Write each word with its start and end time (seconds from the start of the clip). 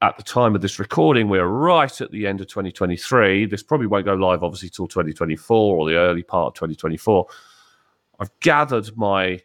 at 0.00 0.16
the 0.16 0.22
time 0.22 0.54
of 0.54 0.60
this 0.60 0.78
recording, 0.78 1.28
we're 1.28 1.46
right 1.46 2.00
at 2.00 2.10
the 2.12 2.26
end 2.26 2.40
of 2.40 2.46
2023. 2.46 3.46
This 3.46 3.62
probably 3.62 3.88
won't 3.88 4.04
go 4.04 4.14
live, 4.14 4.44
obviously, 4.44 4.68
till 4.68 4.86
2024 4.86 5.76
or 5.76 5.88
the 5.88 5.96
early 5.96 6.22
part 6.22 6.48
of 6.48 6.54
2024. 6.54 7.26
I've 8.20 8.30
gathered 8.40 8.96
my 8.96 9.40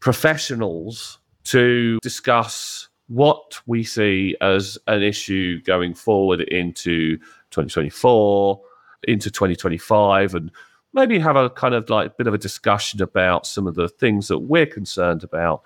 professionals 0.00 1.18
to 1.44 1.98
discuss 2.00 2.88
what 3.08 3.60
we 3.66 3.84
see 3.84 4.34
as 4.40 4.78
an 4.86 5.02
issue 5.02 5.60
going 5.62 5.94
forward 5.94 6.40
into 6.40 7.18
2024, 7.50 8.60
into 9.08 9.30
2025, 9.30 10.34
and 10.34 10.50
maybe 10.94 11.18
have 11.18 11.36
a 11.36 11.50
kind 11.50 11.74
of 11.74 11.90
like 11.90 12.16
bit 12.16 12.26
of 12.26 12.32
a 12.32 12.38
discussion 12.38 13.02
about 13.02 13.46
some 13.46 13.66
of 13.66 13.74
the 13.74 13.88
things 13.88 14.28
that 14.28 14.38
we're 14.38 14.64
concerned 14.64 15.22
about, 15.22 15.62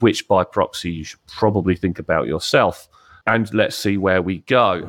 which 0.00 0.26
by 0.28 0.44
proxy 0.44 0.90
you 0.90 1.04
should 1.04 1.24
probably 1.26 1.76
think 1.76 1.98
about 1.98 2.26
yourself. 2.26 2.88
And 3.28 3.52
let's 3.52 3.74
see 3.74 3.96
where 3.96 4.22
we 4.22 4.38
go. 4.38 4.82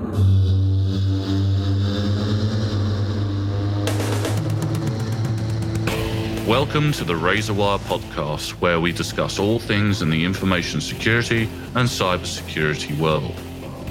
Welcome 6.48 6.92
to 6.94 7.04
the 7.04 7.16
Razorwire 7.16 7.80
podcast, 7.80 8.52
where 8.62 8.80
we 8.80 8.92
discuss 8.92 9.40
all 9.40 9.58
things 9.58 10.04
in 10.04 10.12
the 10.12 10.24
information 10.24 10.82
security 10.82 11.50
and 11.74 11.90
cybersecurity 11.90 12.98
world. 13.00 13.34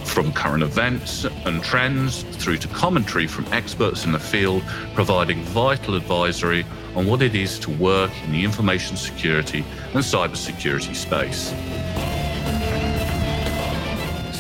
From 0.07 0.33
current 0.33 0.63
events 0.63 1.25
and 1.25 1.61
trends 1.65 2.23
through 2.23 2.59
to 2.59 2.69
commentary 2.69 3.27
from 3.27 3.53
experts 3.53 4.05
in 4.05 4.13
the 4.13 4.21
field, 4.21 4.63
providing 4.95 5.43
vital 5.43 5.97
advisory 5.97 6.65
on 6.95 7.07
what 7.07 7.21
it 7.21 7.35
is 7.35 7.59
to 7.59 7.71
work 7.73 8.13
in 8.23 8.31
the 8.31 8.45
information 8.45 8.97
security 8.97 9.65
and 9.93 10.05
cybersecurity 10.05 10.95
space. 10.95 11.53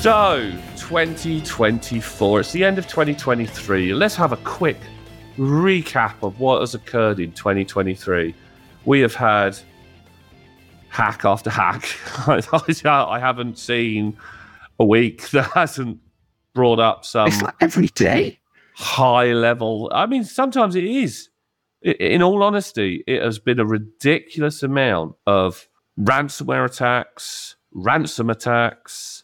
So, 0.06 0.52
2024, 0.76 2.38
it's 2.38 2.52
the 2.52 2.64
end 2.64 2.78
of 2.78 2.86
2023. 2.86 3.92
Let's 3.92 4.14
have 4.14 4.30
a 4.30 4.36
quick 4.36 4.76
recap 5.36 6.14
of 6.22 6.38
what 6.38 6.60
has 6.60 6.76
occurred 6.76 7.18
in 7.18 7.32
2023. 7.32 8.32
We 8.84 9.00
have 9.00 9.16
had 9.16 9.58
hack 10.90 11.24
after 11.24 11.50
hack. 11.50 11.88
I 12.28 13.18
haven't 13.18 13.58
seen 13.58 14.16
a 14.78 14.84
week 14.84 15.28
that 15.30 15.50
hasn't 15.50 15.98
brought 16.54 16.78
up 16.78 17.04
some. 17.04 17.26
It's 17.26 17.42
like 17.42 17.56
every 17.60 17.88
day. 17.88 18.38
High 18.76 19.32
level. 19.32 19.90
I 19.92 20.06
mean, 20.06 20.22
sometimes 20.22 20.76
it 20.76 20.84
is. 20.84 21.30
In 21.82 22.22
all 22.22 22.44
honesty, 22.44 23.02
it 23.08 23.20
has 23.22 23.40
been 23.40 23.58
a 23.58 23.66
ridiculous 23.66 24.62
amount 24.62 25.16
of 25.26 25.66
ransomware 25.98 26.64
attacks, 26.64 27.56
ransom 27.72 28.30
attacks, 28.30 29.15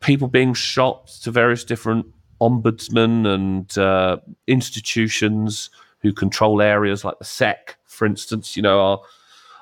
people 0.00 0.28
being 0.28 0.54
shot 0.54 1.08
to 1.22 1.30
various 1.30 1.64
different 1.64 2.06
ombudsmen 2.40 3.26
and 3.26 3.78
uh, 3.78 4.18
institutions 4.46 5.70
who 6.00 6.12
control 6.12 6.62
areas 6.62 7.04
like 7.04 7.18
the 7.18 7.24
SEC, 7.24 7.76
for 7.86 8.06
instance. 8.06 8.56
You 8.56 8.62
know, 8.62 8.80
our 8.80 9.00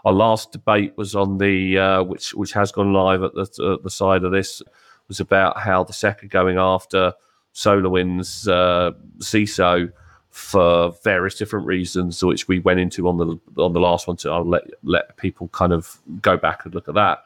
our 0.04 0.12
last 0.12 0.52
debate 0.52 0.96
was 0.96 1.14
on 1.14 1.38
the 1.38 1.78
uh, 1.78 2.02
which 2.02 2.34
which 2.34 2.52
has 2.52 2.72
gone 2.72 2.92
live 2.92 3.22
at 3.22 3.34
the 3.34 3.48
uh, 3.62 3.82
the 3.82 3.90
side 3.90 4.24
of 4.24 4.32
this 4.32 4.62
was 5.08 5.20
about 5.20 5.58
how 5.58 5.84
the 5.84 5.92
SEC 5.92 6.24
are 6.24 6.28
going 6.28 6.58
after 6.58 7.12
SolarWinds 7.54 8.48
uh, 8.48 8.92
CISO 9.18 9.92
for 10.30 10.92
various 11.02 11.36
different 11.36 11.66
reasons, 11.66 12.22
which 12.22 12.46
we 12.46 12.58
went 12.58 12.78
into 12.78 13.08
on 13.08 13.16
the 13.16 13.62
on 13.62 13.72
the 13.72 13.80
last 13.80 14.06
one. 14.06 14.18
So 14.18 14.34
I'll 14.34 14.44
let 14.44 14.64
let 14.82 15.16
people 15.16 15.48
kind 15.48 15.72
of 15.72 15.98
go 16.20 16.36
back 16.36 16.64
and 16.64 16.74
look 16.74 16.88
at 16.88 16.94
that. 16.94 17.24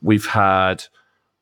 We've 0.00 0.26
had 0.26 0.84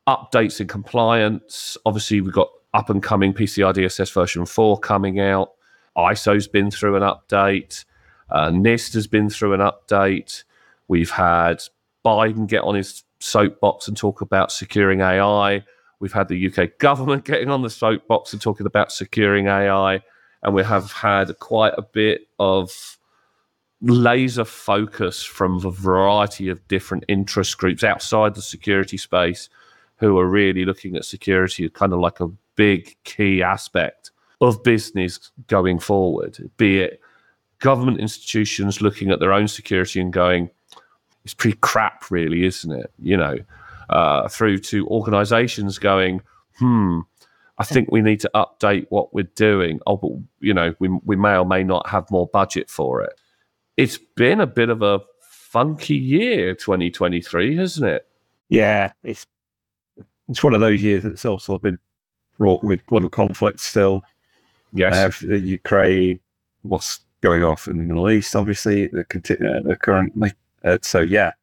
updates 0.07 0.59
in 0.59 0.67
compliance. 0.67 1.77
Obviously, 1.85 2.21
we've 2.21 2.33
got 2.33 2.49
up 2.73 2.89
and 2.89 3.03
coming 3.03 3.33
PCI 3.33 3.73
DSS 3.73 4.13
version 4.13 4.45
4 4.45 4.79
coming 4.79 5.19
out. 5.19 5.51
ISO's 5.97 6.47
been 6.47 6.71
through 6.71 6.95
an 6.95 7.03
update. 7.03 7.85
Uh, 8.29 8.49
NIST 8.49 8.93
has 8.93 9.07
been 9.07 9.29
through 9.29 9.53
an 9.53 9.59
update. 9.59 10.43
We've 10.87 11.11
had 11.11 11.61
Biden 12.05 12.47
get 12.47 12.63
on 12.63 12.75
his 12.75 13.03
soapbox 13.19 13.87
and 13.87 13.97
talk 13.97 14.21
about 14.21 14.51
securing 14.51 15.01
AI. 15.01 15.63
We've 15.99 16.13
had 16.13 16.29
the 16.29 16.47
UK 16.47 16.77
government 16.79 17.25
getting 17.25 17.49
on 17.49 17.61
the 17.61 17.69
soapbox 17.69 18.33
and 18.33 18.41
talking 18.41 18.65
about 18.65 18.91
securing 18.91 19.47
AI. 19.47 20.01
And 20.43 20.55
we 20.55 20.63
have 20.63 20.91
had 20.91 21.37
quite 21.39 21.73
a 21.77 21.83
bit 21.83 22.21
of 22.39 22.97
laser 23.81 24.45
focus 24.45 25.23
from 25.23 25.63
a 25.65 25.71
variety 25.71 26.49
of 26.49 26.67
different 26.67 27.03
interest 27.07 27.57
groups 27.57 27.83
outside 27.83 28.35
the 28.35 28.41
security 28.41 28.97
space 28.97 29.49
who 30.01 30.17
are 30.17 30.27
really 30.27 30.65
looking 30.65 30.95
at 30.97 31.05
security 31.05 31.63
as 31.63 31.71
kind 31.73 31.93
of 31.93 31.99
like 31.99 32.19
a 32.19 32.27
big 32.55 32.97
key 33.03 33.41
aspect 33.41 34.11
of 34.41 34.63
business 34.63 35.31
going 35.45 35.79
forward, 35.79 36.49
be 36.57 36.79
it 36.79 36.99
government 37.59 37.99
institutions 37.99 38.81
looking 38.81 39.11
at 39.11 39.19
their 39.19 39.31
own 39.31 39.47
security 39.47 40.01
and 40.01 40.11
going, 40.11 40.49
it's 41.23 41.35
pretty 41.35 41.57
crap, 41.61 42.09
really, 42.09 42.43
isn't 42.45 42.71
it? 42.71 42.91
You 42.97 43.15
know, 43.15 43.37
uh, 43.91 44.27
through 44.27 44.57
to 44.57 44.87
organizations 44.87 45.77
going, 45.77 46.21
hmm, 46.57 47.01
I 47.59 47.63
think 47.63 47.91
we 47.91 48.01
need 48.01 48.21
to 48.21 48.31
update 48.33 48.87
what 48.89 49.13
we're 49.13 49.29
doing. 49.35 49.81
Oh, 49.85 49.97
but, 49.97 50.13
you 50.39 50.55
know, 50.55 50.73
we, 50.79 50.89
we 51.05 51.15
may 51.15 51.37
or 51.37 51.45
may 51.45 51.63
not 51.63 51.87
have 51.87 52.09
more 52.09 52.25
budget 52.25 52.71
for 52.71 53.03
it. 53.03 53.13
It's 53.77 53.99
been 54.15 54.41
a 54.41 54.47
bit 54.47 54.69
of 54.69 54.81
a 54.81 55.01
funky 55.19 55.95
year, 55.95 56.55
2023, 56.55 57.55
hasn't 57.57 57.87
it? 57.87 58.07
Yeah, 58.49 58.91
it's 59.03 59.27
it's 60.31 60.43
one 60.43 60.53
of 60.53 60.61
those 60.61 60.81
years 60.81 61.03
that's 61.03 61.25
also 61.25 61.57
been 61.57 61.77
fraught 62.37 62.63
with 62.63 62.85
global 62.87 63.09
conflict 63.09 63.59
still. 63.59 64.01
Yes. 64.73 65.23
Uh, 65.23 65.33
Ukraine, 65.35 66.19
what's 66.61 67.01
going 67.19 67.43
off 67.43 67.67
in 67.67 67.77
the 67.77 67.83
Middle 67.83 68.09
East, 68.09 68.35
obviously, 68.35 68.87
the, 68.87 69.01
uh, 69.01 69.67
the 69.67 69.75
currently. 69.75 70.31
Uh, 70.63 70.77
so, 70.81 71.01
yeah, 71.01 71.33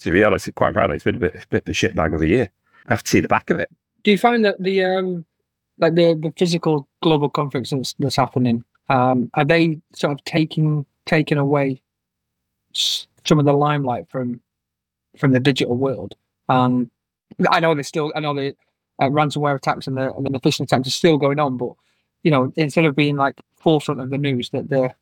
to 0.00 0.10
be 0.10 0.24
honest, 0.24 0.52
quite 0.56 0.74
frankly, 0.74 0.96
it's 0.96 1.04
been 1.04 1.16
a 1.16 1.20
bit, 1.20 1.34
a 1.36 1.46
bit 1.48 1.62
of 1.62 1.68
a 1.68 1.72
shit 1.72 1.94
bag 1.94 2.12
of 2.12 2.20
the 2.20 2.28
year. 2.28 2.50
I 2.88 2.92
have 2.92 3.04
to 3.04 3.10
see 3.10 3.20
the 3.20 3.28
back 3.28 3.48
of 3.50 3.60
it. 3.60 3.70
Do 4.02 4.10
you 4.10 4.18
find 4.18 4.44
that 4.44 4.60
the 4.60 4.84
um, 4.84 5.24
like 5.78 5.94
the, 5.94 6.14
the 6.14 6.32
physical 6.36 6.88
global 7.02 7.28
conflicts 7.28 7.70
that's, 7.70 7.94
that's 7.98 8.16
happening, 8.16 8.64
um, 8.88 9.30
are 9.34 9.44
they 9.44 9.80
sort 9.94 10.12
of 10.12 10.24
taking 10.24 10.84
taking 11.06 11.38
away 11.38 11.80
some 12.72 13.38
of 13.38 13.44
the 13.44 13.52
limelight 13.52 14.08
from 14.08 14.40
from 15.16 15.32
the 15.32 15.40
digital 15.40 15.76
world? 15.76 16.14
Um, 16.48 16.90
I 17.50 17.60
know 17.60 17.74
there's 17.74 17.88
still, 17.88 18.12
I 18.14 18.20
know 18.20 18.34
the 18.34 18.56
uh, 19.00 19.08
ransomware 19.08 19.56
attacks 19.56 19.86
and 19.86 19.96
the, 19.96 20.12
and 20.14 20.26
the 20.26 20.40
phishing 20.40 20.62
attacks 20.62 20.88
are 20.88 20.92
still 20.92 21.18
going 21.18 21.38
on, 21.38 21.56
but 21.56 21.72
you 22.22 22.30
know, 22.30 22.52
instead 22.56 22.84
of 22.84 22.96
being 22.96 23.16
like 23.16 23.40
forefront 23.56 24.00
of 24.00 24.10
the 24.10 24.18
news, 24.18 24.50
that 24.50 24.68
the 24.68 24.92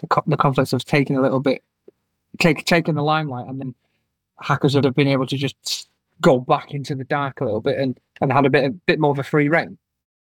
the, 0.00 0.06
co- 0.08 0.24
the 0.26 0.36
conflicts 0.36 0.72
have 0.72 0.84
taken 0.84 1.16
a 1.16 1.20
little 1.20 1.40
bit, 1.40 1.62
take 2.40 2.64
taken 2.64 2.94
the 2.94 3.02
limelight, 3.02 3.46
and 3.46 3.60
then 3.60 3.74
hackers 4.40 4.74
would 4.74 4.84
have 4.84 4.94
been 4.94 5.06
able 5.06 5.26
to 5.26 5.36
just 5.36 5.88
go 6.20 6.38
back 6.38 6.74
into 6.74 6.94
the 6.94 7.04
dark 7.04 7.40
a 7.40 7.44
little 7.44 7.60
bit 7.60 7.78
and, 7.78 7.98
and 8.20 8.32
had 8.32 8.46
a 8.46 8.50
bit 8.50 8.64
a 8.64 8.70
bit 8.70 8.98
more 8.98 9.12
of 9.12 9.18
a 9.18 9.22
free 9.22 9.48
reign. 9.48 9.78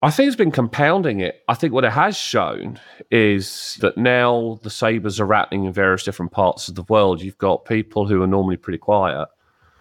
I 0.03 0.11
think 0.11 0.29
it's 0.29 0.37
been 0.37 0.51
compounding 0.51 1.21
it. 1.21 1.43
I 1.47 1.55
think 1.55 1.75
what 1.75 1.85
it 1.85 1.93
has 1.93 2.17
shown 2.17 2.81
is 3.11 3.77
that 3.81 3.99
now 3.99 4.59
the 4.63 4.71
sabers 4.71 5.21
are 5.21 5.27
rattling 5.27 5.65
in 5.65 5.73
various 5.73 6.05
different 6.05 6.33
parts 6.33 6.69
of 6.69 6.75
the 6.75 6.85
world. 6.85 7.21
You've 7.21 7.37
got 7.37 7.67
people 7.67 8.09
who 8.09 8.23
are 8.23 8.27
normally 8.27 8.57
pretty 8.57 8.79
quiet 8.79 9.29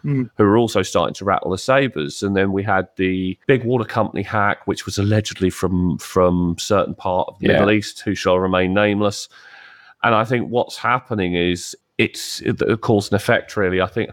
mm. 0.03 0.29
who 0.37 0.43
were 0.43 0.57
also 0.57 0.81
starting 0.81 1.13
to 1.15 1.25
rattle 1.25 1.51
the 1.51 1.57
sabers. 1.57 2.23
And 2.23 2.35
then 2.35 2.51
we 2.51 2.63
had 2.63 2.87
the 2.95 3.37
big 3.47 3.63
water 3.63 3.85
company 3.85 4.23
hack, 4.23 4.65
which 4.67 4.85
was 4.85 4.97
allegedly 4.97 5.49
from 5.49 5.97
from 5.97 6.57
certain 6.57 6.95
part 6.95 7.27
of 7.29 7.39
the 7.39 7.47
yeah. 7.47 7.53
Middle 7.53 7.71
East, 7.71 8.01
who 8.01 8.15
shall 8.15 8.39
remain 8.39 8.73
nameless. 8.73 9.29
And 10.03 10.15
I 10.15 10.23
think 10.25 10.49
what's 10.49 10.77
happening 10.77 11.35
is 11.35 11.75
it's 11.97 12.41
a 12.41 12.77
cause 12.77 13.09
and 13.09 13.15
effect. 13.15 13.55
Really, 13.57 13.81
I 13.81 13.87
think. 13.87 14.11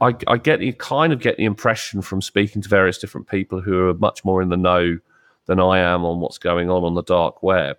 I, 0.00 0.14
I 0.26 0.38
get 0.38 0.60
the 0.60 0.72
kind 0.72 1.12
of 1.12 1.20
get 1.20 1.36
the 1.36 1.44
impression 1.44 2.00
from 2.00 2.22
speaking 2.22 2.62
to 2.62 2.68
various 2.68 2.96
different 2.96 3.28
people 3.28 3.60
who 3.60 3.88
are 3.88 3.94
much 3.94 4.24
more 4.24 4.40
in 4.40 4.48
the 4.48 4.56
know 4.56 4.98
than 5.46 5.60
I 5.60 5.80
am 5.80 6.02
on 6.04 6.20
what's 6.20 6.38
going 6.38 6.70
on 6.70 6.82
on 6.82 6.94
the 6.94 7.02
dark 7.02 7.42
web. 7.42 7.76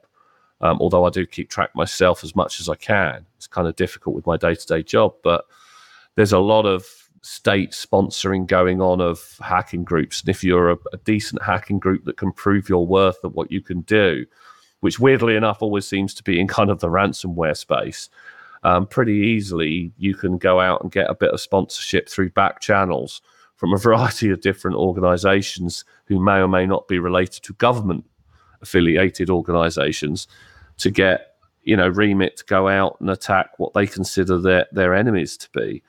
Um, 0.61 0.77
although 0.79 1.05
I 1.05 1.09
do 1.09 1.25
keep 1.25 1.49
track 1.49 1.75
myself 1.75 2.23
as 2.23 2.35
much 2.35 2.59
as 2.59 2.67
I 2.69 2.75
can. 2.75 3.25
It's 3.37 3.47
kind 3.47 3.67
of 3.67 3.75
difficult 3.75 4.15
with 4.15 4.25
my 4.25 4.37
day 4.37 4.55
to 4.55 4.65
day 4.67 4.83
job, 4.83 5.13
but 5.23 5.45
there's 6.15 6.33
a 6.33 6.39
lot 6.39 6.65
of 6.65 7.06
state 7.27 7.71
sponsoring 7.71 8.47
going 8.47 8.81
on 8.81 9.01
of 9.01 9.37
hacking 9.41 9.83
groups. 9.83 10.21
And 10.21 10.29
if 10.29 10.43
you're 10.43 10.71
a, 10.71 10.77
a, 10.93 10.97
decent 10.97 11.43
hacking 11.43 11.77
group 11.77 12.05
that 12.05 12.15
can 12.15 12.31
prove 12.31 12.69
your 12.69 12.87
worth 12.87 13.21
of 13.23 13.35
what 13.35 13.51
you 13.51 13.61
can 13.61 13.81
do, 13.81 14.25
which 14.79 14.99
weirdly 14.99 15.35
enough 15.35 15.61
always 15.61 15.85
seems 15.85 16.13
to 16.13 16.23
be 16.23 16.39
in 16.39 16.47
kind 16.47 16.69
of 16.69 16.79
the 16.79 16.87
ransomware 16.87 17.57
space, 17.57 18.09
um, 18.63 18.87
pretty 18.87 19.13
easily 19.13 19.91
you 19.97 20.15
can 20.15 20.37
go 20.37 20.61
out 20.61 20.81
and 20.81 20.91
get 20.91 21.09
a 21.09 21.15
bit 21.15 21.31
of 21.31 21.41
sponsorship 21.41 22.07
through 22.07 22.29
back 22.29 22.61
channels 22.61 23.21
from 23.57 23.73
a 23.73 23.77
variety 23.87 24.29
of 24.29 24.39
different 24.39 24.77
organizations 24.77 25.83
who 26.05 26.23
may 26.23 26.37
or 26.37 26.47
may 26.47 26.65
not 26.65 26.87
be 26.87 26.97
related 26.97 27.43
to 27.43 27.53
government 27.53 28.05
affiliated 28.61 29.29
organizations 29.29 30.27
to 30.77 30.89
get 30.89 31.35
you 31.63 31.75
know 31.75 31.89
remit 31.89 32.37
to 32.37 32.45
go 32.45 32.67
out 32.67 32.97
and 32.99 33.09
attack 33.09 33.51
what 33.57 33.73
they 33.73 33.85
consider 33.85 34.39
their 34.39 34.65
their 34.71 34.95
enemies 34.95 35.37
to 35.37 35.49
be 35.51 35.83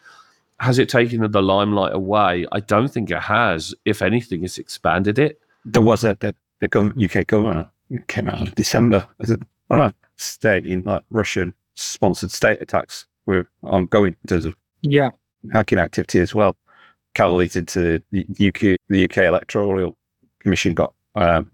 has 0.60 0.78
it 0.78 0.88
taken 0.88 1.30
the 1.30 1.42
limelight 1.42 1.94
away? 1.94 2.46
I 2.52 2.60
don't 2.60 2.88
think 2.88 3.10
it 3.10 3.20
has. 3.22 3.74
If 3.84 4.02
anything, 4.02 4.44
it's 4.44 4.58
expanded 4.58 5.18
it. 5.18 5.40
there 5.64 5.82
was 5.82 6.04
a 6.04 6.16
the, 6.20 6.34
the 6.60 7.04
UK 7.04 7.26
government 7.26 7.68
came 8.08 8.28
out 8.28 8.40
in 8.48 8.52
December 8.56 9.06
as 9.20 9.30
a 9.30 9.38
uh, 9.70 9.90
stating 10.16 10.82
like 10.84 11.02
Russian 11.10 11.54
sponsored 11.74 12.30
state 12.32 12.60
attacks 12.60 13.06
were 13.26 13.48
ongoing 13.62 14.16
in 14.24 14.28
terms 14.28 14.44
of 14.46 14.56
Yeah. 14.82 15.10
hacking 15.52 15.78
activity 15.78 16.18
as 16.20 16.34
well. 16.34 16.56
Correlated 17.14 17.68
to 17.68 18.02
the 18.10 18.20
UK, 18.48 18.76
the 18.88 19.04
UK 19.04 19.18
Electoral 19.18 19.96
Commission 20.40 20.74
got 20.74 20.92
um, 21.14 21.50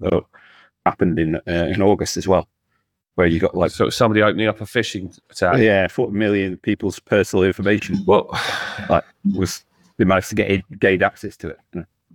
happened 0.87 1.19
in 1.19 1.37
uh, 1.37 1.41
in 1.75 1.81
August 1.83 2.17
as 2.17 2.27
well, 2.29 2.49
where 3.15 3.27
you 3.27 3.39
got 3.39 3.55
like 3.55 3.71
So 3.71 3.87
it's 3.87 3.97
somebody 3.97 4.23
opening 4.23 4.49
up 4.49 4.61
a 4.61 4.65
phishing 4.65 5.19
attack. 5.31 5.59
yeah, 5.59 5.89
forty 5.89 6.13
million 6.13 6.57
people's 6.59 6.99
personal 6.99 7.45
information 7.45 8.05
Well, 8.07 8.29
was 9.35 9.65
they 9.97 10.05
managed 10.05 10.29
to 10.31 10.35
get 10.35 10.81
gained 10.81 11.03
access 11.03 11.37
to 11.39 11.49
it. 11.51 11.59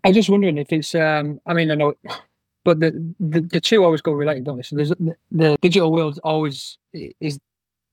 I'm 0.04 0.14
just 0.14 0.30
wondering 0.30 0.58
if 0.58 0.72
it's. 0.72 0.96
Um, 0.96 1.40
I 1.46 1.54
mean, 1.54 1.72
I 1.72 1.76
know, 1.76 1.94
but 2.64 2.80
the 2.80 2.92
the, 3.20 3.42
the 3.42 3.62
two 3.62 3.84
always 3.84 4.02
go 4.02 4.12
related, 4.12 4.44
don't 4.46 4.58
they? 4.58 4.64
So 4.64 4.76
there's 4.76 4.90
the, 4.90 5.16
the 5.32 5.58
digital 5.62 5.92
world 5.92 6.20
always 6.24 6.78
is 6.94 7.40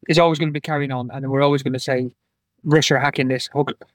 is 0.08 0.18
always 0.18 0.38
going 0.38 0.48
to 0.48 0.52
be 0.52 0.60
carrying 0.60 0.92
on, 0.92 1.10
and 1.12 1.28
we're 1.30 1.42
always 1.42 1.62
going 1.62 1.72
to 1.72 1.80
say 1.80 2.10
Russia 2.64 2.98
hacking 2.98 3.28
this, 3.28 3.48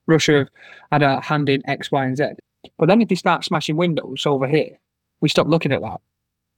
Russia 0.07 0.47
had 0.91 1.03
a 1.03 1.21
hand 1.21 1.49
in 1.49 1.61
X, 1.69 1.91
Y, 1.91 2.05
and 2.05 2.17
Z. 2.17 2.25
But 2.77 2.87
then 2.87 3.01
if 3.01 3.09
they 3.09 3.15
start 3.15 3.43
smashing 3.43 3.75
windows 3.75 4.25
over 4.25 4.47
here, 4.47 4.77
we 5.19 5.29
stop 5.29 5.47
looking 5.47 5.71
at 5.71 5.81
that, 5.81 5.99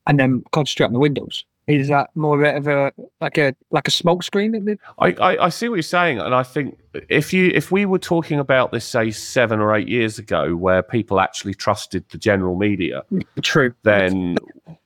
and 0.07 0.19
then 0.19 0.43
concentrate 0.51 0.87
on 0.87 0.93
the 0.93 0.99
windows. 0.99 1.45
Is 1.67 1.87
that 1.87 2.09
more 2.15 2.43
of 2.43 2.67
a 2.67 2.91
like 3.21 3.37
a 3.37 3.55
like 3.71 3.87
a 3.87 3.91
smoke 3.91 4.23
screen? 4.23 4.77
I, 4.99 5.13
I, 5.13 5.45
I 5.45 5.49
see 5.49 5.69
what 5.69 5.75
you're 5.75 5.83
saying, 5.83 6.19
and 6.19 6.35
I 6.35 6.43
think 6.43 6.77
if 7.07 7.31
you 7.31 7.51
if 7.53 7.71
we 7.71 7.85
were 7.85 7.99
talking 7.99 8.37
about 8.37 8.73
this, 8.73 8.83
say 8.85 9.11
seven 9.11 9.61
or 9.61 9.73
eight 9.73 9.87
years 9.87 10.19
ago, 10.19 10.57
where 10.57 10.83
people 10.83 11.21
actually 11.21 11.53
trusted 11.53 12.03
the 12.09 12.17
general 12.17 12.57
media, 12.57 13.03
True. 13.41 13.73
then 13.83 14.37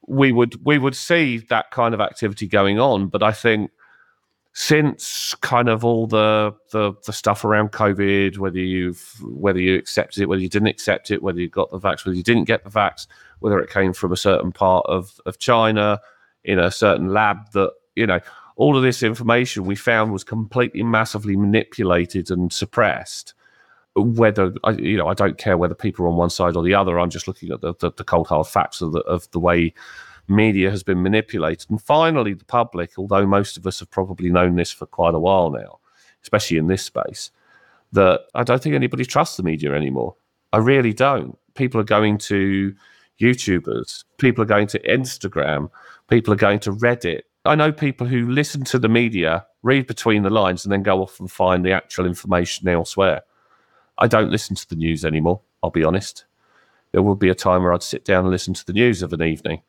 we 0.06 0.32
would 0.32 0.64
we 0.64 0.78
would 0.78 0.96
see 0.96 1.40
that 1.50 1.72
kind 1.72 1.96
of 1.96 2.02
activity 2.02 2.48
going 2.48 2.80
on. 2.80 3.08
But 3.08 3.24
I 3.24 3.32
think 3.32 3.72
since 4.54 5.34
kind 5.42 5.70
of 5.70 5.84
all 5.84 6.06
the 6.06 6.54
the, 6.72 6.94
the 7.08 7.14
stuff 7.14 7.44
around 7.44 7.72
COVID, 7.72 8.38
whether 8.38 8.60
you've 8.60 9.16
whether 9.24 9.60
you 9.60 9.76
accepted 9.80 10.22
it, 10.22 10.30
whether 10.30 10.42
you 10.44 10.50
didn't 10.50 10.68
accept 10.68 11.10
it, 11.10 11.24
whether 11.24 11.40
you 11.40 11.50
got 11.50 11.72
the 11.72 11.80
vax, 11.80 12.06
whether 12.06 12.16
you 12.16 12.24
didn't 12.24 12.46
get 12.46 12.64
the 12.64 12.70
vax, 12.70 13.08
whether 13.40 13.60
it 13.60 13.72
came 13.72 13.94
from 13.94 14.12
a 14.12 14.18
certain 14.18 14.52
part 14.52 14.86
of, 14.88 15.20
of 15.26 15.40
China 15.40 16.00
in 16.48 16.58
a 16.58 16.72
certain 16.72 17.14
lab 17.14 17.52
that, 17.52 17.72
you 17.96 18.08
know, 18.08 18.20
all 18.56 18.76
of 18.76 18.82
this 18.82 19.04
information 19.04 19.66
we 19.66 19.76
found 19.76 20.12
was 20.12 20.24
completely 20.24 20.82
massively 20.82 21.36
manipulated 21.36 22.32
and 22.32 22.52
suppressed. 22.52 23.36
Whether 23.96 24.54
I, 24.64 24.72
you 24.72 24.98
know, 24.98 25.08
I 25.08 25.14
don't 25.14 25.38
care 25.38 25.58
whether 25.58 25.76
people 25.76 26.06
are 26.06 26.10
on 26.10 26.16
one 26.16 26.30
side 26.30 26.56
or 26.56 26.64
the 26.64 26.74
other. 26.74 27.00
I'm 27.00 27.10
just 27.10 27.28
looking 27.28 27.52
at 27.52 27.62
the, 27.62 27.74
the, 27.80 27.92
the 27.92 28.04
cold 28.04 28.28
hard 28.28 28.48
facts 28.48 28.82
of 28.82 28.94
the 28.94 29.00
of 29.02 29.30
the 29.32 29.40
way 29.40 29.74
media 30.28 30.70
has 30.70 30.84
been 30.84 31.02
manipulated. 31.02 31.70
And 31.70 31.82
finally, 31.82 32.34
the 32.34 32.46
public, 32.46 32.92
although 32.98 33.26
most 33.26 33.58
of 33.58 33.66
us 33.66 33.80
have 33.80 33.90
probably 33.90 34.30
known 34.30 34.56
this 34.56 34.72
for 34.72 34.86
quite 34.86 35.16
a 35.16 35.20
while 35.20 35.50
now, 35.50 35.80
especially 36.22 36.58
in 36.58 36.68
this 36.68 36.84
space, 36.84 37.32
that 37.94 38.22
I 38.36 38.44
don't 38.44 38.62
think 38.62 38.76
anybody 38.76 39.06
trusts 39.06 39.38
the 39.38 39.44
media 39.44 39.74
anymore. 39.74 40.16
I 40.54 40.58
really 40.58 40.94
don't. 40.94 41.38
People 41.56 41.82
are 41.82 41.86
going 41.86 42.18
to 42.20 42.76
YouTubers, 43.20 44.04
people 44.18 44.44
are 44.44 44.48
going 44.48 44.68
to 44.68 44.80
Instagram, 44.80 45.70
people 46.07 46.33
are 46.33 46.38
going 46.38 46.59
to 46.59 46.71
Reddit. 46.71 47.21
I 47.45 47.56
know 47.56 47.71
people 47.71 48.07
who 48.07 48.30
listen 48.30 48.63
to 48.65 48.80
the 48.80 48.89
media, 48.89 49.45
read 49.63 49.88
between 49.88 50.24
the 50.24 50.30
lines, 50.30 50.65
and 50.65 50.71
then 50.71 50.83
go 50.83 51.01
off 51.01 51.19
and 51.19 51.31
find 51.31 51.63
the 51.63 51.71
actual 51.71 52.06
information 52.06 52.68
elsewhere. 52.68 53.21
I 53.98 54.07
don't 54.07 54.31
listen 54.31 54.56
to 54.56 54.69
the 54.69 54.75
news 54.75 55.06
anymore, 55.06 55.42
I'll 55.63 55.69
be 55.69 55.83
honest. 55.83 56.25
There 56.92 57.01
will 57.01 57.15
be 57.15 57.30
a 57.30 57.36
time 57.36 57.63
where 57.63 57.74
I'd 57.74 57.83
sit 57.83 58.06
down 58.06 58.24
and 58.24 58.31
listen 58.31 58.54
to 58.54 58.65
the 58.65 58.74
news 58.74 59.01
of 59.01 59.13
an 59.13 59.21
evening. 59.21 59.62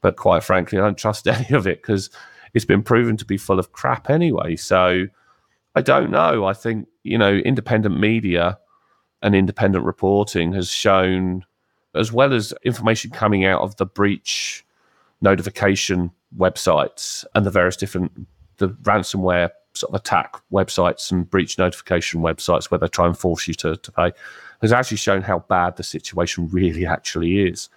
But 0.00 0.16
quite 0.16 0.44
frankly, 0.44 0.78
I 0.78 0.82
don't 0.82 0.98
trust 0.98 1.26
any 1.28 1.50
of 1.50 1.66
it 1.66 1.82
because 1.82 2.10
it's 2.52 2.64
been 2.64 2.82
proven 2.82 3.16
to 3.16 3.24
be 3.24 3.36
full 3.36 3.58
of 3.58 3.72
crap 3.72 4.10
anyway. 4.10 4.56
So 4.56 5.06
I 5.74 5.82
don't 5.82 6.10
know. 6.10 6.44
I 6.44 6.52
think, 6.52 6.88
you 7.02 7.18
know, 7.18 7.34
independent 7.34 7.98
media 7.98 8.58
and 9.22 9.34
independent 9.34 9.84
reporting 9.84 10.52
has 10.52 10.70
shown, 10.70 11.44
as 11.94 12.12
well 12.12 12.32
as 12.32 12.54
information 12.64 13.10
coming 13.10 13.44
out 13.44 13.62
of 13.62 13.76
the 13.76 13.86
breach 13.86 14.64
notification 15.24 16.12
websites 16.38 17.24
and 17.34 17.44
the 17.44 17.50
various 17.50 17.76
different 17.76 18.12
the 18.58 18.68
ransomware 18.68 19.50
sort 19.74 19.90
of 19.92 20.00
attack 20.00 20.36
websites 20.52 21.10
and 21.10 21.28
breach 21.28 21.58
notification 21.58 22.20
websites 22.20 22.70
where 22.70 22.78
they 22.78 22.86
try 22.86 23.06
and 23.06 23.18
force 23.18 23.48
you 23.48 23.54
to, 23.54 23.76
to 23.76 23.90
pay 23.90 24.12
has 24.60 24.72
actually 24.72 24.96
shown 24.96 25.22
how 25.22 25.40
bad 25.40 25.76
the 25.76 25.82
situation 25.82 26.48
really 26.50 26.86
actually 26.86 27.40
is. 27.40 27.68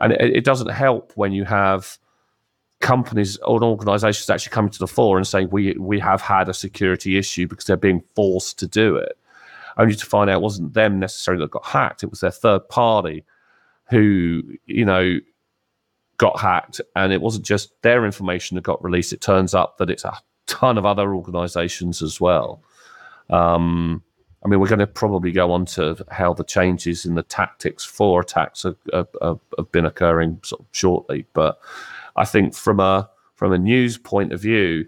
And 0.00 0.12
it, 0.14 0.38
it 0.38 0.44
doesn't 0.44 0.70
help 0.70 1.12
when 1.16 1.32
you 1.32 1.44
have 1.44 1.98
companies 2.80 3.36
or 3.38 3.62
organizations 3.62 4.28
actually 4.30 4.52
coming 4.52 4.70
to 4.70 4.78
the 4.78 4.86
fore 4.86 5.16
and 5.16 5.26
saying 5.26 5.48
we 5.50 5.72
we 5.78 5.98
have 5.98 6.20
had 6.20 6.48
a 6.48 6.54
security 6.54 7.16
issue 7.16 7.46
because 7.46 7.64
they're 7.64 7.76
being 7.76 8.02
forced 8.14 8.58
to 8.58 8.66
do 8.66 8.96
it 8.96 9.16
only 9.78 9.94
to 9.94 10.04
find 10.04 10.28
out 10.28 10.36
it 10.36 10.42
wasn't 10.42 10.74
them 10.74 10.98
necessarily 10.98 11.42
that 11.42 11.50
got 11.50 11.64
hacked 11.64 12.02
it 12.02 12.10
was 12.10 12.20
their 12.20 12.30
third 12.30 12.68
party 12.68 13.24
who 13.88 14.42
you 14.66 14.84
know 14.84 15.18
got 16.18 16.38
hacked 16.38 16.80
and 16.96 17.12
it 17.12 17.20
wasn't 17.20 17.44
just 17.44 17.70
their 17.82 18.04
information 18.04 18.54
that 18.54 18.62
got 18.62 18.82
released 18.82 19.12
it 19.12 19.20
turns 19.20 19.54
up 19.54 19.78
that 19.78 19.90
it's 19.90 20.04
a 20.04 20.16
ton 20.46 20.78
of 20.78 20.86
other 20.86 21.14
organizations 21.14 22.02
as 22.02 22.20
well 22.20 22.62
um, 23.30 24.02
I 24.44 24.48
mean, 24.48 24.60
we're 24.60 24.68
going 24.68 24.78
to 24.80 24.86
probably 24.86 25.32
go 25.32 25.50
on 25.52 25.64
to 25.66 26.04
how 26.10 26.34
the 26.34 26.44
changes 26.44 27.06
in 27.06 27.14
the 27.14 27.22
tactics 27.22 27.82
for 27.82 28.20
attacks 28.20 28.64
have 28.64 29.72
been 29.72 29.86
occurring 29.86 30.40
sort 30.44 30.60
of 30.60 30.66
shortly. 30.72 31.26
But 31.32 31.58
I 32.16 32.26
think 32.26 32.54
from 32.54 32.78
a 32.78 33.08
from 33.36 33.52
a 33.52 33.58
news 33.58 33.96
point 33.96 34.32
of 34.32 34.40
view, 34.40 34.86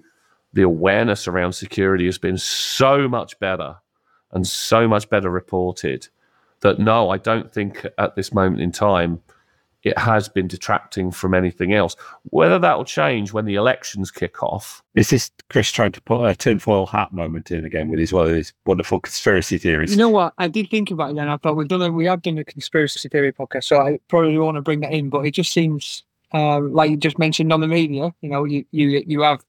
the 0.52 0.62
awareness 0.62 1.26
around 1.26 1.54
security 1.54 2.04
has 2.04 2.18
been 2.18 2.38
so 2.38 3.08
much 3.08 3.38
better 3.38 3.76
and 4.32 4.46
so 4.46 4.86
much 4.86 5.08
better 5.08 5.30
reported 5.30 6.06
that 6.60 6.78
no, 6.78 7.08
I 7.10 7.16
don't 7.16 7.50
think 7.50 7.86
at 7.96 8.14
this 8.14 8.34
moment 8.34 8.60
in 8.60 8.72
time 8.72 9.22
it 9.86 9.96
has 9.96 10.28
been 10.28 10.48
detracting 10.48 11.12
from 11.12 11.32
anything 11.32 11.72
else. 11.72 11.94
Whether 12.24 12.58
that 12.58 12.76
will 12.76 12.84
change 12.84 13.32
when 13.32 13.44
the 13.44 13.54
elections 13.54 14.10
kick 14.10 14.42
off, 14.42 14.82
Is 14.96 15.10
this 15.10 15.30
Chris 15.48 15.70
trying 15.70 15.92
to 15.92 16.00
put 16.00 16.24
a 16.24 16.34
tinfoil 16.34 16.86
hat 16.86 17.12
moment 17.12 17.52
in 17.52 17.64
again 17.64 17.88
with 17.88 18.00
his 18.00 18.12
one 18.12 18.26
of 18.28 18.34
his 18.34 18.52
wonderful 18.66 18.98
conspiracy 18.98 19.58
theories? 19.58 19.92
You 19.92 19.98
know 19.98 20.08
what? 20.08 20.34
I 20.38 20.48
did 20.48 20.70
think 20.70 20.90
about 20.90 21.10
it 21.10 21.16
then. 21.16 21.28
I 21.28 21.36
thought 21.36 21.54
we've 21.56 21.68
done 21.68 21.82
a, 21.82 21.92
we 21.92 22.06
have 22.06 22.22
done 22.22 22.36
a 22.36 22.44
conspiracy 22.44 23.08
theory 23.08 23.32
podcast, 23.32 23.64
so 23.64 23.80
I 23.80 24.00
probably 24.08 24.36
want 24.38 24.56
to 24.56 24.60
bring 24.60 24.80
that 24.80 24.92
in. 24.92 25.08
But 25.08 25.24
it 25.24 25.30
just 25.30 25.52
seems 25.52 26.02
uh, 26.34 26.58
like 26.60 26.90
you 26.90 26.96
just 26.96 27.20
mentioned 27.20 27.52
on 27.52 27.60
the 27.60 27.68
media. 27.68 28.12
You 28.22 28.30
know, 28.30 28.44
you 28.44 28.64
you 28.72 29.04
you 29.06 29.20
have 29.20 29.44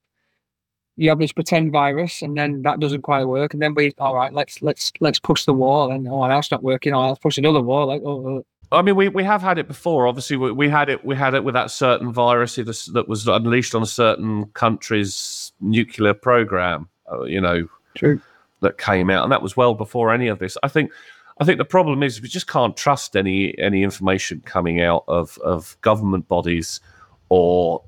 you 0.97 1.09
have 1.09 1.17
this 1.17 1.31
pretend 1.31 1.71
virus, 1.71 2.21
and 2.21 2.37
then 2.37 2.61
that 2.61 2.79
doesn't 2.79 3.01
quite 3.01 3.25
work, 3.25 3.55
and 3.55 3.61
then 3.63 3.73
we 3.73 3.91
all 3.97 4.13
right, 4.13 4.31
let's 4.31 4.61
let's 4.61 4.91
let's 4.99 5.17
push 5.17 5.45
the 5.45 5.53
wall, 5.53 5.91
and 5.91 6.07
oh 6.07 6.27
that's 6.27 6.51
not 6.51 6.61
working. 6.61 6.93
Oh, 6.93 7.07
let's 7.07 7.19
push 7.19 7.39
another 7.39 7.61
wall. 7.61 7.87
Like 7.87 8.03
oh, 8.05 8.27
oh. 8.27 8.45
I 8.71 8.81
mean, 8.81 8.95
we, 8.95 9.07
we 9.07 9.23
have 9.23 9.41
had 9.41 9.57
it 9.57 9.67
before. 9.67 10.07
Obviously, 10.07 10.35
we, 10.35 10.51
we 10.51 10.69
had 10.69 10.89
it 10.89 11.05
we 11.05 11.15
had 11.15 11.33
it 11.33 11.43
with 11.43 11.53
that 11.53 11.71
certain 11.71 12.11
virus 12.11 12.55
that 12.55 13.05
was- 13.07 13.27
unleashed 13.27 13.73
on 13.73 13.81
a 13.81 13.87
certain 13.87 14.45
country's 14.47 15.53
nuclear 15.61 16.13
program. 16.13 16.89
Uh, 17.11 17.23
you 17.23 17.39
know, 17.39 17.67
true. 17.95 18.21
that 18.61 18.77
came 18.77 19.09
out, 19.09 19.23
and 19.23 19.31
that 19.31 19.41
was 19.41 19.55
well 19.55 19.73
before 19.73 20.13
any 20.13 20.27
of 20.27 20.39
this. 20.39 20.57
I 20.63 20.67
think, 20.67 20.91
I 21.39 21.45
think 21.45 21.57
the 21.57 21.65
problem 21.65 22.03
is 22.03 22.21
we 22.21 22.27
just 22.27 22.47
can't 22.47 22.75
trust 22.75 23.15
any 23.15 23.57
any 23.57 23.83
information 23.83 24.41
coming 24.45 24.81
out 24.81 25.05
of 25.07 25.37
of 25.37 25.77
government 25.81 26.27
bodies 26.27 26.81
or 27.29 27.83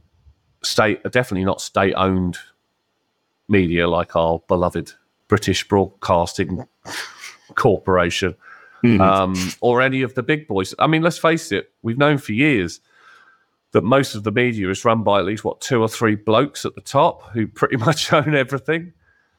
state, 0.63 1.03
definitely 1.03 1.45
not 1.45 1.62
state 1.62 1.93
owned 1.95 2.38
media 3.50 3.88
like 3.89 4.15
our 4.15 4.41
beloved 4.48 4.93
British 5.27 5.67
Broadcasting 5.67 6.65
Corporation 7.55 8.36
Mhm. 8.83 9.00
um, 9.01 9.36
or 9.62 9.81
any 9.81 10.01
of 10.01 10.13
the 10.15 10.24
big 10.24 10.48
boys. 10.48 10.74
I 10.79 10.88
mean, 10.88 11.01
let's 11.01 11.17
face 11.17 11.51
it, 11.51 11.71
we've 11.81 11.98
known 11.98 12.17
for 12.17 12.33
years 12.33 12.79
that 13.71 13.83
most 13.83 14.15
of 14.15 14.24
the 14.24 14.31
media 14.31 14.69
is 14.69 14.83
run 14.86 15.03
by 15.03 15.19
at 15.19 15.25
least 15.25 15.43
what 15.43 15.62
two 15.62 15.81
or 15.81 15.88
three 15.88 16.15
blokes 16.15 16.65
at 16.65 16.75
the 16.75 16.81
top 16.81 17.29
who 17.31 17.48
pretty 17.62 17.77
much 17.77 18.12
own 18.13 18.33
everything. 18.36 18.93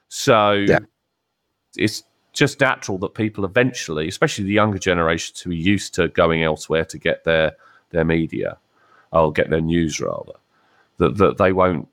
So 0.08 0.52
Yeah. 0.52 0.78
it's 1.76 2.04
just 2.32 2.60
natural 2.60 2.96
that 2.98 3.14
people 3.14 3.44
eventually, 3.44 4.06
especially 4.08 4.44
the 4.44 4.52
younger 4.52 4.78
generations 4.78 5.40
who 5.40 5.50
are 5.50 5.54
used 5.54 5.94
to 5.94 6.08
going 6.08 6.42
elsewhere 6.44 6.84
to 6.84 6.98
get 6.98 7.24
their 7.24 7.52
their 7.90 8.04
media, 8.04 8.56
or 9.12 9.32
get 9.32 9.50
their 9.50 9.60
news 9.60 10.00
rather, 10.00 10.34
that, 10.98 11.16
that 11.16 11.38
they 11.38 11.52
won't 11.52 11.88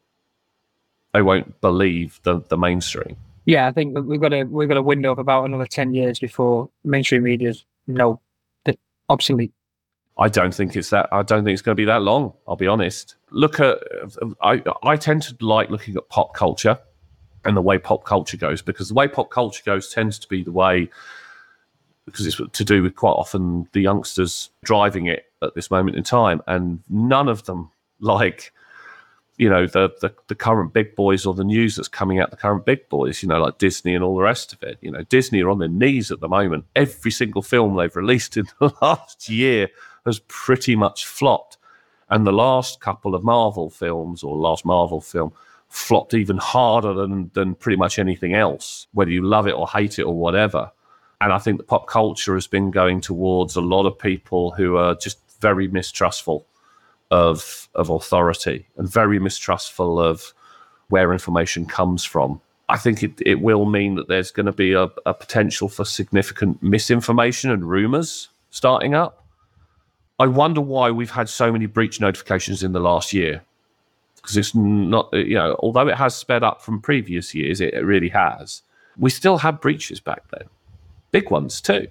they 1.14 1.24
won't 1.24 1.60
believe 1.62 2.20
the, 2.24 2.40
the 2.50 2.58
mainstream. 2.58 3.16
Yeah, 3.48 3.66
I 3.66 3.72
think 3.72 3.98
we've 3.98 4.20
got 4.20 4.34
a 4.34 4.44
we've 4.44 4.68
got 4.68 4.76
a 4.76 4.82
window 4.82 5.14
of 5.14 5.20
about 5.20 5.46
another 5.46 5.66
ten 5.66 5.94
years 5.94 6.20
before 6.20 6.70
mainstream 6.84 7.24
media's 7.24 7.66
no, 7.88 8.20
obsolete. 9.08 9.54
I 10.20 10.28
don't 10.28 10.54
think 10.54 10.76
it's 10.76 10.90
that. 10.90 11.08
I 11.14 11.24
don't 11.24 11.46
think 11.46 11.54
it's 11.54 11.62
going 11.62 11.76
to 11.76 11.80
be 11.80 11.86
that 11.86 12.02
long. 12.02 12.34
I'll 12.46 12.58
be 12.58 12.68
honest. 12.68 13.16
Look 13.32 13.62
at. 13.62 13.78
I 14.42 14.62
I 14.84 14.98
tend 14.98 15.22
to 15.24 15.38
like 15.40 15.70
looking 15.70 15.96
at 15.96 16.10
pop 16.10 16.34
culture 16.34 16.78
and 17.46 17.56
the 17.56 17.62
way 17.62 17.78
pop 17.78 18.04
culture 18.04 18.36
goes 18.36 18.62
because 18.62 18.90
the 18.90 18.94
way 18.94 19.08
pop 19.08 19.30
culture 19.30 19.64
goes 19.66 19.94
tends 19.94 20.20
to 20.20 20.28
be 20.28 20.44
the 20.44 20.52
way 20.52 20.90
because 22.06 22.28
it's 22.28 22.42
to 22.52 22.66
do 22.66 22.84
with 22.84 22.96
quite 22.96 23.12
often 23.12 23.66
the 23.72 23.82
youngsters 23.82 24.50
driving 24.66 25.06
it 25.06 25.26
at 25.42 25.56
this 25.56 25.72
moment 25.72 25.96
in 25.96 26.04
time, 26.04 26.42
and 26.48 26.84
none 26.90 27.30
of 27.30 27.46
them 27.46 27.72
like 28.02 28.52
you 29.38 29.50
know 29.50 29.68
the, 29.68 29.90
the 30.02 30.14
the 30.28 30.36
current 30.36 30.74
big 30.74 30.96
boys 30.96 31.26
or 31.26 31.34
the 31.34 31.44
news 31.44 31.76
that's 31.76 31.88
coming 31.88 32.20
out 32.20 32.32
the 32.32 32.38
current 32.38 32.66
big 32.66 32.90
boys 32.90 33.22
you 33.22 33.30
know 33.30 33.40
like 33.40 33.58
disney 33.60 33.94
and 33.94 34.04
all 34.04 34.16
the 34.16 34.24
rest 34.24 34.52
of 34.52 34.62
it. 34.64 34.78
You 34.82 34.92
know 34.92 35.04
disney 35.04 35.42
are 35.42 35.50
on 35.50 35.60
their 35.60 35.68
knees 35.68 36.12
at 36.12 36.20
the 36.20 36.28
moment. 36.28 36.66
Every 36.76 37.12
single 37.12 37.42
film 37.42 37.76
they've 37.76 37.96
released 37.96 38.36
in 38.36 38.48
the 38.60 38.74
last 38.82 39.30
year 39.30 39.70
has 40.06 40.20
pretty 40.28 40.76
much 40.76 41.06
flopped. 41.06 41.58
And 42.10 42.26
the 42.26 42.32
last 42.32 42.80
couple 42.80 43.16
of 43.16 43.24
marvel 43.24 43.70
films 43.70 44.24
or 44.24 44.38
last 44.38 44.64
marvel 44.64 45.02
film 45.02 45.34
flopped 45.70 46.14
even 46.14 46.38
harder 46.38 46.94
than 46.94 47.30
than 47.34 47.56
pretty 47.56 47.78
much 47.78 48.00
anything 48.00 48.34
else 48.34 48.88
whether 48.94 49.12
you 49.12 49.22
love 49.22 49.48
it 49.48 49.54
or 49.54 49.68
hate 49.68 50.00
it 50.00 50.04
or 50.04 50.16
whatever. 50.16 50.72
And 51.22 51.32
i 51.32 51.38
think 51.38 51.58
the 51.58 51.64
pop 51.64 51.88
culture 51.88 52.34
has 52.34 52.48
been 52.48 52.72
going 52.72 53.02
towards 53.02 53.56
a 53.56 53.62
lot 53.62 53.86
of 53.86 54.00
people 54.00 54.52
who 54.52 54.78
are 54.78 54.96
just 54.96 55.20
very 55.40 55.68
mistrustful 55.68 56.48
of 57.12 57.70
of 57.76 57.90
authority 57.90 58.68
and 58.78 58.92
very 58.92 59.20
mistrustful 59.20 60.00
of 60.00 60.34
where 60.90 61.14
information 61.14 61.66
comes 61.66 62.04
from. 62.04 62.42
I 62.70 62.78
think 62.78 63.02
it, 63.02 63.14
it 63.26 63.42
will 63.42 63.66
mean 63.66 63.96
that 63.96 64.08
there's 64.08 64.32
going 64.32 64.46
to 64.46 64.52
be 64.52 64.74
a, 64.74 64.90
a 65.06 65.14
potential 65.14 65.70
for 65.70 65.86
significant 65.86 66.62
misinformation 66.62 67.50
and 67.52 67.64
rumors 67.64 68.30
starting 68.50 68.94
up. 68.94 69.26
I 70.20 70.28
wonder 70.28 70.62
why 70.62 70.92
we've 70.92 71.12
had 71.12 71.30
so 71.30 71.52
many 71.52 71.66
breach 71.66 72.02
notifications 72.02 72.64
in 72.64 72.74
the 72.74 72.80
last 72.80 73.14
year. 73.14 73.44
Because 74.16 74.36
it's 74.36 74.56
not, 74.56 75.10
you 75.14 75.36
know, 75.36 75.56
although 75.60 75.88
it 75.88 75.96
has 75.96 76.16
sped 76.16 76.44
up 76.44 76.62
from 76.62 76.82
previous 76.82 77.34
years, 77.34 77.62
it, 77.62 77.74
it 77.74 77.86
really 77.86 78.10
has. 78.10 78.62
We 78.98 79.10
still 79.10 79.38
had 79.38 79.62
breaches 79.62 80.02
back 80.02 80.30
then, 80.32 80.50
big 81.12 81.30
ones 81.32 81.62
too. 81.62 81.88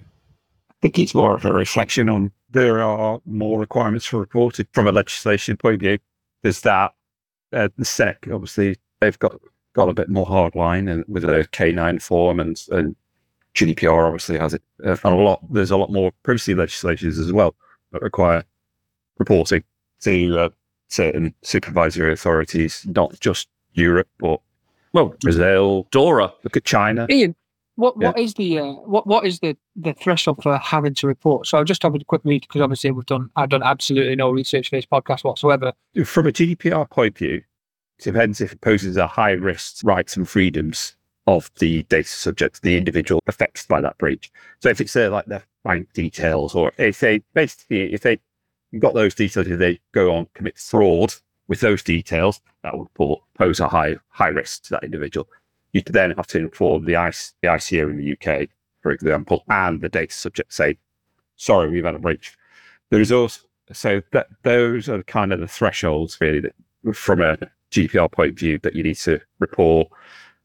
Think 0.82 0.98
it's 0.98 1.14
more 1.14 1.34
of 1.34 1.44
a 1.44 1.52
reflection 1.52 2.08
on 2.08 2.32
there 2.50 2.82
are 2.82 3.20
more 3.26 3.58
requirements 3.58 4.06
for 4.06 4.18
reporting 4.18 4.66
from 4.72 4.86
a 4.86 4.92
legislation 4.92 5.56
point 5.56 5.74
of 5.74 5.80
view. 5.80 5.98
There's 6.42 6.60
that. 6.62 6.94
Uh, 7.52 7.68
the 7.76 7.84
SEC, 7.84 8.28
obviously, 8.32 8.76
they've 9.00 9.18
got 9.18 9.36
got 9.74 9.88
a 9.88 9.94
bit 9.94 10.08
more 10.08 10.26
hardline 10.26 10.90
and 10.90 11.04
with 11.06 11.22
a 11.24 11.46
K9 11.52 12.00
form 12.00 12.40
and, 12.40 12.60
and 12.70 12.96
GDPR 13.54 14.06
obviously 14.06 14.38
has 14.38 14.54
it. 14.54 14.62
Uh, 14.84 14.96
and 15.04 15.14
a 15.14 15.16
lot, 15.16 15.40
there's 15.52 15.70
a 15.70 15.76
lot 15.76 15.92
more 15.92 16.12
privacy 16.22 16.54
legislations 16.54 17.18
as 17.18 17.32
well 17.32 17.54
that 17.92 18.02
require 18.02 18.42
reporting 19.18 19.64
to 20.00 20.38
uh, 20.38 20.48
certain 20.88 21.34
supervisory 21.42 22.12
authorities, 22.12 22.86
not 22.88 23.18
just 23.20 23.48
Europe, 23.74 24.08
but 24.18 24.40
well, 24.92 25.14
Brazil, 25.20 25.86
Dora. 25.90 26.32
Look 26.42 26.56
at 26.56 26.64
China. 26.64 27.06
Iain, 27.10 27.34
what 27.76 27.94
Yeah. 27.98 28.08
what 28.08 28.18
is 28.18 28.34
the 28.34 28.58
uh, 28.58 28.72
what 28.72 29.06
what 29.06 29.26
is 29.26 29.38
the 29.40 29.56
the 29.76 29.92
threshold 29.94 30.42
for 30.42 30.56
having 30.58 30.94
to 30.94 31.06
report? 31.06 31.46
So 31.46 31.58
I'll 31.58 31.64
just 31.64 31.82
have 31.82 31.94
a 31.94 31.98
quick 32.04 32.22
read 32.24 32.42
because 32.42 32.60
obviously 32.60 32.90
we've 32.90 33.06
done 33.06 33.30
I've 33.36 33.48
done 33.50 33.62
absolutely 33.62 34.16
no 34.16 34.30
research 34.30 34.70
for 34.70 34.76
this 34.76 34.86
podcast 34.86 35.24
whatsoever. 35.24 35.72
From 36.04 36.26
a 36.26 36.32
GDPR 36.32 36.88
point 36.90 37.14
of 37.14 37.18
view, 37.18 37.42
it 37.98 38.02
depends 38.02 38.40
if 38.40 38.52
it 38.52 38.60
poses 38.60 38.96
a 38.96 39.06
high 39.06 39.32
risk 39.32 39.82
rights 39.84 40.16
and 40.16 40.28
freedoms 40.28 40.96
of 41.26 41.50
the 41.58 41.82
data 41.84 42.08
subject, 42.08 42.62
the 42.62 42.76
individual 42.76 43.20
affected 43.26 43.66
by 43.68 43.80
that 43.80 43.98
breach. 43.98 44.30
So 44.60 44.68
if 44.68 44.80
it's 44.80 44.94
uh, 44.94 45.10
like 45.10 45.26
their 45.26 45.42
bank 45.64 45.92
details, 45.92 46.54
or 46.54 46.72
if 46.78 47.00
they 47.00 47.22
basically 47.34 47.92
if 47.92 48.02
they 48.02 48.18
got 48.78 48.94
those 48.94 49.14
details, 49.14 49.46
if 49.48 49.58
they 49.58 49.80
go 49.92 50.14
on 50.14 50.28
commit 50.34 50.58
fraud 50.58 51.14
with 51.48 51.60
those 51.60 51.82
details, 51.82 52.40
that 52.62 52.76
would 52.76 52.88
pose 53.34 53.60
a 53.60 53.68
high 53.68 53.96
high 54.08 54.28
risk 54.28 54.64
to 54.64 54.70
that 54.70 54.84
individual. 54.84 55.28
You 55.72 55.82
then 55.84 56.12
have 56.12 56.26
to 56.28 56.38
inform 56.38 56.84
the 56.84 56.92
the 57.42 57.48
ICO 57.48 57.90
in 57.90 57.98
the 57.98 58.12
UK, 58.12 58.48
for 58.80 58.92
example, 58.92 59.44
and 59.48 59.80
the 59.80 59.88
data 59.88 60.12
subject 60.12 60.52
say, 60.52 60.78
sorry, 61.36 61.68
we've 61.68 61.84
had 61.84 61.94
a 61.94 61.98
breach. 61.98 62.36
There 62.90 63.00
is 63.00 63.12
also 63.12 63.40
so 63.72 64.00
that 64.12 64.28
those 64.42 64.88
are 64.88 65.02
kind 65.02 65.32
of 65.32 65.40
the 65.40 65.48
thresholds 65.48 66.20
really 66.20 66.40
that 66.40 66.54
from 66.94 67.20
a 67.20 67.36
GDPR 67.72 68.10
point 68.10 68.30
of 68.30 68.38
view 68.38 68.58
that 68.60 68.76
you 68.76 68.82
need 68.82 68.96
to 68.96 69.20
report 69.40 69.88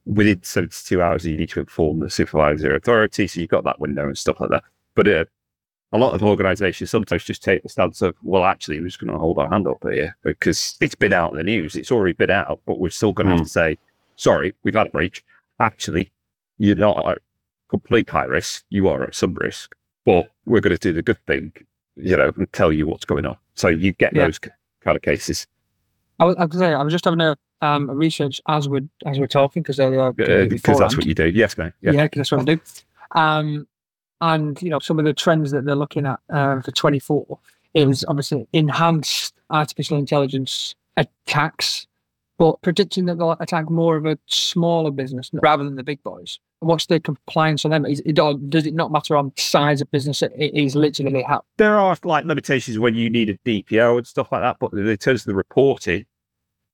within 0.05 0.41
72 0.41 1.01
hours. 1.01 1.25
You 1.25 1.37
need 1.37 1.49
to 1.49 1.59
inform 1.59 1.99
the 1.99 2.09
supervisory 2.09 2.75
authority. 2.75 3.27
So 3.27 3.39
you've 3.39 3.49
got 3.49 3.63
that 3.65 3.79
window 3.79 4.07
and 4.07 4.17
stuff 4.17 4.39
like 4.39 4.49
that. 4.49 4.63
But 4.95 5.07
uh, 5.07 5.25
a 5.91 5.97
lot 5.97 6.13
of 6.13 6.23
organizations 6.23 6.89
sometimes 6.89 7.23
just 7.23 7.43
take 7.43 7.63
the 7.63 7.69
stance 7.69 8.01
of, 8.01 8.15
well, 8.23 8.45
actually, 8.45 8.79
we're 8.79 8.87
just 8.87 8.99
going 8.99 9.13
to 9.13 9.19
hold 9.19 9.37
our 9.37 9.49
hand 9.49 9.67
up 9.67 9.83
here 9.83 10.17
because 10.23 10.77
it's 10.81 10.95
been 10.95 11.13
out 11.13 11.31
in 11.31 11.37
the 11.37 11.43
news. 11.43 11.75
It's 11.75 11.91
already 11.91 12.13
been 12.13 12.31
out, 12.31 12.61
but 12.65 12.79
we're 12.79 12.89
still 12.89 13.13
going 13.13 13.27
to 13.27 13.33
have 13.33 13.43
to 13.43 13.49
say, 13.49 13.77
sorry, 14.21 14.53
we've 14.63 14.75
had 14.75 14.87
a 14.87 14.89
breach. 14.91 15.23
Actually, 15.59 16.11
you're 16.57 16.75
not 16.75 17.05
at 17.07 17.17
complete 17.69 18.09
high 18.09 18.25
risk. 18.25 18.63
You 18.69 18.87
are 18.87 19.03
at 19.03 19.15
some 19.15 19.33
risk, 19.33 19.75
but 20.05 20.31
we're 20.45 20.61
going 20.61 20.75
to 20.75 20.79
do 20.79 20.93
the 20.93 21.01
good 21.01 21.17
thing, 21.25 21.51
you 21.95 22.15
know, 22.15 22.31
and 22.37 22.51
tell 22.53 22.71
you 22.71 22.85
what's 22.87 23.05
going 23.05 23.25
on. 23.25 23.37
So 23.55 23.67
you 23.67 23.93
get 23.93 24.15
Yeah. 24.15 24.25
those 24.25 24.39
kind 24.39 24.95
of 24.95 25.01
cases. 25.01 25.47
I 26.19 26.25
was, 26.25 26.35
I 26.37 26.45
was, 26.45 26.57
saying, 26.57 26.75
I 26.75 26.83
was 26.83 26.93
just 26.93 27.05
having 27.05 27.21
a 27.21 27.35
um 27.63 27.89
a 27.89 27.95
research 27.95 28.41
as 28.47 28.67
we 28.69 28.81
as 29.05 29.19
we're 29.19 29.27
talking 29.27 29.61
because 29.63 29.79
uh, 29.79 29.85
Uh, 29.87 30.11
because 30.45 30.79
that's 30.79 30.95
what 30.97 31.05
you 31.05 31.13
do. 31.15 31.27
Yes, 31.29 31.57
mate. 31.57 31.73
yeah, 31.81 31.91
Yeah. 31.91 32.07
that's 32.13 32.31
what 32.31 32.41
I 32.41 32.43
do. 32.55 32.59
Um, 33.13 33.67
and 34.19 34.61
you 34.61 34.69
know 34.69 34.79
some 34.79 34.99
of 34.99 35.05
the 35.05 35.13
trends 35.13 35.51
that 35.51 35.65
they're 35.65 35.75
looking 35.75 36.05
at 36.05 36.19
uh, 36.29 36.61
for 36.61 36.71
24 36.71 37.39
is 37.73 38.05
obviously 38.07 38.47
enhanced 38.53 39.33
artificial 39.49 39.97
intelligence 39.97 40.75
attacks, 40.97 41.87
but 42.41 42.59
predicting 42.63 43.05
that 43.05 43.19
they'll 43.19 43.37
attack 43.39 43.69
more 43.69 43.95
of 43.95 44.07
a 44.07 44.17
smaller 44.25 44.89
business 44.89 45.29
rather 45.31 45.63
than 45.63 45.75
the 45.75 45.83
big 45.83 46.01
boys. 46.01 46.39
What's 46.61 46.87
the 46.87 46.99
compliance 46.99 47.65
on 47.65 47.69
them? 47.69 47.85
Is 47.85 47.99
it, 48.03 48.17
or 48.17 48.33
does 48.33 48.65
it 48.65 48.73
not 48.73 48.91
matter 48.91 49.15
on 49.15 49.31
size 49.37 49.79
of 49.79 49.91
business? 49.91 50.23
It 50.23 50.31
it 50.35 50.55
is 50.55 50.75
literally 50.75 51.21
how. 51.21 51.43
There 51.57 51.75
are 51.75 51.95
like 52.03 52.25
limitations 52.25 52.79
when 52.79 52.95
you 52.95 53.11
need 53.11 53.29
a 53.29 53.37
DPO 53.47 53.99
and 53.99 54.07
stuff 54.07 54.31
like 54.31 54.41
that, 54.41 54.57
but 54.59 54.73
in 54.73 54.97
terms 54.97 55.21
of 55.21 55.25
the 55.27 55.35
reporting, 55.35 56.07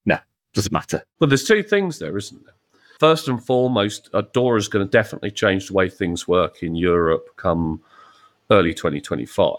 no, 0.06 0.18
doesn't 0.54 0.72
matter. 0.72 1.04
Well, 1.20 1.28
there's 1.28 1.44
two 1.44 1.64
things 1.64 2.00
there, 2.00 2.18
isn't 2.18 2.46
there? 2.46 2.56
First 3.02 3.28
and 3.28 3.46
foremost, 3.46 4.10
Dora 4.32 4.60
is 4.60 4.70
going 4.70 4.86
to 4.86 4.90
definitely 4.90 5.32
change 5.32 5.68
the 5.68 5.74
way 5.74 5.90
things 5.90 6.30
work 6.30 6.64
in 6.64 6.76
Europe 6.76 7.28
come 7.36 7.82
early 8.52 8.74
2025. 8.74 9.58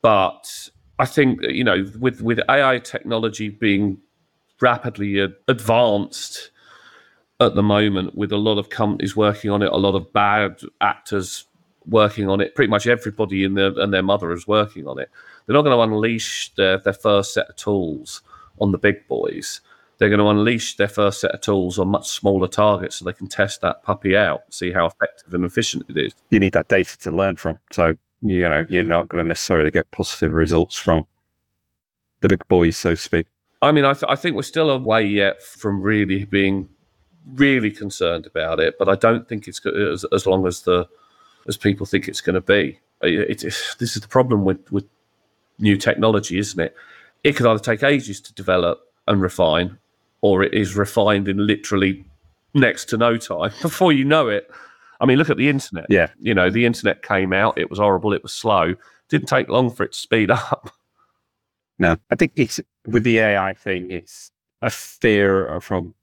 But 0.00 0.70
I 0.98 1.04
think 1.04 1.42
you 1.42 1.64
know, 1.64 1.84
with 1.98 2.22
with 2.22 2.40
AI 2.48 2.78
technology 2.78 3.50
being 3.50 3.98
rapidly 4.60 5.18
advanced 5.48 6.50
at 7.40 7.54
the 7.54 7.62
moment, 7.62 8.14
with 8.14 8.32
a 8.32 8.36
lot 8.36 8.58
of 8.58 8.68
companies 8.68 9.16
working 9.16 9.50
on 9.50 9.62
it, 9.62 9.72
a 9.72 9.76
lot 9.76 9.94
of 9.94 10.12
bad 10.12 10.60
actors 10.80 11.46
working 11.86 12.28
on 12.28 12.40
it, 12.40 12.54
pretty 12.54 12.70
much 12.70 12.86
everybody 12.86 13.44
in 13.44 13.56
and 13.56 13.94
their 13.94 14.02
mother 14.02 14.30
is 14.32 14.46
working 14.46 14.86
on 14.86 14.98
it. 14.98 15.08
They're 15.46 15.54
not 15.54 15.62
going 15.62 15.76
to 15.76 15.82
unleash 15.82 16.52
their, 16.56 16.78
their 16.78 16.92
first 16.92 17.32
set 17.32 17.48
of 17.48 17.56
tools 17.56 18.20
on 18.60 18.72
the 18.72 18.78
big 18.78 19.08
boys 19.08 19.62
they're 20.00 20.08
going 20.08 20.18
to 20.18 20.28
unleash 20.28 20.76
their 20.76 20.88
first 20.88 21.20
set 21.20 21.32
of 21.32 21.42
tools 21.42 21.78
on 21.78 21.88
much 21.88 22.08
smaller 22.08 22.48
targets 22.48 22.96
so 22.96 23.04
they 23.04 23.12
can 23.12 23.26
test 23.26 23.60
that 23.60 23.82
puppy 23.82 24.16
out, 24.16 24.42
see 24.48 24.72
how 24.72 24.86
effective 24.86 25.34
and 25.34 25.44
efficient 25.44 25.84
it 25.90 25.96
is. 25.98 26.14
You 26.30 26.40
need 26.40 26.54
that 26.54 26.68
data 26.68 26.98
to 27.00 27.10
learn 27.10 27.36
from. 27.36 27.58
So, 27.70 27.94
you 28.22 28.40
know, 28.40 28.64
you're 28.70 28.82
not 28.82 29.10
going 29.10 29.22
to 29.22 29.28
necessarily 29.28 29.70
get 29.70 29.90
positive 29.90 30.32
results 30.32 30.76
from 30.76 31.06
the 32.22 32.28
big 32.28 32.48
boys, 32.48 32.78
so 32.78 32.92
to 32.92 32.96
speak. 32.96 33.26
I 33.62 33.72
mean, 33.72 33.84
I, 33.84 33.92
th- 33.92 34.08
I 34.08 34.16
think 34.16 34.36
we're 34.36 34.42
still 34.42 34.70
a 34.70 34.78
way 34.78 35.04
yet 35.04 35.42
from 35.42 35.82
really 35.82 36.24
being 36.24 36.68
really 37.34 37.70
concerned 37.70 38.26
about 38.26 38.60
it, 38.60 38.76
but 38.78 38.88
I 38.88 38.94
don't 38.94 39.28
think 39.28 39.46
it's 39.46 39.64
as, 39.66 40.04
as 40.12 40.26
long 40.26 40.46
as 40.46 40.62
the 40.62 40.88
as 41.48 41.56
people 41.56 41.86
think 41.86 42.08
it's 42.08 42.20
going 42.20 42.34
to 42.34 42.40
be. 42.40 42.78
It, 43.02 43.30
it, 43.30 43.40
this 43.78 43.96
is 43.96 44.00
the 44.00 44.08
problem 44.08 44.44
with 44.44 44.70
with 44.72 44.86
new 45.58 45.76
technology, 45.76 46.38
isn't 46.38 46.60
it? 46.60 46.74
It 47.22 47.36
could 47.36 47.46
either 47.46 47.60
take 47.60 47.82
ages 47.82 48.20
to 48.22 48.34
develop 48.34 48.80
and 49.06 49.20
refine, 49.20 49.78
or 50.22 50.42
it 50.42 50.54
is 50.54 50.76
refined 50.76 51.28
in 51.28 51.46
literally 51.46 52.04
next 52.54 52.86
to 52.86 52.96
no 52.96 53.16
time 53.16 53.52
before 53.62 53.92
you 53.92 54.04
know 54.04 54.28
it. 54.28 54.50
I 55.00 55.06
mean, 55.06 55.18
look 55.18 55.30
at 55.30 55.36
the 55.36 55.48
internet. 55.48 55.86
Yeah. 55.88 56.10
You 56.18 56.34
know, 56.34 56.50
the 56.50 56.66
internet 56.66 57.02
came 57.02 57.32
out, 57.32 57.58
it 57.58 57.70
was 57.70 57.78
horrible, 57.78 58.12
it 58.12 58.22
was 58.22 58.32
slow. 58.32 58.74
Didn't 59.08 59.28
take 59.28 59.48
long 59.48 59.70
for 59.70 59.84
it 59.84 59.92
to 59.92 59.98
speed 59.98 60.30
up. 60.30 60.70
No, 61.80 61.96
I 62.10 62.14
think 62.14 62.32
it's 62.36 62.60
with 62.86 63.04
the 63.04 63.18
AI 63.18 63.54
thing, 63.54 63.90
it's 63.90 64.30
a 64.60 64.68
fear 64.70 65.60
from 65.60 65.94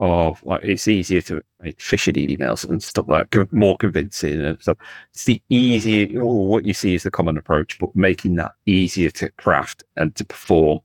of 0.00 0.42
like 0.44 0.64
it's 0.64 0.88
easier 0.88 1.20
to 1.20 1.40
make 1.62 1.78
phishing 1.78 2.16
emails 2.16 2.68
and 2.68 2.82
stuff 2.82 3.06
like 3.06 3.52
more 3.52 3.76
convincing 3.76 4.40
and 4.40 4.60
stuff. 4.60 4.78
It's 5.12 5.24
the 5.24 5.40
easier, 5.48 6.20
or 6.20 6.24
oh, 6.24 6.48
what 6.48 6.64
you 6.64 6.74
see 6.74 6.94
is 6.94 7.04
the 7.04 7.12
common 7.12 7.36
approach, 7.36 7.78
but 7.78 7.94
making 7.94 8.34
that 8.36 8.52
easier 8.66 9.10
to 9.10 9.30
craft 9.32 9.84
and 9.96 10.14
to 10.16 10.24
perform 10.24 10.80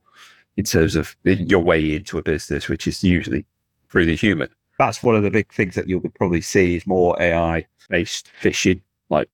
in 0.57 0.65
terms 0.65 0.95
of 0.95 1.15
your 1.23 1.61
way 1.61 1.95
into 1.95 2.19
a 2.19 2.21
business, 2.21 2.69
which 2.69 2.87
is 2.87 3.03
usually 3.03 3.45
through 3.89 4.05
the 4.05 4.15
human. 4.15 4.49
That's 4.77 5.01
one 5.01 5.15
of 5.15 5.23
the 5.23 5.31
big 5.31 5.51
things 5.51 5.73
that 5.73 5.89
you'll 5.89 6.01
probably 6.19 6.41
see 6.41 6.75
is 6.75 6.85
more 6.85 7.19
AI 7.19 7.65
based 7.89 8.29
phishing, 8.39 8.81
like 9.09 9.29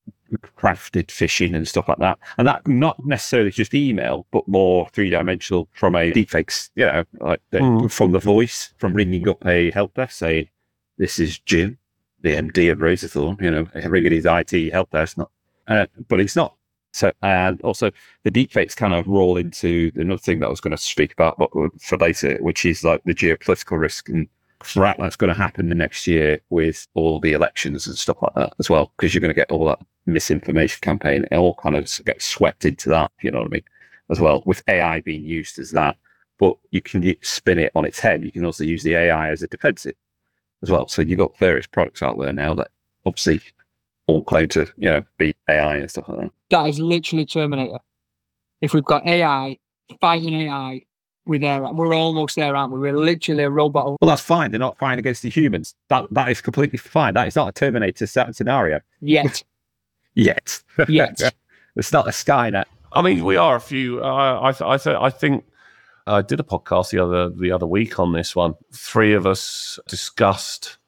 crafted 0.58 1.06
phishing 1.06 1.54
and 1.54 1.66
stuff 1.66 1.88
like 1.88 1.98
that. 1.98 2.18
And 2.38 2.46
that 2.46 2.66
not 2.66 3.04
necessarily 3.04 3.50
just 3.50 3.74
email, 3.74 4.26
but 4.30 4.46
more 4.48 4.88
three 4.92 5.10
dimensional 5.10 5.68
from 5.72 5.94
a 5.94 6.12
deepfakes, 6.12 6.70
you 6.74 6.86
know, 6.86 7.04
like 7.20 7.40
the, 7.50 7.58
Mm. 7.58 7.90
from 7.90 8.12
the 8.12 8.18
voice, 8.18 8.72
from 8.78 8.94
ringing 8.94 9.28
up 9.28 9.44
a 9.46 9.70
help 9.72 9.94
desk 9.94 10.12
saying, 10.18 10.48
This 10.98 11.18
is 11.18 11.38
Jim, 11.40 11.78
the 12.20 12.34
MD 12.34 12.70
of 12.70 12.78
Razorthorn, 12.78 13.40
you 13.40 13.50
know, 13.50 13.66
ringing 13.88 14.12
his 14.12 14.26
IT 14.26 14.72
help 14.72 14.90
desk, 14.90 15.18
not 15.18 15.30
uh, 15.68 15.86
but 16.08 16.20
it's 16.20 16.36
not. 16.36 16.54
So, 16.94 17.10
and 17.22 17.60
also 17.62 17.90
the 18.24 18.30
deepfakes 18.30 18.76
kind 18.76 18.92
of 18.92 19.06
roll 19.06 19.38
into 19.38 19.90
another 19.94 20.18
thing 20.18 20.40
that 20.40 20.46
I 20.46 20.50
was 20.50 20.60
going 20.60 20.76
to 20.76 20.82
speak 20.82 21.12
about 21.12 21.38
but 21.38 21.50
for 21.80 21.96
later, 21.96 22.36
which 22.40 22.66
is 22.66 22.84
like 22.84 23.02
the 23.04 23.14
geopolitical 23.14 23.80
risk 23.80 24.08
and 24.10 24.28
threat 24.64 24.96
that's 24.98 25.16
going 25.16 25.32
to 25.32 25.38
happen 25.38 25.68
the 25.68 25.74
next 25.74 26.06
year 26.06 26.40
with 26.50 26.86
all 26.94 27.20
the 27.20 27.32
elections 27.32 27.86
and 27.86 27.96
stuff 27.96 28.22
like 28.22 28.34
that 28.34 28.52
as 28.58 28.70
well, 28.70 28.92
because 28.96 29.14
you're 29.14 29.20
going 29.20 29.34
to 29.34 29.40
get 29.40 29.50
all 29.50 29.66
that 29.66 29.80
misinformation 30.06 30.78
campaign. 30.80 31.26
It 31.30 31.36
all 31.36 31.54
kind 31.54 31.76
of 31.76 31.88
gets 32.04 32.24
swept 32.24 32.64
into 32.64 32.88
that, 32.90 33.10
you 33.20 33.30
know 33.30 33.38
what 33.38 33.48
I 33.48 33.50
mean, 33.50 33.64
as 34.10 34.20
well, 34.20 34.42
with 34.46 34.62
AI 34.68 35.00
being 35.00 35.24
used 35.24 35.58
as 35.58 35.70
that. 35.72 35.96
But 36.38 36.56
you 36.70 36.80
can 36.80 37.14
spin 37.22 37.58
it 37.58 37.72
on 37.74 37.84
its 37.84 38.00
head. 38.00 38.24
You 38.24 38.32
can 38.32 38.44
also 38.44 38.64
use 38.64 38.82
the 38.82 38.94
AI 38.94 39.30
as 39.30 39.42
a 39.42 39.46
defensive 39.46 39.94
as 40.62 40.70
well. 40.70 40.88
So 40.88 41.02
you've 41.02 41.18
got 41.18 41.38
various 41.38 41.66
products 41.66 42.02
out 42.02 42.18
there 42.18 42.32
now 42.32 42.54
that 42.54 42.70
obviously 43.04 43.40
all 44.06 44.24
claim 44.24 44.48
to, 44.48 44.66
you 44.76 44.88
know, 44.88 45.02
be 45.18 45.34
AI 45.48 45.76
and 45.76 45.90
stuff 45.90 46.08
like 46.08 46.20
that. 46.20 46.30
That 46.50 46.68
is 46.68 46.80
literally 46.80 47.26
Terminator. 47.26 47.78
If 48.60 48.74
we've 48.74 48.84
got 48.84 49.06
AI 49.06 49.58
fighting 50.00 50.34
AI, 50.34 50.82
we're 51.24 51.38
there. 51.38 51.62
We're 51.62 51.94
almost 51.94 52.36
there, 52.36 52.56
aren't 52.56 52.72
we? 52.72 52.80
We're 52.80 52.96
literally 52.96 53.44
a 53.44 53.50
robot. 53.50 54.00
Well, 54.00 54.08
that's 54.08 54.22
fine. 54.22 54.50
They're 54.50 54.60
not 54.60 54.78
fighting 54.78 54.98
against 54.98 55.22
the 55.22 55.30
humans. 55.30 55.74
That 55.88 56.06
that 56.10 56.28
is 56.28 56.40
completely 56.40 56.78
fine. 56.78 57.14
That 57.14 57.28
is 57.28 57.36
not 57.36 57.48
a 57.48 57.52
Terminator 57.52 58.06
scenario 58.06 58.80
yet. 59.00 59.44
yet. 60.14 60.62
Yet. 60.88 61.34
it's 61.76 61.92
not 61.92 62.06
a 62.06 62.10
Skynet. 62.10 62.64
I 62.92 63.02
mean, 63.02 63.24
we 63.24 63.36
are 63.36 63.56
a 63.56 63.60
few. 63.60 64.02
Uh, 64.02 64.40
I 64.42 64.52
th- 64.52 64.62
I, 64.62 64.76
th- 64.76 64.96
I 65.00 65.10
think 65.10 65.44
I 66.06 66.22
did 66.22 66.40
a 66.40 66.44
podcast 66.44 66.90
the 66.90 66.98
other 66.98 67.30
the 67.30 67.52
other 67.52 67.66
week 67.66 67.98
on 67.98 68.12
this 68.12 68.34
one. 68.34 68.54
Three 68.72 69.14
of 69.14 69.26
us 69.26 69.78
discussed 69.88 70.78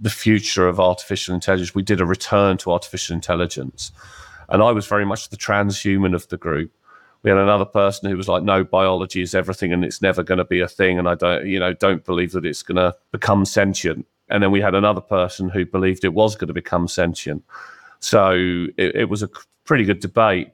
the 0.00 0.10
future 0.10 0.68
of 0.68 0.78
artificial 0.78 1.34
intelligence. 1.34 1.74
We 1.74 1.82
did 1.82 2.00
a 2.00 2.06
return 2.06 2.58
to 2.58 2.72
artificial 2.72 3.14
intelligence, 3.14 3.90
and 4.48 4.62
I 4.62 4.70
was 4.72 4.86
very 4.86 5.04
much 5.04 5.30
the 5.30 5.36
transhuman 5.36 6.14
of 6.14 6.28
the 6.28 6.36
group. 6.36 6.70
We 7.22 7.30
had 7.30 7.38
another 7.38 7.64
person 7.64 8.08
who 8.08 8.16
was 8.16 8.28
like, 8.28 8.42
"No, 8.42 8.64
biology 8.64 9.22
is 9.22 9.34
everything, 9.34 9.72
and 9.72 9.84
it's 9.84 10.00
never 10.00 10.22
going 10.22 10.38
to 10.38 10.44
be 10.44 10.60
a 10.60 10.68
thing." 10.68 10.98
And 10.98 11.08
I 11.08 11.14
don't, 11.14 11.46
you 11.46 11.58
know, 11.58 11.72
don't 11.72 12.04
believe 12.04 12.32
that 12.32 12.46
it's 12.46 12.62
going 12.62 12.76
to 12.76 12.94
become 13.12 13.44
sentient. 13.44 14.06
And 14.28 14.42
then 14.42 14.50
we 14.50 14.60
had 14.60 14.74
another 14.74 15.00
person 15.00 15.48
who 15.48 15.64
believed 15.64 16.04
it 16.04 16.14
was 16.14 16.36
going 16.36 16.48
to 16.48 16.54
become 16.54 16.86
sentient. 16.86 17.42
So 18.00 18.66
it, 18.76 18.94
it 18.94 19.08
was 19.08 19.22
a 19.22 19.30
pretty 19.64 19.84
good 19.84 20.00
debate. 20.00 20.50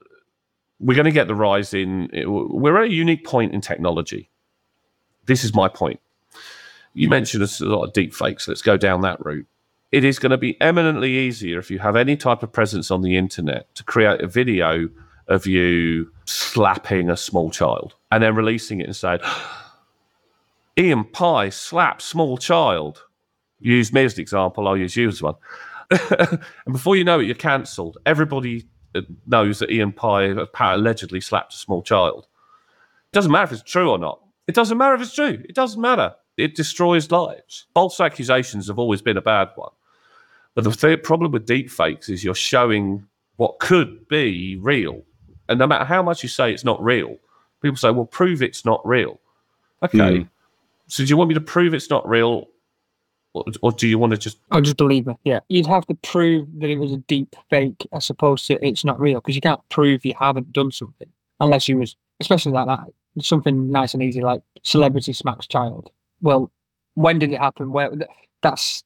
We're 0.81 0.95
going 0.95 1.05
to 1.05 1.13
get 1.13 1.29
the 1.29 1.35
rise 1.35 1.75
in. 1.75 2.09
We're 2.27 2.79
at 2.79 2.91
a 2.91 2.93
unique 2.93 3.25
point 3.25 3.53
in 3.53 3.61
technology. 3.61 4.31
This 5.27 5.45
is 5.45 5.55
my 5.55 5.69
point. 5.69 6.01
You 6.95 7.09
mentioned 7.09 7.43
a 7.43 7.65
lot 7.65 7.85
of 7.85 7.93
deep 7.93 8.15
fakes. 8.15 8.47
Let's 8.47 8.63
go 8.63 8.77
down 8.77 9.01
that 9.01 9.25
route. 9.25 9.47
It 9.91 10.05
is 10.05 10.19
going 10.19 10.31
to 10.31 10.39
be 10.39 10.61
eminently 10.61 11.13
easier 11.13 11.59
if 11.59 11.71
you 11.71 11.79
have 11.81 11.97
any 11.97 12.17
type 12.17 12.43
of 12.43 12.53
presence 12.53 12.91
on 12.91 13.03
the 13.03 13.17
internet 13.17 13.73
to 13.75 13.85
create 13.85 14.21
a 14.21 14.27
video 14.27 14.89
of 15.29 15.47
you 15.47 16.11
slapping 16.25 17.11
a 17.11 17.17
small 17.17 17.51
child 17.51 17.95
and 18.11 18.23
then 18.23 18.35
releasing 18.35 18.81
it 18.81 18.87
and 18.87 18.97
saying, 18.97 19.21
Iain 20.79 21.05
Pye 21.05 21.51
slapped 21.51 22.03
small 22.03 22.37
child. 22.37 23.05
Use 23.61 23.93
me 23.93 24.05
as 24.05 24.15
an 24.15 24.21
example, 24.21 24.69
I'll 24.69 24.77
use 24.77 24.97
you 24.97 25.09
as 25.09 25.23
one. 25.23 25.37
and 26.11 26.41
before 26.73 26.97
you 26.97 27.05
know 27.05 27.21
it, 27.21 27.27
you're 27.27 27.35
cancelled. 27.35 27.99
Everybody 28.05 28.67
uh, 28.95 29.03
knows 29.27 29.61
that 29.61 29.71
Iain 29.71 29.93
Pye 29.93 30.35
allegedly 30.75 31.21
slapped 31.21 31.55
a 31.55 31.57
small 31.57 31.83
child. 31.83 32.27
It 33.13 33.15
doesn't 33.15 33.33
matter 33.33 33.45
if 33.45 33.53
it's 33.53 33.71
true 33.71 33.91
or 33.91 33.99
not. 33.99 34.21
It 34.47 34.55
doesn't 34.55 34.77
matter 34.77 34.95
if 34.95 35.03
it's 35.03 35.15
true. 35.15 35.43
It 35.49 35.55
doesn't 35.55 35.81
matter. 35.81 36.15
It 36.37 36.57
destroys 36.57 37.11
lives. 37.11 37.67
False 37.75 38.01
accusations 38.01 38.67
have 38.69 38.79
always 38.79 39.03
been 39.03 39.17
a 39.17 39.23
bad 39.23 39.51
one. 39.55 39.71
But 40.55 40.65
the 40.65 40.73
th- 40.73 41.03
problem 41.03 41.33
with 41.33 41.47
deep 41.47 41.71
fakes 41.71 42.09
is 42.09 42.25
you're 42.25 42.35
showing 42.35 43.07
what 43.37 43.59
could 43.59 44.07
be 44.09 44.57
real. 44.61 45.03
And 45.49 45.59
no 45.59 45.67
matter 45.67 45.85
how 45.85 46.03
much 46.03 46.23
you 46.23 46.29
say 46.29 46.53
it's 46.53 46.65
not 46.65 46.83
real, 46.83 47.17
people 47.63 47.77
say, 47.77 47.91
well, 47.91 48.07
prove 48.07 48.43
it's 48.43 48.65
not 48.65 48.87
real. 48.87 49.21
Okay. 49.83 49.99
Mm. 49.99 50.29
So 50.87 51.05
do 51.05 51.09
you 51.09 51.17
want 51.17 51.29
me 51.29 51.35
to 51.35 51.41
prove 51.41 51.75
it's 51.75 51.91
not 51.91 52.09
real? 52.09 52.49
Or, 53.33 53.45
or 53.63 53.73
do 53.73 53.89
you 53.89 53.99
want 53.99 54.13
to 54.13 54.17
just. 54.17 54.39
I'll 54.51 54.61
just 54.61 54.77
believe 54.77 55.09
it. 55.09 55.17
Yeah. 55.25 55.41
You'd 55.49 55.67
have 55.67 55.87
to 55.87 55.95
prove 55.97 56.47
that 56.61 56.71
it 56.71 56.79
was 56.79 56.93
a 56.93 56.99
deep 56.99 57.35
fake 57.51 57.87
as 57.93 58.09
opposed 58.09 58.47
to 58.47 58.65
it's 58.65 58.85
not 58.85 59.01
real 59.01 59.21
because 59.21 59.35
you 59.35 59.41
can't 59.41 59.61
prove 59.71 60.05
you 60.05 60.15
haven't 60.19 60.53
done 60.53 60.71
something 60.71 61.09
unless 61.41 61.69
you 61.69 61.79
was, 61.79 61.97
especially 62.21 62.53
like 62.53 62.67
that, 62.67 62.87
something 63.21 63.71
nice 63.71 63.93
and 63.93 64.03
easy 64.03 64.21
like 64.21 64.43
celebrity 64.63 65.13
smacks 65.13 65.47
child. 65.47 65.91
Well, 66.23 66.51
when 66.95 67.19
did 67.19 67.33
it 67.33 67.41
happen? 67.41 67.73
Where 67.73 67.91
that's 68.43 68.85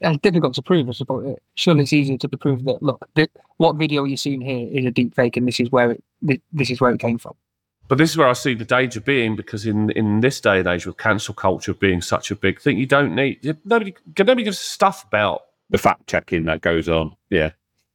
it's 0.00 0.20
difficult 0.22 0.54
to 0.54 0.62
prove, 0.62 0.88
I 0.88 0.92
suppose. 0.92 1.36
Surely 1.54 1.82
it's 1.82 1.92
easier 1.92 2.18
to 2.18 2.28
prove 2.28 2.64
that. 2.64 2.82
Look, 2.82 3.06
th- 3.14 3.30
what 3.56 3.76
video 3.76 4.04
you're 4.04 4.16
seeing 4.16 4.40
here 4.40 4.68
is 4.72 4.84
a 4.84 4.90
deep 4.90 5.14
fake, 5.14 5.36
and 5.36 5.46
this 5.46 5.60
is 5.60 5.70
where 5.70 5.92
it 5.92 6.42
this 6.52 6.70
is 6.70 6.80
where 6.80 6.92
it 6.92 7.00
came 7.00 7.18
from. 7.18 7.34
But 7.86 7.98
this 7.98 8.10
is 8.10 8.16
where 8.16 8.28
I 8.28 8.32
see 8.32 8.54
the 8.54 8.64
danger 8.64 9.00
being 9.00 9.36
because 9.36 9.66
in 9.66 9.90
in 9.90 10.20
this 10.20 10.40
day 10.40 10.60
and 10.60 10.68
age, 10.68 10.86
with 10.86 10.96
cancel 10.96 11.34
culture 11.34 11.74
being 11.74 12.00
such 12.00 12.30
a 12.30 12.36
big 12.36 12.60
thing, 12.60 12.78
you 12.78 12.86
don't 12.86 13.14
need 13.14 13.56
nobody 13.64 13.94
nobody 14.18 14.44
gives 14.44 14.58
stuff 14.58 15.04
about 15.04 15.42
the 15.70 15.78
fact 15.78 16.06
checking 16.06 16.44
that 16.44 16.60
goes 16.60 16.88
on. 16.88 17.16
Yeah, 17.30 17.50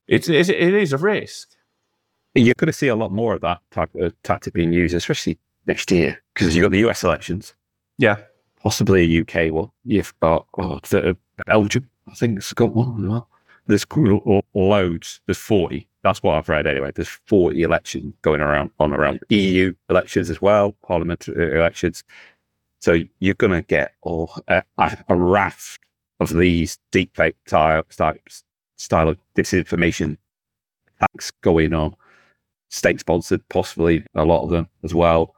it's, 0.08 0.30
it's 0.30 0.50
it 0.50 0.74
is 0.74 0.94
a 0.94 0.98
risk. 0.98 1.50
You're 2.36 2.54
going 2.58 2.68
to 2.68 2.74
see 2.74 2.88
a 2.88 2.96
lot 2.96 3.12
more 3.12 3.34
of 3.34 3.42
that 3.42 3.60
type 3.72 3.94
of 3.96 4.14
tactic 4.22 4.54
being 4.54 4.72
used, 4.72 4.94
especially 4.94 5.40
next 5.66 5.92
year 5.92 6.22
because 6.34 6.56
you've 6.56 6.64
got 6.64 6.72
the 6.72 6.88
US 6.90 7.04
elections. 7.04 7.54
Yeah, 7.98 8.18
possibly 8.62 9.04
a 9.04 9.22
UK 9.22 9.52
one. 9.52 9.72
You've 9.84 10.14
got 10.20 10.46
oh, 10.58 10.80
the, 10.90 11.12
uh, 11.12 11.14
Belgium, 11.46 11.90
I 12.08 12.14
think 12.16 12.38
it's 12.38 12.54
got 12.54 12.74
one 12.74 13.04
as 13.04 13.10
well. 13.10 13.30
There's 13.68 13.86
loads. 14.56 15.22
There's 15.26 15.38
40. 15.38 15.88
That's 16.02 16.24
what 16.24 16.36
I've 16.36 16.50
read 16.50 16.66
anyway. 16.66 16.92
There's 16.94 17.20
40 17.28 17.62
elections 17.62 18.14
going 18.22 18.42
around 18.42 18.72
on 18.80 18.94
around 18.94 19.20
EU 19.30 19.74
elections 19.90 20.30
as 20.30 20.42
well, 20.42 20.76
parliamentary 20.84 21.54
uh, 21.54 21.60
elections. 21.60 22.04
So 22.82 23.00
you're 23.20 23.36
going 23.36 23.52
to 23.52 23.62
get 23.62 23.94
oh, 24.06 24.30
a, 24.48 24.64
a, 24.78 25.16
raft 25.16 25.80
of 26.20 26.30
these 26.30 26.80
deepfake 26.92 27.36
style, 27.46 27.84
style 28.78 29.10
of 29.10 29.18
disinformation 29.36 30.18
attacks 30.96 31.32
going 31.42 31.74
on, 31.74 31.96
state 32.70 33.02
sponsored, 33.02 33.48
possibly 33.50 34.06
a 34.16 34.24
lot 34.24 34.44
of 34.44 34.50
them 34.50 34.68
as 34.84 34.96
well 34.96 35.36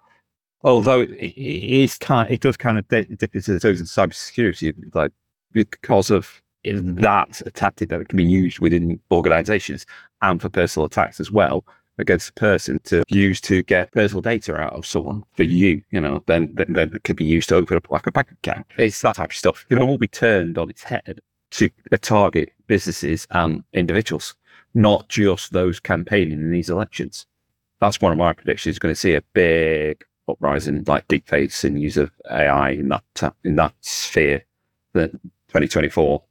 although 0.64 1.02
it, 1.02 1.12
it 1.12 1.38
is 1.38 1.98
kind, 1.98 2.28
of, 2.28 2.34
it 2.34 2.42
does 2.42 2.58
kind 2.58 2.78
of 2.78 2.88
dip 2.88 3.36
into 3.36 3.54
the 3.54 3.60
toes 3.60 3.82
of 3.82 3.88
cybersecurity, 3.88 4.74
like 4.94 5.12
because 5.54 6.10
of 6.10 6.42
mm-hmm. 6.66 6.96
that 7.02 7.42
a 7.46 7.52
tactic 7.52 7.90
that 7.90 8.08
can 8.10 8.18
be 8.18 8.24
used 8.24 8.60
within 8.60 9.00
organizations 9.12 9.86
and 10.22 10.42
for 10.42 10.50
personal 10.50 10.86
attacks 10.86 11.20
as 11.20 11.32
well 11.32 11.66
against 11.98 12.30
a 12.30 12.34
person 12.34 12.80
to 12.84 13.04
use 13.10 13.40
to 13.42 13.62
get 13.64 13.92
personal 13.92 14.22
data 14.22 14.56
out 14.56 14.74
of 14.74 14.86
someone 14.86 15.24
for 15.34 15.44
you, 15.44 15.82
you 15.92 16.02
know, 16.02 16.24
then, 16.26 16.52
then, 16.56 16.74
then 16.74 16.92
it 16.94 17.04
could 17.04 17.16
be 17.16 17.26
used 17.26 17.50
to 17.50 17.56
open 17.56 17.78
up 17.78 17.90
like 17.92 18.08
a 18.08 18.12
bank 18.12 18.32
account. 18.32 18.66
It's 18.78 19.02
that 19.02 19.16
type 19.16 19.30
of 19.30 19.36
stuff. 19.36 19.66
It 19.70 19.78
will 19.78 19.88
all 19.88 19.98
be 19.98 20.08
turned 20.08 20.58
on 20.58 20.70
its 20.70 20.84
head 20.84 21.20
to 21.52 21.70
target 22.00 22.54
businesses 22.68 23.28
and 23.32 23.64
individuals, 23.74 24.36
not 24.74 25.10
just 25.10 25.52
those 25.52 25.80
campaigning 25.80 26.40
in 26.40 26.52
these 26.52 26.70
elections. 26.70 27.28
That's 27.80 28.00
one 28.00 28.12
of 28.12 28.18
my 28.18 28.34
predictions. 28.34 28.80
Going 28.80 28.94
to 28.94 29.00
see 29.00 29.16
a 29.16 29.22
big 29.34 30.04
uprising 30.32 30.84
like 30.88 31.08
deepfakes 31.08 31.64
and 31.64 31.82
use 31.82 31.98
of 31.98 32.12
AI 32.30 32.72
in 32.72 32.90
that 32.90 33.34
in 33.44 33.56
that 33.56 33.74
sphere. 33.82 34.46
That 34.94 35.12
2024. 35.52 36.24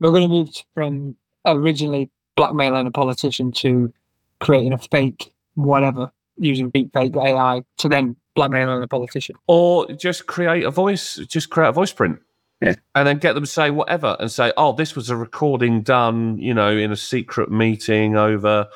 We're 0.00 0.10
going 0.10 0.22
to 0.22 0.28
move 0.28 0.50
from 0.74 1.16
originally 1.44 2.10
blackmailing 2.36 2.86
a 2.86 2.90
politician 2.90 3.52
to 3.52 3.92
creating 4.40 4.72
a 4.72 4.78
fake 4.78 5.32
whatever 5.54 6.12
using 6.38 6.70
deepfake 6.70 7.16
AI 7.16 7.62
to 7.78 7.88
then 7.88 8.16
blackmailing 8.34 8.82
a 8.82 8.88
politician, 8.88 9.36
or 9.46 9.86
just 9.92 10.26
create 10.26 10.64
a 10.64 10.70
voice, 10.70 11.16
just 11.28 11.50
create 11.50 11.68
a 11.68 11.72
voice 11.72 11.92
print. 11.92 12.18
Yeah. 12.60 12.74
And 12.94 13.06
then 13.06 13.18
get 13.18 13.34
them 13.34 13.44
to 13.44 13.50
say 13.50 13.70
whatever 13.70 14.16
and 14.18 14.30
say, 14.30 14.52
oh, 14.56 14.72
this 14.72 14.96
was 14.96 15.10
a 15.10 15.16
recording 15.16 15.82
done, 15.82 16.38
you 16.38 16.54
know, 16.54 16.70
in 16.70 16.90
a 16.90 16.96
secret 16.96 17.50
meeting 17.50 18.16
over 18.16 18.66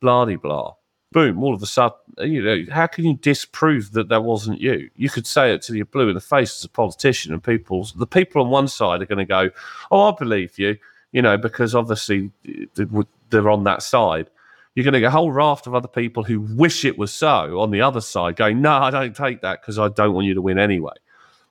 blah 0.00 0.24
blah 0.24 0.74
boom, 1.12 1.42
all 1.42 1.54
of 1.54 1.62
a 1.62 1.66
sudden, 1.66 1.96
you 2.18 2.42
know, 2.42 2.64
how 2.70 2.86
can 2.86 3.04
you 3.04 3.14
disprove 3.14 3.92
that 3.92 4.08
that 4.08 4.24
wasn't 4.24 4.60
you? 4.60 4.90
You 4.96 5.08
could 5.08 5.26
say 5.26 5.52
it 5.52 5.62
to 5.62 5.74
your 5.74 5.86
blue 5.86 6.08
in 6.08 6.14
the 6.14 6.20
face 6.20 6.58
as 6.58 6.64
a 6.64 6.68
politician, 6.68 7.32
and 7.32 7.42
people, 7.42 7.86
the 7.96 8.06
people 8.06 8.42
on 8.42 8.50
one 8.50 8.68
side 8.68 9.02
are 9.02 9.06
going 9.06 9.18
to 9.18 9.24
go, 9.24 9.50
"Oh, 9.90 10.12
I 10.12 10.14
believe 10.18 10.58
you," 10.58 10.78
you 11.12 11.22
know, 11.22 11.36
because 11.36 11.74
obviously 11.74 12.30
uh, 12.78 13.02
they're 13.30 13.50
on 13.50 13.64
that 13.64 13.82
side. 13.82 14.28
You're 14.74 14.84
going 14.84 14.94
to 14.94 15.00
get 15.00 15.08
a 15.08 15.10
whole 15.10 15.30
raft 15.30 15.66
of 15.66 15.74
other 15.74 15.88
people 15.88 16.24
who 16.24 16.40
wish 16.40 16.84
it 16.84 16.96
was 16.96 17.12
so 17.12 17.60
on 17.60 17.70
the 17.70 17.82
other 17.82 18.00
side, 18.00 18.36
going, 18.36 18.60
"No, 18.60 18.72
I 18.72 18.90
don't 18.90 19.14
take 19.14 19.42
that 19.42 19.60
because 19.60 19.78
I 19.78 19.88
don't 19.88 20.14
want 20.14 20.26
you 20.26 20.34
to 20.34 20.42
win 20.42 20.58
anyway." 20.58 20.94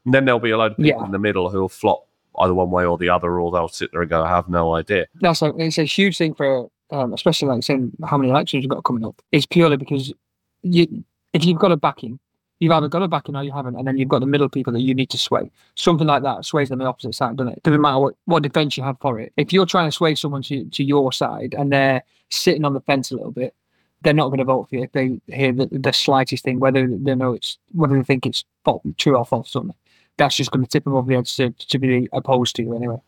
And 0.05 0.13
then 0.13 0.25
there'll 0.25 0.39
be 0.39 0.51
a 0.51 0.57
load 0.57 0.71
of 0.71 0.77
people 0.77 1.01
yeah. 1.01 1.05
in 1.05 1.11
the 1.11 1.19
middle 1.19 1.49
who'll 1.49 1.69
flop 1.69 2.07
either 2.39 2.53
one 2.53 2.71
way 2.71 2.85
or 2.85 2.97
the 2.97 3.09
other, 3.09 3.39
or 3.39 3.51
they'll 3.51 3.67
sit 3.67 3.91
there 3.91 4.01
and 4.01 4.09
go, 4.09 4.23
"I 4.23 4.29
have 4.29 4.49
no 4.49 4.75
idea." 4.75 5.05
That's 5.21 5.41
a, 5.41 5.53
it's 5.57 5.77
a 5.77 5.83
huge 5.83 6.17
thing 6.17 6.33
for 6.33 6.69
um, 6.91 7.13
especially 7.13 7.47
like 7.47 7.63
saying 7.63 7.91
how 8.05 8.17
many 8.17 8.29
elections 8.29 8.63
you've 8.63 8.71
got 8.71 8.83
coming 8.83 9.05
up, 9.05 9.21
is 9.31 9.45
purely 9.45 9.77
because 9.77 10.13
you, 10.61 11.03
if 11.33 11.45
you've 11.45 11.59
got 11.59 11.71
a 11.71 11.77
backing, 11.77 12.19
You've 12.61 12.73
either 12.73 12.87
got 12.87 13.01
a 13.01 13.07
backing 13.07 13.35
or 13.35 13.43
you 13.43 13.51
haven't, 13.51 13.75
and 13.75 13.87
then 13.87 13.97
you've 13.97 14.07
got 14.07 14.19
the 14.19 14.27
middle 14.27 14.47
people 14.47 14.71
that 14.73 14.81
you 14.81 14.93
need 14.93 15.09
to 15.09 15.17
sway. 15.17 15.49
Something 15.73 16.05
like 16.05 16.21
that 16.21 16.45
sways 16.45 16.69
them 16.69 16.77
the 16.77 16.85
opposite 16.85 17.15
side, 17.15 17.35
doesn't 17.35 17.53
it? 17.53 17.63
Doesn't 17.63 17.81
matter 17.81 17.97
what, 17.97 18.13
what 18.25 18.43
defense 18.43 18.77
you 18.77 18.83
have 18.83 18.99
for 19.01 19.19
it. 19.19 19.33
If 19.35 19.51
you're 19.51 19.65
trying 19.65 19.87
to 19.87 19.91
sway 19.91 20.13
someone 20.13 20.43
to, 20.43 20.65
to 20.65 20.83
your 20.83 21.11
side 21.11 21.55
and 21.57 21.73
they're 21.73 22.03
sitting 22.29 22.63
on 22.63 22.75
the 22.75 22.81
fence 22.81 23.09
a 23.09 23.15
little 23.15 23.31
bit, 23.31 23.55
they're 24.03 24.13
not 24.13 24.27
going 24.27 24.37
to 24.37 24.43
vote 24.43 24.69
for 24.69 24.75
you 24.75 24.83
if 24.83 24.91
they 24.91 25.19
hear 25.25 25.51
the, 25.51 25.65
the 25.71 25.91
slightest 25.91 26.43
thing, 26.43 26.59
whether 26.59 26.85
they 26.85 27.15
know 27.15 27.33
it's 27.33 27.57
whether 27.71 27.97
they 27.97 28.03
think 28.03 28.27
it's 28.27 28.45
fault, 28.63 28.83
true 28.99 29.17
or 29.17 29.25
false. 29.25 29.49
Something 29.49 29.75
that's 30.17 30.35
just 30.35 30.51
going 30.51 30.63
to 30.63 30.69
tip 30.69 30.83
them 30.83 30.93
over 30.93 31.09
the 31.09 31.17
edge 31.17 31.35
to, 31.37 31.49
to 31.49 31.79
be 31.79 32.09
opposed 32.13 32.55
to 32.57 32.61
you 32.61 32.75
anyway. 32.75 33.01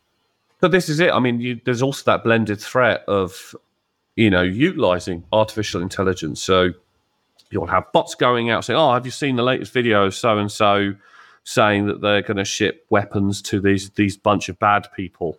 But 0.62 0.72
this 0.72 0.90
is 0.90 1.00
it. 1.00 1.12
I 1.12 1.20
mean, 1.20 1.40
you, 1.40 1.62
there's 1.64 1.84
also 1.84 2.02
that 2.06 2.24
blended 2.24 2.60
threat 2.60 3.04
of, 3.08 3.54
you 4.16 4.30
know, 4.30 4.42
utilizing 4.42 5.24
artificial 5.32 5.82
intelligence. 5.82 6.42
So 6.42 6.72
you'll 7.50 7.68
have 7.68 7.92
bots 7.92 8.16
going 8.16 8.50
out 8.50 8.66
saying, 8.66 8.78
"Oh, 8.80 8.94
have 8.94 9.06
you 9.06 9.12
seen 9.12 9.36
the 9.36 9.44
latest 9.44 9.74
video 9.74 10.06
of 10.06 10.16
so 10.16 10.38
and 10.38 10.52
so 10.52 10.94
saying 11.44 11.88
that 11.88 12.02
they're 12.02 12.22
going 12.22 12.38
to 12.38 12.46
ship 12.46 12.86
weapons 12.90 13.42
to 13.44 13.60
these 13.60 13.90
these 13.92 14.18
bunch 14.18 14.50
of 14.50 14.60
bad 14.60 14.88
people?" 14.96 15.38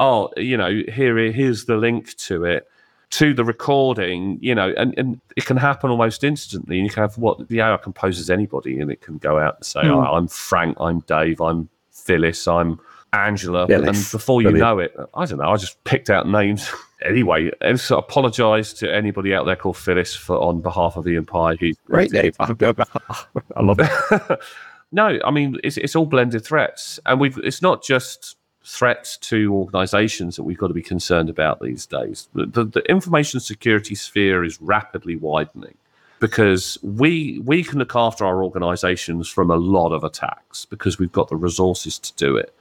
Oh, 0.00 0.30
you 0.36 0.56
know, 0.56 0.82
here 0.92 1.16
here's 1.32 1.66
the 1.66 1.76
link 1.76 2.16
to 2.16 2.44
it 2.44 2.68
to 3.14 3.32
the 3.32 3.44
recording, 3.44 4.38
you 4.40 4.54
know, 4.54 4.74
and, 4.76 4.92
and 4.98 5.20
it 5.36 5.46
can 5.46 5.56
happen 5.56 5.88
almost 5.88 6.24
instantly. 6.24 6.78
And 6.78 6.86
you 6.86 6.92
can 6.92 7.02
have 7.02 7.16
what 7.16 7.48
the 7.48 7.60
AI 7.60 7.76
composes 7.76 8.28
anybody, 8.28 8.80
and 8.80 8.90
it 8.90 9.02
can 9.02 9.18
go 9.18 9.38
out 9.38 9.56
and 9.56 9.64
say, 9.64 9.82
mm. 9.82 9.90
oh, 9.90 10.14
I'm 10.14 10.26
Frank, 10.26 10.76
I'm 10.80 10.98
Dave, 11.00 11.40
I'm 11.40 11.68
Phyllis, 11.92 12.48
I'm 12.48 12.80
Angela. 13.14 13.66
Phyllis. 13.66 13.88
And 13.88 14.12
before 14.12 14.42
you 14.42 14.50
Brilliant. 14.50 14.68
know 14.68 14.78
it, 14.78 15.10
I 15.14 15.24
don't 15.26 15.38
know, 15.38 15.50
I 15.50 15.56
just 15.56 15.82
picked 15.84 16.10
out 16.10 16.28
names. 16.28 16.70
anyway, 17.02 17.50
and 17.60 17.78
so 17.78 17.98
apologise 17.98 18.72
to 18.74 18.92
anybody 18.92 19.34
out 19.34 19.46
there 19.46 19.56
called 19.56 19.76
Phyllis 19.76 20.14
for 20.14 20.38
on 20.38 20.60
behalf 20.60 20.96
of 20.96 21.04
the 21.04 21.16
Empire. 21.16 21.56
He's 21.58 21.76
great 21.86 22.12
name. 22.12 22.32
I 22.38 23.62
love 23.62 23.78
it. 23.80 24.38
no, 24.92 25.18
I 25.24 25.30
mean 25.30 25.58
it's 25.62 25.76
it's 25.76 25.94
all 25.94 26.06
blended 26.06 26.44
threats, 26.44 26.98
and 27.06 27.20
we've 27.20 27.38
it's 27.38 27.62
not 27.62 27.82
just 27.82 28.36
threats 28.64 29.18
to 29.18 29.52
organizations 29.52 30.36
that 30.36 30.42
we've 30.42 30.58
got 30.58 30.68
to 30.68 30.74
be 30.74 30.82
concerned 30.82 31.28
about 31.28 31.60
these 31.60 31.84
days. 31.84 32.28
The, 32.34 32.46
the, 32.46 32.64
the, 32.64 32.80
information 32.90 33.38
security 33.40 33.94
sphere 33.94 34.42
is 34.42 34.58
rapidly 34.58 35.16
widening 35.16 35.76
because 36.18 36.78
we 36.82 37.40
we 37.44 37.62
can 37.62 37.78
look 37.78 37.94
after 37.94 38.24
our 38.24 38.42
organizations 38.42 39.28
from 39.28 39.50
a 39.50 39.56
lot 39.56 39.92
of 39.92 40.02
attacks 40.02 40.64
because 40.64 40.98
we've 40.98 41.12
got 41.12 41.28
the 41.28 41.36
resources 41.36 41.98
to 41.98 42.14
do 42.14 42.36
it. 42.36 42.54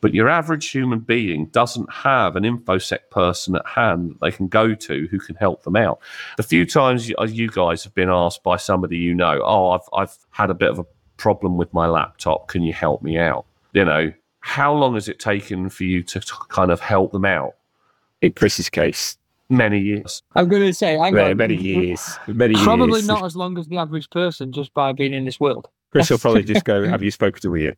But 0.00 0.12
your 0.12 0.28
average 0.28 0.68
human 0.68 1.00
being 1.00 1.46
doesn't 1.46 1.90
have 1.90 2.36
an 2.36 2.44
infosec 2.44 3.10
person 3.10 3.56
at 3.56 3.66
hand 3.66 4.10
that 4.10 4.20
they 4.20 4.30
can 4.30 4.48
go 4.48 4.74
to 4.74 5.08
who 5.10 5.18
can 5.18 5.34
help 5.36 5.62
them 5.62 5.76
out. 5.76 5.98
The 6.36 6.42
few 6.42 6.66
times 6.66 7.08
you, 7.08 7.14
uh, 7.18 7.24
you 7.24 7.48
guys 7.48 7.84
have 7.84 7.94
been 7.94 8.10
asked 8.10 8.42
by 8.42 8.56
somebody 8.56 8.98
you 8.98 9.14
know, 9.14 9.40
"Oh, 9.42 9.70
I've 9.70 9.88
I've 9.94 10.16
had 10.30 10.50
a 10.50 10.54
bit 10.54 10.70
of 10.70 10.78
a 10.78 10.84
problem 11.16 11.56
with 11.56 11.72
my 11.72 11.86
laptop. 11.86 12.48
Can 12.48 12.62
you 12.62 12.72
help 12.72 13.02
me 13.02 13.16
out?" 13.18 13.46
You 13.72 13.84
know, 13.84 14.12
how 14.40 14.74
long 14.74 14.94
has 14.94 15.08
it 15.08 15.18
taken 15.18 15.70
for 15.70 15.84
you 15.84 16.02
to, 16.02 16.20
to 16.20 16.34
kind 16.48 16.70
of 16.70 16.80
help 16.80 17.12
them 17.12 17.24
out? 17.24 17.54
In 18.20 18.32
Chris's 18.32 18.68
case, 18.68 19.16
many 19.48 19.80
years. 19.80 20.22
I'm 20.34 20.48
going 20.48 20.62
to 20.62 20.74
say, 20.74 20.96
I 20.98 21.08
yeah, 21.08 21.32
many 21.32 21.56
years, 21.56 22.18
many 22.26 22.54
years 22.54 22.64
probably 22.64 23.00
years. 23.00 23.08
not 23.08 23.24
as 23.24 23.36
long 23.36 23.58
as 23.58 23.68
the 23.68 23.78
average 23.78 24.10
person 24.10 24.52
just 24.52 24.74
by 24.74 24.92
being 24.92 25.14
in 25.14 25.24
this 25.24 25.40
world. 25.40 25.68
Chris 25.92 26.10
will 26.10 26.18
probably 26.18 26.42
just 26.52 26.64
go, 26.64 26.86
"Have 26.86 27.02
you 27.02 27.10
spoken 27.10 27.40
to 27.42 27.56
Iain?" 27.56 27.76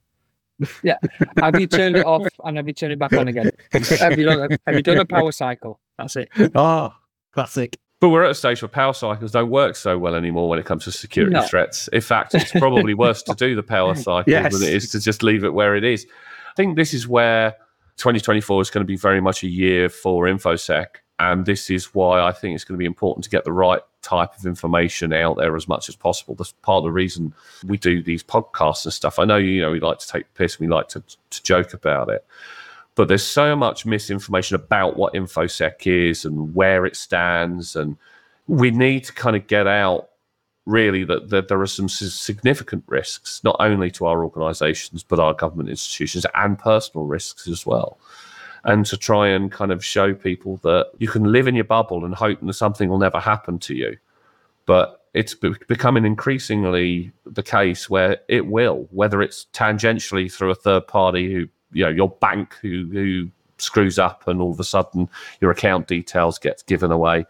Yeah. 0.83 0.99
Have 1.39 1.61
you 1.61 1.67
turned 1.67 1.97
it 1.97 2.07
off 2.07 2.27
and 2.45 2.57
have 2.57 2.67
you 2.67 2.75
turned 2.75 2.93
it 2.93 2.99
back 2.99 3.13
on 3.13 3.29
again? 3.29 3.51
have, 3.73 4.19
you 4.19 4.25
done, 4.25 4.59
have 4.67 4.75
you 4.75 4.83
done 4.83 4.99
a 4.99 5.05
power 5.05 5.33
cycle? 5.33 5.81
That's 5.99 6.17
it. 6.17 6.31
Oh, 6.55 6.95
classic. 7.33 7.79
But 7.99 8.11
we're 8.11 8.25
at 8.25 8.31
a 8.31 8.35
stage 8.35 8.61
where 8.61 8.69
power 8.69 8.93
cycles 8.93 9.33
don't 9.33 9.51
work 9.51 9.75
so 9.75 9.97
well 9.97 10.15
anymore 10.15 10.49
when 10.49 10.59
it 10.59 10.67
comes 10.67 10.85
to 10.85 10.93
security 10.93 11.33
no. 11.33 11.43
threats. 11.43 11.89
In 11.89 12.03
fact, 12.03 12.35
it's 12.35 12.53
probably 12.53 12.93
worse 12.93 13.23
to 13.23 13.35
do 13.35 13.55
the 13.55 13.63
power 13.63 13.95
cycle 13.97 14.31
yes. 14.31 14.53
than 14.53 14.69
it 14.69 14.75
is 14.75 14.91
to 14.91 15.01
just 15.01 15.23
leave 15.23 15.45
it 15.45 15.55
where 15.55 15.77
it 15.77 15.85
is 15.85 16.07
I 16.57 16.63
think 16.63 16.77
this 16.77 16.95
is 16.95 17.07
where 17.07 17.51
2024 17.99 18.63
is 18.63 18.71
going 18.71 18.81
to 18.81 18.87
be 18.87 18.97
very 18.97 19.21
much 19.21 19.43
a 19.43 19.47
year 19.47 19.91
for 19.91 20.25
infosec 20.25 20.87
and 21.19 21.47
this 21.47 21.71
is 21.71 21.95
why 21.95 22.21
I 22.21 22.33
think 22.33 22.55
it's 22.55 22.65
going 22.65 22.77
to 22.77 22.83
be 22.83 22.87
important 22.87 23.25
to 23.25 23.31
get 23.31 23.45
the 23.45 23.53
right 23.53 23.81
type 24.03 24.37
of 24.39 24.47
information 24.47 25.13
out 25.13 25.37
there 25.37 25.57
as 25.57 25.67
much 25.67 25.89
as 25.89 25.97
possible. 25.97 26.35
That's 26.35 26.53
part 26.63 26.79
of 26.79 26.85
the 26.85 26.93
reason 26.93 27.35
we 27.65 27.79
do 27.79 28.03
these 28.03 28.23
podcasts 28.23 28.85
and 28.85 28.93
stuff. 28.93 29.19
I 29.19 29.25
know 29.25 29.37
you 29.37 29.63
know 29.63 29.71
we 29.71 29.81
like 29.81 29.99
to 29.99 30.09
take 30.09 30.33
piss, 30.35 30.61
we 30.61 30.69
like 30.69 30.89
to, 30.89 31.03
to 31.31 31.43
joke 31.43 31.73
about 31.73 32.11
it, 32.11 32.25
but 32.95 33.09
there's 33.09 33.25
so 33.25 33.57
much 33.57 33.87
misinformation 33.87 34.55
about 34.55 34.97
what 34.97 35.15
infosec 35.15 35.87
is 35.87 36.25
and 36.25 36.55
where 36.55 36.85
it 36.87 36.97
stands, 36.97 37.77
and 37.77 37.97
we 38.47 38.71
need 38.71 39.05
to 39.05 39.13
kind 39.13 39.37
of 39.37 39.47
get 39.47 39.67
out 39.67 40.11
really 40.67 41.05
that, 41.05 41.31
that 41.31 41.49
there 41.49 41.61
are 41.61 41.67
some 41.67 41.89
significant 41.89 42.85
risks, 42.89 43.43
not 43.45 43.57
only 43.61 43.91
to 43.93 44.05
our 44.05 44.25
organisations, 44.25 45.03
but 45.03 45.21
our 45.21 45.33
government 45.33 45.69
institutions 45.69 46.27
and 46.35 46.59
personal 46.59 47.07
risks 47.07 47.49
as 47.49 47.65
well. 47.65 47.99
And 48.67 48.85
to 48.87 48.97
try 48.97 49.29
and 49.29 49.51
kind 49.51 49.71
of 49.71 49.85
show 49.85 50.13
people 50.13 50.59
that 50.59 50.91
you 50.99 51.09
can 51.09 51.31
live 51.33 51.47
in 51.47 51.55
your 51.55 51.65
bubble 51.65 52.05
and 52.05 52.15
hope 52.15 52.41
that 52.41 52.53
something 52.53 52.89
will 52.89 52.99
never 52.99 53.21
happen 53.21 53.59
to 53.61 53.75
you. 53.75 53.97
But 54.67 55.03
it's 55.15 55.35
becoming 55.35 56.05
increasingly 56.05 57.13
the 57.25 57.43
case 57.43 57.89
where 57.89 58.19
it 58.29 58.47
will, 58.47 58.89
whether 58.91 59.23
it's 59.23 59.47
tangentially 59.53 60.31
through 60.31 60.51
a 60.51 60.55
third 60.55 60.87
party 60.89 61.33
who, 61.33 61.49
you 61.73 61.85
know, 61.85 61.91
your 61.91 62.11
bank 62.11 62.55
who, 62.61 62.89
who 62.93 63.31
screws 63.59 63.99
up 63.99 64.27
and 64.29 64.43
all 64.43 64.51
of 64.51 64.61
a 64.61 64.65
sudden 64.65 65.09
your 65.41 65.51
account 65.51 65.87
details 65.87 66.39
gets 66.39 66.63
given 66.63 66.91
away. 66.91 67.25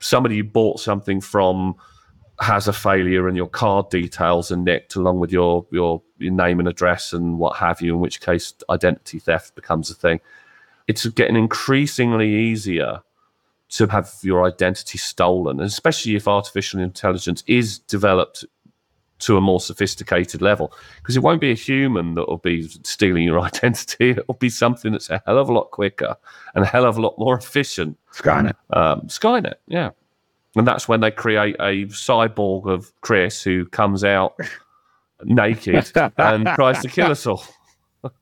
Somebody 0.00 0.36
you 0.36 0.44
bought 0.44 0.80
something 0.80 1.20
from 1.20 1.76
has 2.40 2.66
a 2.66 2.72
failure 2.72 3.28
and 3.28 3.36
your 3.36 3.46
card 3.46 3.88
details 3.90 4.50
are 4.50 4.56
nicked 4.56 4.96
along 4.96 5.20
with 5.20 5.30
your, 5.30 5.64
your 5.70 6.02
your 6.18 6.32
name 6.32 6.58
and 6.58 6.68
address 6.68 7.12
and 7.12 7.38
what 7.38 7.56
have 7.56 7.80
you, 7.80 7.94
in 7.94 8.00
which 8.00 8.20
case 8.20 8.54
identity 8.70 9.18
theft 9.18 9.54
becomes 9.54 9.90
a 9.90 9.94
thing. 9.94 10.20
It's 10.88 11.06
getting 11.06 11.36
increasingly 11.36 12.32
easier 12.34 13.02
to 13.70 13.86
have 13.86 14.12
your 14.22 14.44
identity 14.44 14.98
stolen, 14.98 15.60
especially 15.60 16.14
if 16.14 16.28
artificial 16.28 16.80
intelligence 16.80 17.42
is 17.46 17.78
developed 17.78 18.44
to 19.20 19.36
a 19.36 19.40
more 19.40 19.60
sophisticated 19.60 20.42
level. 20.42 20.72
Because 20.98 21.16
it 21.16 21.22
won't 21.22 21.40
be 21.40 21.50
a 21.50 21.54
human 21.54 22.14
that 22.14 22.28
will 22.28 22.38
be 22.38 22.68
stealing 22.84 23.24
your 23.24 23.40
identity. 23.50 24.10
It'll 24.10 24.34
be 24.34 24.50
something 24.50 24.92
that's 24.92 25.10
a 25.10 25.22
hell 25.26 25.38
of 25.38 25.48
a 25.48 25.52
lot 25.52 25.70
quicker 25.70 26.16
and 26.54 26.64
a 26.64 26.66
hell 26.66 26.84
of 26.84 26.98
a 26.98 27.00
lot 27.00 27.18
more 27.18 27.36
efficient. 27.36 27.98
Skynet. 28.12 28.54
Um, 28.70 29.02
Skynet, 29.02 29.54
yeah. 29.66 29.90
And 30.54 30.66
that's 30.66 30.86
when 30.86 31.00
they 31.00 31.10
create 31.10 31.56
a 31.60 31.86
cyborg 31.86 32.66
of 32.66 32.92
Chris 33.00 33.42
who 33.42 33.64
comes 33.66 34.04
out 34.04 34.38
naked 35.24 35.90
and 36.18 36.46
tries 36.48 36.82
to 36.82 36.88
kill 36.88 37.10
us 37.10 37.26
all. 37.26 37.44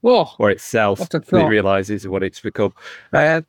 Whoa. 0.00 0.28
Or 0.38 0.50
itself 0.50 1.00
it 1.12 1.32
realizes 1.32 2.06
what 2.06 2.22
it's 2.22 2.40
become. 2.40 2.74
Uh, 3.12 3.42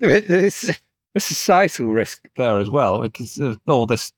it's 0.00 0.68
a 1.14 1.20
societal 1.20 1.86
risk 1.86 2.28
there 2.36 2.58
as 2.58 2.68
well 2.68 3.00
because 3.02 3.40
all 3.68 3.86
this 3.86 4.12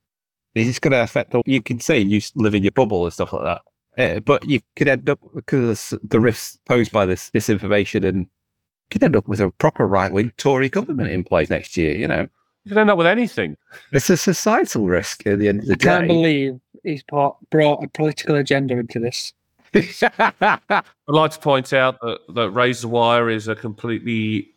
it's 0.55 0.79
going 0.79 0.93
to 0.93 1.03
affect 1.03 1.35
all 1.35 1.43
you 1.45 1.61
can 1.61 1.79
see 1.79 1.99
you 1.99 2.23
live 2.37 2.55
in 2.55 2.63
your 2.63 2.73
bubble 2.73 3.05
and 3.05 3.13
stuff 3.13 3.35
like 3.35 3.61
that 3.97 4.25
but 4.25 4.49
you 4.49 4.61
could 4.77 4.89
end 4.89 5.11
up 5.11 5.19
because 5.35 5.93
the 6.03 6.19
risks 6.19 6.59
posed 6.65 6.91
by 6.91 7.05
this 7.05 7.31
disinformation 7.33 8.03
and 8.03 8.27
could 8.91 9.05
end 9.05 9.15
up 9.15 9.29
with 9.29 9.41
a 9.41 9.51
proper 9.51 9.87
right-wing 9.87 10.33
Tory 10.39 10.71
government 10.71 11.11
in 11.11 11.23
place 11.23 11.51
next 11.51 11.77
year 11.77 11.95
you 11.95 12.09
know 12.09 12.27
you 12.69 12.75
could 12.75 12.81
end 12.81 12.91
up 12.91 12.99
with 12.99 13.07
anything. 13.07 13.57
It's 13.93 14.11
a 14.11 14.17
societal 14.19 14.87
risk 14.87 15.27
at 15.27 15.39
the 15.39 15.49
end 15.49 15.61
of 15.61 15.67
the 15.67 15.73
I 15.73 15.77
day. 15.77 15.89
I 15.89 15.97
can't 16.01 16.09
believe 16.09 16.61
he's 16.83 17.03
brought, 17.03 17.39
brought 17.49 17.83
a 17.83 17.89
political 17.89 18.35
agenda 18.35 18.77
into 18.77 18.99
this. 18.99 19.33
I'd 19.75 20.83
like 21.07 21.31
to 21.33 21.39
point 21.39 21.73
out 21.73 22.01
that, 22.01 22.21
that 22.29 22.51
Razorwire 22.53 23.33
is 23.33 23.49
a 23.49 23.55
completely 23.55 24.51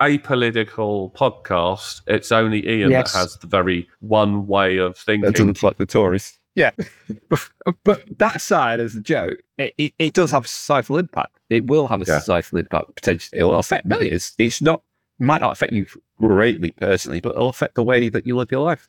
apolitical 0.00 1.12
podcast. 1.14 2.00
It's 2.06 2.32
only 2.32 2.66
Iain 2.66 2.90
yes. 2.90 3.12
that 3.12 3.18
has 3.18 3.36
the 3.36 3.46
very 3.46 3.88
one 4.00 4.46
way 4.46 4.78
of 4.78 4.96
thinking. 4.96 5.22
That 5.22 5.36
doesn't 5.36 5.62
like 5.62 5.76
the 5.76 5.86
Tories. 5.86 6.38
Yeah. 6.54 6.70
but 7.84 8.18
that 8.18 8.40
side 8.40 8.80
as 8.80 8.94
a 8.94 9.00
joke, 9.00 9.38
it, 9.58 9.74
it, 9.78 9.94
it, 9.98 10.12
does 10.14 10.32
have 10.32 10.46
a 10.46 10.48
societal 10.48 10.98
impact. 10.98 11.38
It 11.48 11.66
will 11.66 11.86
have 11.86 12.02
a 12.02 12.04
yeah. 12.06 12.18
societal 12.18 12.58
impact 12.58 12.94
potentially. 12.96 13.40
It 13.40 13.44
will 13.44 13.58
affect 13.58 13.86
millions. 13.86 14.34
It's 14.38 14.60
not 14.60 14.82
might 15.20 15.42
not 15.42 15.52
affect 15.52 15.72
you 15.72 15.86
greatly 16.18 16.72
personally, 16.72 17.20
but 17.20 17.30
it'll 17.30 17.50
affect 17.50 17.74
the 17.74 17.84
way 17.84 18.08
that 18.08 18.26
you 18.26 18.36
live 18.36 18.50
your 18.50 18.64
life 18.64 18.88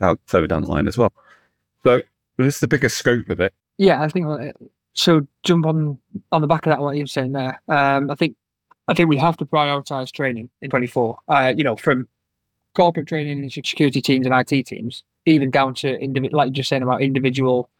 uh, 0.00 0.16
further 0.26 0.48
down 0.48 0.62
the 0.62 0.68
line 0.68 0.88
as 0.88 0.98
well. 0.98 1.12
So 1.84 2.02
this 2.36 2.56
is 2.56 2.60
the 2.60 2.68
bigger 2.68 2.88
scope 2.88 3.30
of 3.30 3.40
it. 3.40 3.54
Yeah, 3.78 4.02
I 4.02 4.08
think 4.08 4.26
uh, 4.26 4.52
so. 4.98 5.26
Jump 5.44 5.66
on 5.66 5.98
on 6.32 6.40
the 6.40 6.46
back 6.46 6.66
of 6.66 6.70
that, 6.70 6.80
what 6.80 6.96
you're 6.96 7.06
saying 7.06 7.32
there. 7.32 7.60
Um, 7.68 8.10
I 8.10 8.14
think 8.14 8.36
I 8.88 8.94
think 8.94 9.08
we 9.08 9.18
have 9.18 9.36
to 9.38 9.44
prioritize 9.44 10.10
training 10.10 10.50
in 10.62 10.70
24. 10.70 11.18
Uh, 11.28 11.54
you 11.56 11.64
know, 11.64 11.76
from 11.76 12.08
corporate 12.74 13.06
training 13.06 13.40
and 13.40 13.52
security 13.52 14.00
teams 14.00 14.26
and 14.26 14.34
IT 14.34 14.66
teams, 14.66 15.04
even 15.26 15.50
down 15.50 15.74
to 15.74 15.98
individual, 15.98 16.38
like 16.38 16.48
you're 16.48 16.54
just 16.54 16.68
saying 16.68 16.82
about 16.82 17.02
individual 17.02 17.70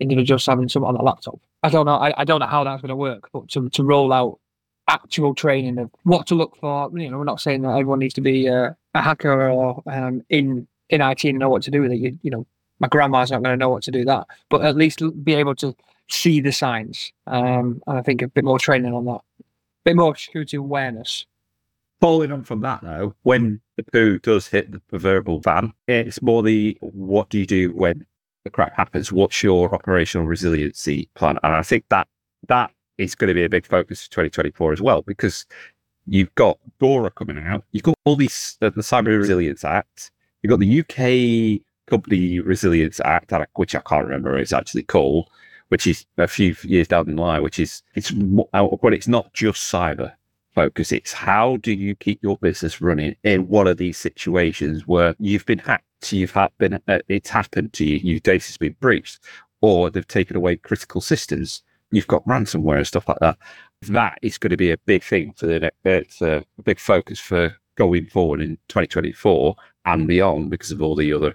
individuals 0.00 0.46
having 0.46 0.68
something 0.68 0.88
on 0.88 0.94
the 0.94 1.02
laptop. 1.02 1.38
I 1.62 1.70
don't 1.70 1.86
know. 1.86 1.94
I, 1.94 2.12
I 2.16 2.24
don't 2.24 2.40
know 2.40 2.46
how 2.46 2.64
that's 2.64 2.82
going 2.82 2.90
to 2.90 2.96
work, 2.96 3.30
but 3.32 3.48
to 3.50 3.68
to 3.70 3.84
roll 3.84 4.12
out 4.12 4.38
actual 4.88 5.34
training 5.34 5.78
of 5.78 5.90
what 6.02 6.26
to 6.26 6.34
look 6.34 6.56
for. 6.56 6.90
You 6.98 7.10
know, 7.10 7.18
we're 7.18 7.24
not 7.24 7.40
saying 7.40 7.62
that 7.62 7.70
everyone 7.70 8.00
needs 8.00 8.14
to 8.14 8.20
be 8.20 8.48
uh, 8.48 8.70
a 8.94 9.02
hacker 9.02 9.50
or 9.50 9.82
um, 9.86 10.22
in 10.28 10.66
in 10.90 11.00
IT 11.00 11.24
and 11.24 11.38
know 11.38 11.48
what 11.48 11.62
to 11.62 11.70
do 11.70 11.80
with 11.80 11.92
it. 11.92 11.98
You, 11.98 12.18
you 12.22 12.30
know, 12.30 12.46
my 12.80 12.88
grandma's 12.88 13.30
not 13.30 13.42
going 13.42 13.54
to 13.54 13.62
know 13.62 13.70
what 13.70 13.82
to 13.84 13.90
do 13.90 14.04
that, 14.04 14.26
but 14.50 14.62
at 14.62 14.76
least 14.76 15.02
be 15.24 15.34
able 15.34 15.54
to 15.56 15.74
see 16.08 16.40
the 16.40 16.52
signs. 16.52 17.12
Um, 17.26 17.82
and 17.86 17.98
I 17.98 18.02
think 18.02 18.22
a 18.22 18.28
bit 18.28 18.44
more 18.44 18.58
training 18.58 18.92
on 18.92 19.04
that, 19.06 19.20
a 19.40 19.44
bit 19.84 19.96
more 19.96 20.14
security 20.16 20.56
awareness. 20.56 21.26
Following 22.00 22.32
on 22.32 22.42
from 22.44 22.60
that, 22.60 22.82
though, 22.82 23.14
when 23.22 23.60
the 23.76 23.82
poo 23.84 24.18
does 24.18 24.48
hit 24.48 24.70
the 24.72 24.80
proverbial 24.80 25.40
van, 25.40 25.72
it's 25.88 26.20
more 26.20 26.42
the 26.42 26.76
what 26.80 27.30
do 27.30 27.38
you 27.38 27.46
do 27.46 27.72
when 27.72 28.04
the 28.44 28.50
crap 28.50 28.76
happens? 28.76 29.10
What's 29.10 29.42
your 29.42 29.74
operational 29.74 30.26
resiliency 30.26 31.08
plan? 31.14 31.38
And 31.42 31.54
I 31.54 31.62
think 31.62 31.84
that 31.88 32.06
that 32.48 32.70
is 32.98 33.14
going 33.14 33.28
to 33.28 33.34
be 33.34 33.44
a 33.44 33.48
big 33.48 33.66
focus 33.66 34.04
for 34.04 34.10
2024 34.10 34.74
as 34.74 34.80
well, 34.80 35.02
because 35.02 35.46
you've 36.06 36.34
got 36.34 36.58
DORA 36.78 37.10
coming 37.10 37.38
out, 37.38 37.64
you've 37.72 37.82
got 37.82 37.96
all 38.04 38.16
these, 38.16 38.56
the, 38.60 38.70
the 38.70 38.82
Cyber 38.82 39.18
Resilience 39.18 39.64
Act, 39.64 40.10
you've 40.42 40.50
got 40.50 40.60
the 40.60 40.80
UK 40.80 41.62
Company 41.86 42.40
Resilience 42.40 43.00
Act, 43.00 43.32
which 43.54 43.74
I 43.74 43.80
can't 43.80 44.04
remember 44.04 44.36
it's 44.36 44.52
actually 44.52 44.82
called, 44.82 45.28
which 45.74 45.88
is 45.88 46.06
a 46.18 46.28
few 46.28 46.54
years 46.62 46.86
down 46.86 47.04
the 47.04 47.20
line, 47.20 47.42
which 47.42 47.58
is, 47.58 47.82
it's, 47.96 48.12
but 48.12 48.94
it's 48.94 49.08
not 49.08 49.32
just 49.32 49.72
cyber 49.72 50.12
focus. 50.54 50.92
It's 50.92 51.12
how 51.12 51.56
do 51.56 51.72
you 51.72 51.96
keep 51.96 52.22
your 52.22 52.38
business 52.38 52.80
running 52.80 53.16
in 53.24 53.48
one 53.48 53.66
of 53.66 53.76
these 53.76 53.98
situations 53.98 54.86
where 54.86 55.16
you've 55.18 55.44
been 55.46 55.58
hacked, 55.58 56.12
you've 56.12 56.30
had 56.30 56.50
been, 56.58 56.74
uh, 56.86 57.00
it's 57.08 57.28
happened 57.28 57.72
to 57.72 57.84
you, 57.84 57.96
your 57.96 58.20
data's 58.20 58.56
been 58.56 58.76
breached, 58.78 59.18
or 59.62 59.90
they've 59.90 60.06
taken 60.06 60.36
away 60.36 60.54
critical 60.54 61.00
systems. 61.00 61.64
You've 61.90 62.06
got 62.06 62.24
ransomware 62.24 62.76
and 62.76 62.86
stuff 62.86 63.08
like 63.08 63.18
that. 63.18 63.36
That 63.82 64.20
is 64.22 64.38
going 64.38 64.52
to 64.52 64.56
be 64.56 64.70
a 64.70 64.78
big 64.78 65.02
thing 65.02 65.32
for 65.36 65.46
the 65.46 65.58
next, 65.58 65.76
it's 65.84 66.22
a 66.22 66.44
big 66.62 66.78
focus 66.78 67.18
for 67.18 67.52
going 67.74 68.06
forward 68.06 68.40
in 68.40 68.58
2024 68.68 69.56
and 69.86 70.06
beyond 70.06 70.50
because 70.50 70.70
of 70.70 70.80
all 70.80 70.94
the 70.94 71.12
other 71.12 71.34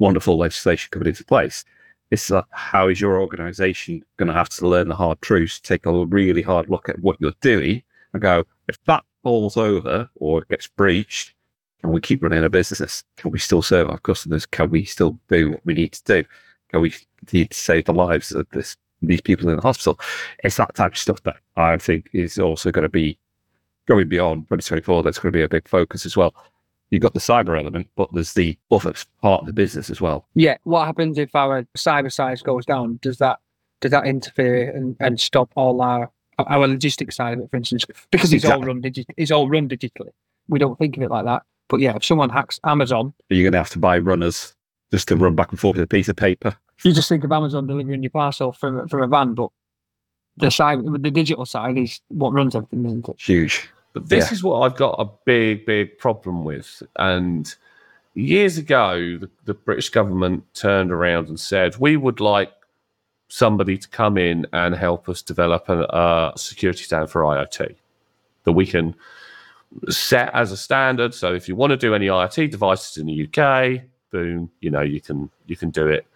wonderful 0.00 0.38
legislation 0.38 0.88
coming 0.90 1.06
into 1.06 1.24
place. 1.24 1.64
It's 2.10 2.30
uh, 2.30 2.42
how 2.50 2.88
is 2.88 3.00
your 3.00 3.20
organization 3.20 4.02
going 4.16 4.28
to 4.28 4.34
have 4.34 4.48
to 4.50 4.66
learn 4.66 4.88
the 4.88 4.96
hard 4.96 5.20
truths, 5.20 5.60
take 5.60 5.86
a 5.86 6.06
really 6.06 6.42
hard 6.42 6.68
look 6.68 6.88
at 6.88 6.98
what 6.98 7.16
you're 7.20 7.32
doing 7.40 7.82
and 8.12 8.22
go, 8.22 8.44
if 8.68 8.82
that 8.84 9.04
falls 9.22 9.56
over 9.56 10.10
or 10.16 10.42
it 10.42 10.48
gets 10.48 10.66
breached, 10.66 11.34
can 11.80 11.92
we 11.92 12.00
keep 12.00 12.22
running 12.22 12.44
a 12.44 12.50
business? 12.50 13.04
Can 13.16 13.30
we 13.30 13.38
still 13.38 13.62
serve 13.62 13.88
our 13.88 13.98
customers? 13.98 14.44
Can 14.46 14.70
we 14.70 14.84
still 14.84 15.18
do 15.28 15.52
what 15.52 15.64
we 15.64 15.74
need 15.74 15.92
to 15.92 16.04
do? 16.04 16.28
Can 16.70 16.80
we 16.80 16.94
need 17.32 17.50
to 17.50 17.56
save 17.56 17.86
the 17.86 17.94
lives 17.94 18.32
of 18.32 18.46
this 18.50 18.76
these 19.02 19.20
people 19.20 19.48
in 19.48 19.56
the 19.56 19.62
hospital? 19.62 19.98
It's 20.44 20.56
that 20.56 20.74
type 20.74 20.92
of 20.92 20.98
stuff 20.98 21.22
that 21.22 21.36
I 21.56 21.78
think 21.78 22.10
is 22.12 22.38
also 22.38 22.70
going 22.70 22.82
to 22.82 22.90
be 22.90 23.18
going 23.86 24.08
beyond 24.08 24.42
2024. 24.48 25.02
That's 25.02 25.18
going 25.18 25.32
to 25.32 25.38
be 25.38 25.42
a 25.42 25.48
big 25.48 25.66
focus 25.66 26.04
as 26.04 26.16
well. 26.16 26.34
You've 26.90 27.02
got 27.02 27.14
the 27.14 27.20
cyber 27.20 27.58
element, 27.58 27.88
but 27.96 28.12
there's 28.12 28.34
the 28.34 28.58
other 28.70 28.94
part 29.22 29.42
of 29.42 29.46
the 29.46 29.52
business 29.52 29.90
as 29.90 30.00
well. 30.00 30.26
Yeah. 30.34 30.56
What 30.64 30.86
happens 30.86 31.18
if 31.18 31.34
our 31.34 31.64
cyber 31.76 32.12
size 32.12 32.42
goes 32.42 32.66
down? 32.66 32.98
Does 33.00 33.18
that 33.18 33.38
does 33.80 33.92
that 33.92 34.06
interfere 34.06 34.70
and, 34.70 34.96
and 35.00 35.18
stop 35.20 35.50
all 35.56 35.80
our 35.80 36.10
our 36.38 36.66
logistics 36.66 37.16
side 37.16 37.34
of 37.34 37.44
it, 37.44 37.50
for 37.50 37.56
instance, 37.56 37.84
because 38.10 38.32
it's 38.32 38.44
exactly. 38.44 38.62
all 38.62 38.66
run 38.66 38.82
digi- 38.82 39.04
it's 39.16 39.30
all 39.30 39.48
run 39.48 39.68
digitally. 39.68 40.10
We 40.48 40.58
don't 40.58 40.78
think 40.78 40.96
of 40.96 41.02
it 41.02 41.10
like 41.10 41.26
that. 41.26 41.42
But 41.68 41.80
yeah, 41.80 41.94
if 41.96 42.04
someone 42.04 42.30
hacks 42.30 42.58
Amazon, 42.64 43.12
Are 43.30 43.34
you're 43.34 43.44
going 43.44 43.52
to 43.52 43.58
have 43.58 43.70
to 43.70 43.78
buy 43.78 43.98
runners 43.98 44.54
just 44.90 45.08
to 45.08 45.16
run 45.16 45.36
back 45.36 45.50
and 45.50 45.60
forth 45.60 45.76
with 45.76 45.84
a 45.84 45.86
piece 45.86 46.08
of 46.08 46.16
paper. 46.16 46.56
You 46.82 46.92
just 46.92 47.08
think 47.08 47.24
of 47.24 47.30
Amazon 47.30 47.66
delivering 47.66 48.02
your 48.02 48.10
parcel 48.10 48.52
from 48.52 48.88
from 48.88 49.02
a 49.02 49.06
van, 49.06 49.34
but 49.34 49.50
the 50.36 50.50
side, 50.50 50.80
the 50.84 51.10
digital 51.10 51.44
side 51.44 51.76
is 51.78 52.00
what 52.08 52.32
runs 52.32 52.54
everything, 52.54 52.86
isn't 52.86 53.08
it? 53.08 53.20
Huge. 53.20 53.68
But 53.92 54.08
this 54.08 54.26
yeah. 54.26 54.34
is 54.34 54.42
what 54.42 54.60
I've 54.60 54.76
got 54.76 54.96
a 54.98 55.08
big, 55.24 55.66
big 55.66 55.98
problem 55.98 56.44
with. 56.44 56.82
And 56.96 57.52
years 58.14 58.58
ago, 58.58 59.18
the, 59.18 59.30
the 59.44 59.54
British 59.54 59.88
government 59.88 60.44
turned 60.54 60.92
around 60.92 61.28
and 61.28 61.38
said, 61.38 61.76
we 61.78 61.96
would 61.96 62.20
like 62.20 62.52
somebody 63.28 63.78
to 63.78 63.88
come 63.88 64.18
in 64.18 64.46
and 64.52 64.74
help 64.74 65.08
us 65.08 65.22
develop 65.22 65.68
a, 65.68 66.32
security 66.36 66.82
standard 66.82 67.08
for 67.08 67.22
IoT 67.22 67.76
that 68.44 68.52
we 68.52 68.66
can 68.66 68.94
set 69.88 70.32
as 70.34 70.52
a 70.52 70.56
standard. 70.56 71.14
So 71.14 71.34
if 71.34 71.48
you 71.48 71.54
want 71.54 71.70
to 71.70 71.76
do 71.76 71.94
any 71.94 72.06
IoT 72.06 72.50
devices 72.50 72.96
in 72.96 73.06
the 73.06 73.28
UK, 73.28 73.82
boom, 74.10 74.50
you 74.60 74.70
know, 74.70 74.80
you 74.80 75.00
can 75.00 75.30
you 75.46 75.56
can 75.56 75.70
do 75.70 75.86
it 75.86 76.06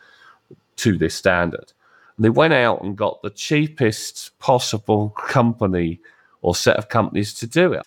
to 0.76 0.98
this 0.98 1.14
standard. 1.14 1.72
And 2.16 2.24
they 2.24 2.30
went 2.30 2.52
out 2.52 2.82
and 2.82 2.96
got 2.96 3.22
the 3.22 3.30
cheapest 3.30 4.36
possible 4.38 5.10
company 5.10 6.00
or 6.44 6.54
set 6.54 6.76
of 6.76 6.90
companies 6.90 7.32
to 7.32 7.46
do 7.46 7.72
it. 7.72 7.86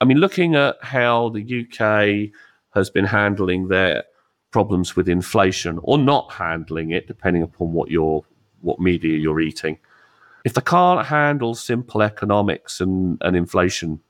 I 0.00 0.04
mean, 0.04 0.18
looking 0.18 0.54
at 0.54 0.76
how 0.80 1.30
the 1.30 1.42
UK 1.42 2.30
has 2.72 2.88
been 2.88 3.04
handling 3.04 3.66
their 3.66 4.04
problems 4.52 4.94
with 4.94 5.08
inflation 5.08 5.80
or 5.82 5.98
not 5.98 6.32
handling 6.32 6.92
it, 6.92 7.08
depending 7.08 7.42
upon 7.42 7.72
what 7.72 7.90
your 7.90 8.24
what 8.60 8.78
media 8.78 9.18
you're 9.18 9.40
eating. 9.40 9.78
If 10.44 10.54
they 10.54 10.60
can't 10.60 11.04
handle 11.06 11.56
simple 11.56 12.00
economics 12.00 12.80
and, 12.80 13.18
and 13.22 13.36
inflation 13.36 14.00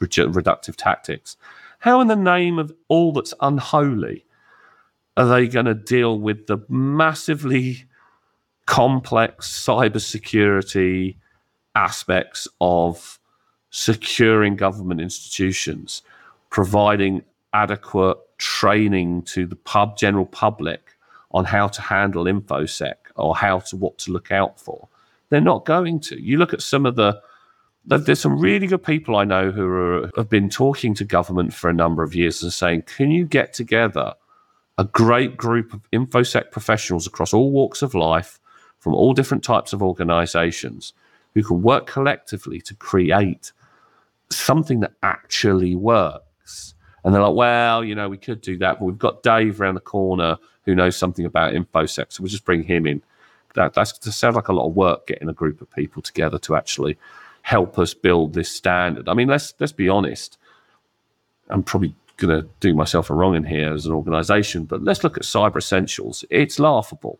reductive 0.00 0.76
tactics, 0.76 1.36
how 1.80 2.00
in 2.00 2.06
the 2.06 2.14
name 2.14 2.60
of 2.60 2.72
all 2.86 3.12
that's 3.12 3.34
unholy 3.40 4.24
are 5.16 5.26
they 5.26 5.48
going 5.48 5.66
to 5.66 5.74
deal 5.74 6.20
with 6.20 6.46
the 6.46 6.58
massively 6.68 7.84
complex 8.66 9.48
cybersecurity 9.48 11.16
aspects 11.78 12.48
of 12.60 13.18
securing 13.70 14.56
government 14.56 15.00
institutions, 15.00 16.02
providing 16.50 17.22
adequate 17.52 18.18
training 18.38 19.22
to 19.22 19.46
the 19.46 19.56
pub 19.56 19.96
general 19.96 20.26
public 20.26 20.96
on 21.30 21.44
how 21.44 21.68
to 21.68 21.80
handle 21.80 22.24
infosec 22.24 22.94
or 23.14 23.36
how 23.36 23.60
to 23.60 23.76
what 23.76 23.96
to 23.98 24.10
look 24.10 24.32
out 24.32 24.58
for. 24.60 24.88
They're 25.28 25.40
not 25.40 25.64
going 25.64 26.00
to. 26.00 26.20
You 26.20 26.38
look 26.38 26.52
at 26.52 26.62
some 26.62 26.84
of 26.84 26.96
the 26.96 27.20
there's 27.84 28.20
some 28.20 28.38
really 28.38 28.66
good 28.66 28.82
people 28.82 29.16
I 29.16 29.24
know 29.24 29.50
who 29.50 29.66
are, 29.66 30.10
have 30.16 30.28
been 30.28 30.50
talking 30.50 30.92
to 30.94 31.04
government 31.04 31.54
for 31.54 31.70
a 31.70 31.72
number 31.72 32.02
of 32.02 32.14
years 32.14 32.42
and 32.42 32.52
saying, 32.52 32.82
can 32.82 33.10
you 33.10 33.24
get 33.24 33.54
together 33.54 34.12
a 34.76 34.84
great 34.84 35.38
group 35.38 35.72
of 35.72 35.80
infosec 35.90 36.50
professionals 36.50 37.06
across 37.06 37.32
all 37.32 37.50
walks 37.50 37.80
of 37.80 37.94
life 37.94 38.40
from 38.78 38.94
all 38.94 39.14
different 39.14 39.42
types 39.42 39.72
of 39.72 39.82
organizations 39.82 40.92
who 41.38 41.46
can 41.46 41.62
work 41.62 41.86
collectively 41.86 42.60
to 42.60 42.74
create 42.74 43.52
something 44.30 44.80
that 44.80 44.92
actually 45.02 45.74
works. 45.74 46.74
And 47.04 47.14
they're 47.14 47.22
like, 47.22 47.36
well, 47.36 47.84
you 47.84 47.94
know, 47.94 48.08
we 48.08 48.18
could 48.18 48.40
do 48.40 48.58
that, 48.58 48.78
but 48.78 48.84
we've 48.84 48.98
got 48.98 49.22
Dave 49.22 49.60
around 49.60 49.76
the 49.76 49.80
corner 49.80 50.36
who 50.64 50.74
knows 50.74 50.96
something 50.96 51.24
about 51.24 51.54
InfoSec, 51.54 52.06
so 52.12 52.22
we'll 52.22 52.28
just 52.28 52.44
bring 52.44 52.62
him 52.62 52.86
in. 52.86 53.02
That 53.54 53.72
that's 53.72 53.96
that 53.98 54.12
sounds 54.12 54.36
like 54.36 54.48
a 54.48 54.52
lot 54.52 54.66
of 54.66 54.74
work 54.74 55.06
getting 55.06 55.28
a 55.28 55.32
group 55.32 55.62
of 55.62 55.70
people 55.70 56.02
together 56.02 56.38
to 56.40 56.56
actually 56.56 56.98
help 57.42 57.78
us 57.78 57.94
build 57.94 58.34
this 58.34 58.50
standard. 58.50 59.08
I 59.08 59.14
mean, 59.14 59.28
let's 59.28 59.54
let's 59.58 59.72
be 59.72 59.88
honest. 59.88 60.38
I'm 61.48 61.62
probably 61.62 61.94
going 62.18 62.42
to 62.42 62.48
do 62.60 62.74
myself 62.74 63.08
a 63.08 63.14
wrong 63.14 63.36
in 63.36 63.44
here 63.44 63.72
as 63.72 63.86
an 63.86 63.92
organization, 63.92 64.64
but 64.64 64.82
let's 64.82 65.02
look 65.02 65.16
at 65.16 65.22
Cyber 65.22 65.56
Essentials. 65.56 66.24
It's 66.28 66.58
laughable. 66.58 67.18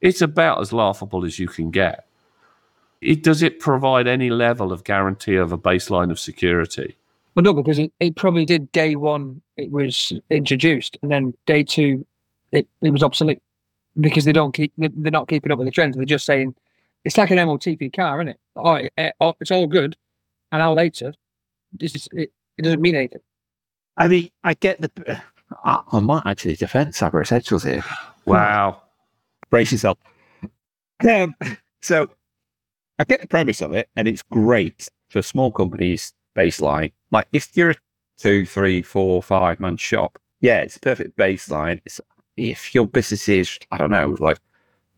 It's 0.00 0.20
about 0.20 0.60
as 0.60 0.72
laughable 0.72 1.24
as 1.24 1.38
you 1.38 1.48
can 1.48 1.70
get. 1.70 2.06
It, 3.04 3.22
does 3.22 3.42
it 3.42 3.60
provide 3.60 4.06
any 4.06 4.30
level 4.30 4.72
of 4.72 4.84
guarantee 4.84 5.36
of 5.36 5.52
a 5.52 5.58
baseline 5.58 6.10
of 6.10 6.18
security? 6.18 6.96
Well, 7.34 7.42
no, 7.42 7.52
because 7.52 7.78
it, 7.78 7.92
it 8.00 8.16
probably 8.16 8.44
did 8.44 8.72
day 8.72 8.96
one, 8.96 9.42
it 9.56 9.70
was 9.70 10.12
introduced, 10.30 10.96
and 11.02 11.10
then 11.10 11.34
day 11.46 11.64
two, 11.64 12.06
it, 12.52 12.66
it 12.80 12.90
was 12.90 13.02
obsolete 13.02 13.42
because 14.00 14.24
they 14.24 14.32
don't 14.32 14.52
keep 14.52 14.72
they're 14.76 15.10
not 15.10 15.28
keeping 15.28 15.52
up 15.52 15.58
with 15.58 15.66
the 15.66 15.72
trends. 15.72 15.96
They're 15.96 16.04
just 16.04 16.26
saying 16.26 16.54
it's 17.04 17.18
like 17.18 17.30
an 17.30 17.38
MOTP 17.38 17.94
car, 17.94 18.20
isn't 18.20 18.28
it? 18.28 18.40
Oh, 18.56 18.74
it, 18.74 19.14
oh 19.20 19.34
it's 19.40 19.50
all 19.50 19.66
good, 19.66 19.96
an 20.52 20.60
hour 20.60 20.74
later, 20.74 21.12
this 21.72 21.94
is 21.94 22.08
it, 22.12 22.32
it 22.56 22.62
doesn't 22.62 22.80
mean 22.80 22.94
anything. 22.94 23.20
I 23.96 24.08
mean, 24.08 24.30
I 24.42 24.54
get 24.54 24.80
the. 24.80 25.20
I 25.64 26.00
might 26.00 26.22
actually 26.24 26.56
defend 26.56 26.94
Cyber 26.94 27.20
Essentials 27.20 27.64
here. 27.64 27.84
Wow, 28.24 28.80
brace 29.50 29.72
yourself. 29.72 29.98
Um, 31.06 31.34
so, 31.82 32.08
I 32.98 33.04
get 33.04 33.20
the 33.20 33.26
premise 33.26 33.60
of 33.60 33.72
it, 33.72 33.88
and 33.96 34.06
it's 34.06 34.22
great 34.22 34.88
for 35.08 35.22
small 35.22 35.50
companies. 35.50 36.12
Baseline, 36.36 36.90
like 37.12 37.28
if 37.32 37.56
you're 37.56 37.70
a 37.70 37.76
two, 38.18 38.44
three, 38.44 38.82
four, 38.82 39.22
five 39.22 39.60
man 39.60 39.76
shop, 39.76 40.18
yeah, 40.40 40.62
it's 40.62 40.76
a 40.76 40.80
perfect 40.80 41.16
baseline. 41.16 41.80
It's 41.84 42.00
if 42.36 42.74
your 42.74 42.86
business 42.86 43.28
is, 43.28 43.56
I 43.70 43.78
don't 43.78 43.92
know, 43.92 44.16
like 44.18 44.38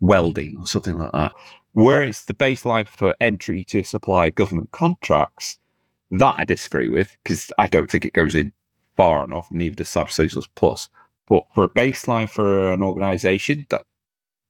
welding 0.00 0.56
or 0.58 0.66
something 0.66 0.96
like 0.96 1.12
that. 1.12 1.32
Whereas 1.72 2.24
the 2.24 2.32
baseline 2.32 2.88
for 2.88 3.14
entry 3.20 3.64
to 3.64 3.82
supply 3.82 4.30
government 4.30 4.70
contracts, 4.70 5.58
that 6.10 6.36
I 6.38 6.44
disagree 6.44 6.88
with 6.88 7.14
because 7.22 7.52
I 7.58 7.66
don't 7.66 7.90
think 7.90 8.06
it 8.06 8.14
goes 8.14 8.34
in 8.34 8.52
far 8.96 9.24
enough, 9.24 9.48
neither 9.50 9.74
does 9.74 9.88
Cyber 9.88 10.46
Plus. 10.54 10.88
But 11.28 11.44
for 11.54 11.64
a 11.64 11.68
baseline 11.68 12.30
for 12.30 12.72
an 12.72 12.82
organization 12.82 13.66
that 13.68 13.84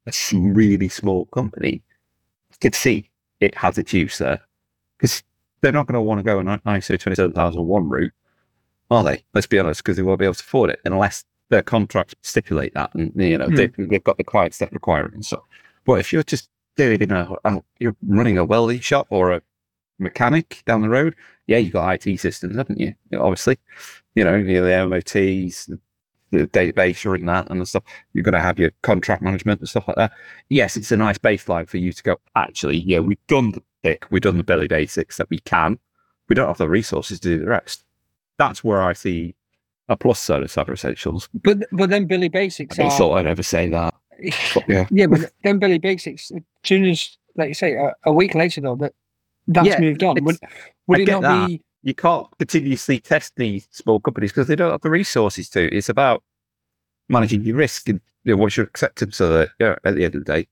a 0.07 0.13
really 0.37 0.89
small 0.89 1.27
company 1.27 1.83
can 2.61 2.73
see 2.73 3.11
it 3.41 3.55
has 3.57 3.79
its 3.79 3.93
use 3.93 4.19
there 4.19 4.41
because 4.99 5.23
they're 5.61 5.73
not 5.73 5.87
going 5.87 5.95
to 5.95 6.01
want 6.01 6.19
to 6.19 6.23
go 6.23 6.39
an 6.39 6.47
ISO 6.47 6.99
27001 6.99 7.89
route, 7.89 8.13
are 8.91 9.05
they? 9.05 9.25
Let's 9.35 9.47
be 9.47 9.59
honest, 9.59 9.83
because 9.83 9.97
they 9.97 10.03
won't 10.03 10.19
be 10.19 10.25
able 10.25 10.35
to 10.35 10.43
afford 10.43 10.71
it 10.71 10.81
unless 10.85 11.25
their 11.49 11.63
contracts 11.63 12.15
stipulate 12.23 12.75
that, 12.75 12.95
and 12.95 13.13
you 13.17 13.39
know 13.39 13.47
Hmm. 13.47 13.55
they, 13.55 13.67
they've 13.79 14.03
got 14.05 14.17
the 14.19 14.25
client 14.25 14.55
step 14.55 14.73
requirements. 14.73 15.29
So, 15.29 15.45
but 15.85 16.01
if 16.01 16.13
you're 16.13 16.23
just 16.23 16.51
doing 16.77 17.01
in 17.01 17.13
a, 17.13 17.35
a 17.45 17.63
you're 17.79 17.97
running 18.07 18.37
a 18.39 18.45
welding 18.45 18.81
shop 18.81 19.07
or 19.11 19.33
a 19.33 19.43
mechanic 19.99 20.63
down 20.67 20.83
the 20.83 20.89
road, 20.89 21.15
yeah, 21.47 21.59
you've 21.59 21.73
got 21.73 22.07
IT 22.07 22.19
systems, 22.21 22.57
haven't 22.57 22.81
you? 22.81 22.95
You 23.11 23.21
Obviously, 23.21 23.59
you 24.15 24.25
know 24.25 24.35
you 24.35 24.61
know, 24.61 24.65
the 24.65 24.87
MOTs, 24.89 25.71
the, 26.31 26.47
database, 26.47 27.05
you're 27.05 27.17
in 27.17 27.27
that 27.27 27.51
and 27.51 27.61
the 27.61 27.67
stuff. 27.67 27.83
You're 28.13 28.25
going 28.25 28.35
to 28.35 28.41
have 28.41 28.59
your 28.59 28.71
contract 28.83 29.23
management 29.23 29.61
and 29.61 29.69
stuff 29.69 29.89
like 29.89 29.97
that. 29.97 30.13
Yes, 30.49 30.77
it's 30.77 30.93
a 30.93 30.97
nice 30.97 31.19
baseline 31.19 31.69
for 31.69 31.79
you 31.79 31.93
to 31.93 32.03
go. 32.03 32.17
Actually, 32.35 32.79
yeah, 32.79 33.01
we've 33.01 33.25
done 33.27 33.53
the 33.53 33.63
thick, 33.83 34.07
we've 34.11 34.23
done 34.23 34.37
the 34.37 34.45
belly 34.45 34.69
basics 34.69 35.17
that 35.17 35.31
we 35.31 35.39
can. 35.41 35.79
We 36.29 36.35
don't 36.35 36.49
have 36.49 36.59
the 36.59 36.69
resources 36.69 37.21
to 37.21 37.29
do 37.29 37.39
the 37.39 37.51
rest. 37.51 37.85
That's 38.39 38.65
where 38.65 38.83
I 38.83 38.93
see 38.93 39.35
a 39.89 39.97
plus 39.97 40.19
side 40.21 40.43
of 40.43 40.49
Cyber 40.49 40.73
Essentials. 40.73 41.29
But 41.33 41.59
but 41.73 41.91
then 41.91 42.07
Billy 42.07 42.29
Basics 42.29 42.79
I 42.79 42.85
are 42.85 42.91
thought 42.91 43.19
I'd 43.19 43.27
ever 43.27 43.43
say 43.43 43.69
that. 43.69 43.95
But 44.55 44.69
yeah. 44.69 44.87
yeah, 44.91 45.07
but 45.07 45.33
then 45.45 45.59
Billy 45.59 45.79
Basics, 45.79 46.31
as 46.33 46.43
soon 46.65 46.85
as 46.87 47.17
like 47.37 47.49
you 47.49 47.55
say, 47.55 47.75
a, 47.75 47.93
a 48.05 48.13
week 48.13 48.35
later 48.35 48.61
though, 48.61 48.77
that 48.77 48.95
that's 49.47 49.69
Yeah, 49.69 49.81
moved 49.81 50.03
on. 50.03 50.23
Would 50.25 50.39
would 50.89 50.99
I 50.99 51.03
it 51.03 51.09
not 51.09 51.49
be? 51.49 51.63
You 51.87 51.95
can't 51.95 52.27
continuously 52.37 52.99
test 52.99 53.37
these 53.37 53.69
small 53.71 54.01
companies 54.01 54.33
because 54.33 54.49
they 54.49 54.57
don't 54.57 54.73
have 54.73 54.81
the 54.81 54.91
resources 54.91 55.49
to. 55.51 55.73
It's 55.73 55.89
about 55.89 56.25
managing 57.09 57.43
your 57.43 57.55
risk 57.55 57.89
and 57.89 58.01
you 58.25 58.35
know, 58.35 58.43
what's 58.43 58.57
your 58.57 58.67
acceptance 58.67 59.21
of 59.21 59.31
it. 59.33 59.51
At 59.61 59.95
the 59.95 60.05
end 60.05 60.17
of 60.17 60.25
the 60.25 60.33
day, 60.33 60.49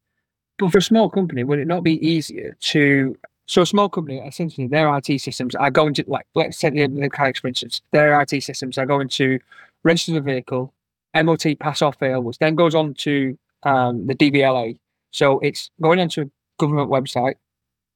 But 0.59 0.71
for 0.71 0.79
a 0.79 0.83
small 0.83 1.11
company, 1.11 1.43
would 1.43 1.59
it 1.59 1.67
not 1.67 1.83
be 1.83 1.95
easier 2.07 2.57
to? 2.61 3.19
So 3.47 3.63
a 3.63 3.67
small 3.67 3.89
company, 3.89 4.19
essentially, 4.19 4.69
their 4.69 4.97
IT 4.97 5.21
systems 5.21 5.57
are 5.57 5.73
going 5.73 5.93
to 5.95 6.05
like 6.07 6.25
let's 6.37 6.57
take 6.57 6.75
the 6.75 6.87
mechanics 6.87 7.41
for 7.41 7.49
instance. 7.49 7.83
Their 7.91 8.19
IT 8.21 8.41
systems 8.41 8.79
are 8.79 8.87
going 8.87 9.09
to 9.09 9.41
register 9.83 10.13
the 10.13 10.21
vehicle, 10.21 10.73
MOT 11.17 11.47
pass 11.59 11.83
off 11.83 11.99
fail, 11.99 12.23
which 12.23 12.39
then 12.39 12.55
goes 12.55 12.77
on 12.77 12.95
to 12.95 13.37
um, 13.65 14.07
the 14.07 14.15
DVLA. 14.15 14.79
So 15.11 15.41
it's 15.41 15.69
going 15.83 15.99
onto 15.99 16.23
a 16.23 16.31
government 16.59 16.91
website 16.91 17.35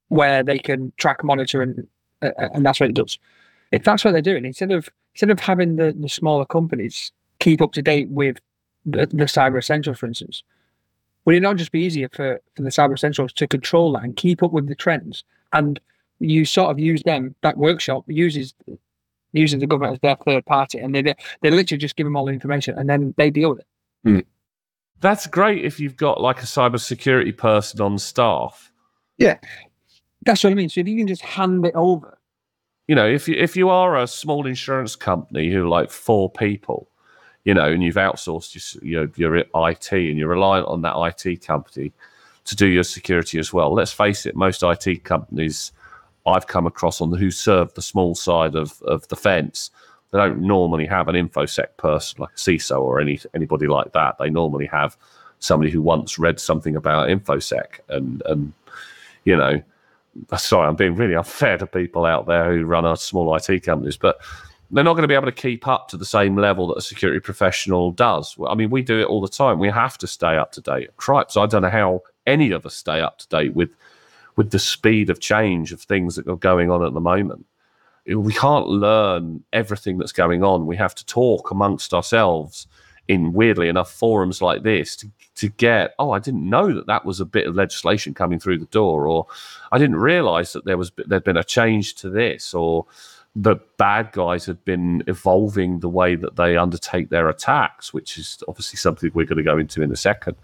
where 0.08 0.42
they 0.42 0.58
can 0.58 0.92
track, 0.96 1.22
monitor, 1.22 1.62
and 1.62 1.86
and 2.22 2.64
that's 2.64 2.80
what 2.80 2.90
it 2.90 2.94
does. 2.94 3.18
If 3.72 3.84
that's 3.84 4.04
what 4.04 4.12
they're 4.12 4.22
doing, 4.22 4.44
instead 4.44 4.72
of 4.72 4.88
instead 5.14 5.30
of 5.30 5.40
having 5.40 5.76
the, 5.76 5.94
the 5.98 6.08
smaller 6.08 6.44
companies 6.44 7.12
keep 7.40 7.60
up 7.60 7.72
to 7.72 7.82
date 7.82 8.08
with 8.08 8.38
the, 8.86 9.06
the 9.06 9.24
cyber 9.24 9.58
essentials, 9.58 9.98
for 9.98 10.06
instance, 10.06 10.42
would 11.24 11.34
it 11.34 11.40
not 11.40 11.56
just 11.56 11.72
be 11.72 11.80
easier 11.80 12.08
for, 12.10 12.40
for 12.56 12.62
the 12.62 12.70
cyber 12.70 12.94
essentials 12.94 13.32
to 13.34 13.46
control 13.46 13.92
that 13.92 14.04
and 14.04 14.16
keep 14.16 14.42
up 14.42 14.52
with 14.52 14.68
the 14.68 14.74
trends? 14.74 15.24
And 15.52 15.78
you 16.20 16.44
sort 16.44 16.70
of 16.70 16.78
use 16.78 17.02
them. 17.02 17.34
That 17.42 17.58
workshop 17.58 18.04
uses 18.06 18.54
uses 19.32 19.60
the 19.60 19.66
government 19.66 19.94
as 19.94 20.00
their 20.00 20.16
third 20.16 20.46
party, 20.46 20.78
and 20.78 20.94
they 20.94 21.02
they 21.02 21.14
they 21.42 21.50
literally 21.50 21.78
just 21.78 21.96
give 21.96 22.06
them 22.06 22.16
all 22.16 22.26
the 22.26 22.32
information, 22.32 22.78
and 22.78 22.88
then 22.88 23.14
they 23.16 23.30
deal 23.30 23.50
with 23.50 23.60
it. 23.60 23.66
Hmm. 24.04 24.20
That's 25.00 25.26
great 25.26 25.64
if 25.64 25.78
you've 25.78 25.96
got 25.96 26.20
like 26.20 26.38
a 26.38 26.46
cybersecurity 26.46 27.36
person 27.36 27.80
on 27.80 27.98
staff. 27.98 28.72
That's 30.24 30.44
what 30.44 30.50
I 30.50 30.54
mean. 30.54 30.68
So 30.68 30.80
if 30.80 30.88
you 30.88 30.96
can 30.96 31.06
just 31.06 31.22
hand 31.22 31.64
it 31.64 31.74
over, 31.74 32.18
You 32.88 32.94
know, 32.94 33.06
if 33.06 33.28
you 33.28 33.34
if 33.36 33.56
you 33.56 33.68
are 33.68 33.96
a 33.96 34.06
small 34.06 34.46
insurance 34.46 34.96
company 34.96 35.50
who 35.52 35.68
like 35.68 35.90
four 35.90 36.30
people, 36.30 36.88
you 37.44 37.54
know, 37.54 37.66
and 37.70 37.82
you've 37.82 37.96
outsourced 37.96 38.78
your 38.82 39.04
your, 39.04 39.36
your 39.36 39.36
IT 39.68 39.92
and 39.92 40.18
you're 40.18 40.28
reliant 40.28 40.66
on 40.68 40.82
that 40.82 40.96
IT 40.96 41.46
company 41.46 41.92
to 42.46 42.56
do 42.56 42.66
your 42.66 42.84
security 42.84 43.38
as 43.38 43.52
well. 43.52 43.74
Let's 43.74 43.92
face 43.92 44.24
it, 44.26 44.34
most 44.34 44.62
IT 44.62 45.04
companies 45.04 45.70
I've 46.26 46.46
come 46.46 46.66
across 46.66 47.00
on 47.00 47.10
the, 47.10 47.18
who 47.18 47.30
serve 47.30 47.74
the 47.74 47.82
small 47.82 48.14
side 48.14 48.54
of, 48.54 48.80
of 48.82 49.06
the 49.08 49.16
fence, 49.16 49.70
they 50.10 50.18
don't 50.18 50.40
normally 50.40 50.86
have 50.86 51.08
an 51.08 51.14
infosec 51.14 51.76
person 51.76 52.20
like 52.20 52.30
a 52.30 52.36
CISO 52.36 52.80
or 52.80 53.00
any 53.00 53.20
anybody 53.34 53.66
like 53.66 53.92
that. 53.92 54.16
They 54.18 54.30
normally 54.30 54.66
have 54.66 54.96
somebody 55.40 55.70
who 55.70 55.82
once 55.82 56.18
read 56.18 56.40
something 56.40 56.74
about 56.74 57.08
infosec 57.08 57.80
and 57.88 58.22
and 58.26 58.52
you 59.24 59.36
know 59.36 59.62
sorry, 60.36 60.68
I'm 60.68 60.76
being 60.76 60.94
really 60.94 61.14
unfair 61.14 61.58
to 61.58 61.66
people 61.66 62.04
out 62.04 62.26
there 62.26 62.52
who 62.52 62.64
run 62.64 62.84
our 62.84 62.96
small 62.96 63.34
IT 63.34 63.62
companies, 63.62 63.96
but 63.96 64.18
they're 64.70 64.84
not 64.84 64.94
going 64.94 65.02
to 65.02 65.08
be 65.08 65.14
able 65.14 65.26
to 65.26 65.32
keep 65.32 65.66
up 65.66 65.88
to 65.88 65.96
the 65.96 66.04
same 66.04 66.36
level 66.36 66.68
that 66.68 66.76
a 66.76 66.82
security 66.82 67.20
professional 67.20 67.90
does. 67.90 68.36
I 68.46 68.54
mean, 68.54 68.70
we 68.70 68.82
do 68.82 69.00
it 69.00 69.06
all 69.06 69.20
the 69.20 69.28
time. 69.28 69.58
We 69.58 69.70
have 69.70 69.96
to 69.98 70.06
stay 70.06 70.36
up 70.36 70.52
to 70.52 70.60
date. 70.60 70.96
Cripes, 70.96 71.36
I 71.36 71.46
don't 71.46 71.62
know 71.62 71.70
how 71.70 72.02
any 72.26 72.50
of 72.50 72.66
us 72.66 72.74
stay 72.74 73.00
up 73.00 73.18
to 73.18 73.28
date 73.28 73.54
with 73.54 73.70
with 74.36 74.50
the 74.52 74.58
speed 74.58 75.10
of 75.10 75.18
change 75.18 75.72
of 75.72 75.80
things 75.80 76.14
that 76.14 76.28
are 76.28 76.36
going 76.36 76.70
on 76.70 76.84
at 76.84 76.94
the 76.94 77.00
moment. 77.00 77.44
We 78.06 78.32
can't 78.32 78.68
learn 78.68 79.42
everything 79.52 79.98
that's 79.98 80.12
going 80.12 80.44
on. 80.44 80.66
We 80.66 80.76
have 80.76 80.94
to 80.94 81.04
talk 81.04 81.50
amongst 81.50 81.92
ourselves 81.92 82.68
in 83.08 83.32
weirdly 83.32 83.68
enough 83.68 83.90
forums 83.90 84.40
like 84.40 84.62
this 84.62 84.94
to, 84.94 85.10
to 85.34 85.48
get 85.48 85.94
oh 85.98 86.10
i 86.10 86.18
didn't 86.18 86.48
know 86.48 86.72
that 86.74 86.86
that 86.86 87.04
was 87.04 87.20
a 87.20 87.24
bit 87.24 87.46
of 87.46 87.54
legislation 87.54 88.14
coming 88.14 88.38
through 88.38 88.58
the 88.58 88.66
door 88.66 89.06
or 89.06 89.26
i 89.72 89.78
didn't 89.78 89.96
realize 89.96 90.52
that 90.52 90.64
there 90.64 90.76
was 90.76 90.92
there'd 91.06 91.24
been 91.24 91.36
a 91.36 91.44
change 91.44 91.94
to 91.94 92.10
this 92.10 92.54
or 92.54 92.86
the 93.34 93.56
bad 93.76 94.10
guys 94.12 94.46
had 94.46 94.64
been 94.64 95.02
evolving 95.06 95.78
the 95.78 95.88
way 95.88 96.16
that 96.16 96.36
they 96.36 96.56
undertake 96.56 97.08
their 97.08 97.28
attacks 97.28 97.92
which 97.92 98.18
is 98.18 98.42
obviously 98.48 98.76
something 98.76 99.10
we're 99.14 99.26
going 99.26 99.36
to 99.36 99.44
go 99.44 99.58
into 99.58 99.82
in 99.82 99.92
a 99.92 99.96
second. 99.96 100.36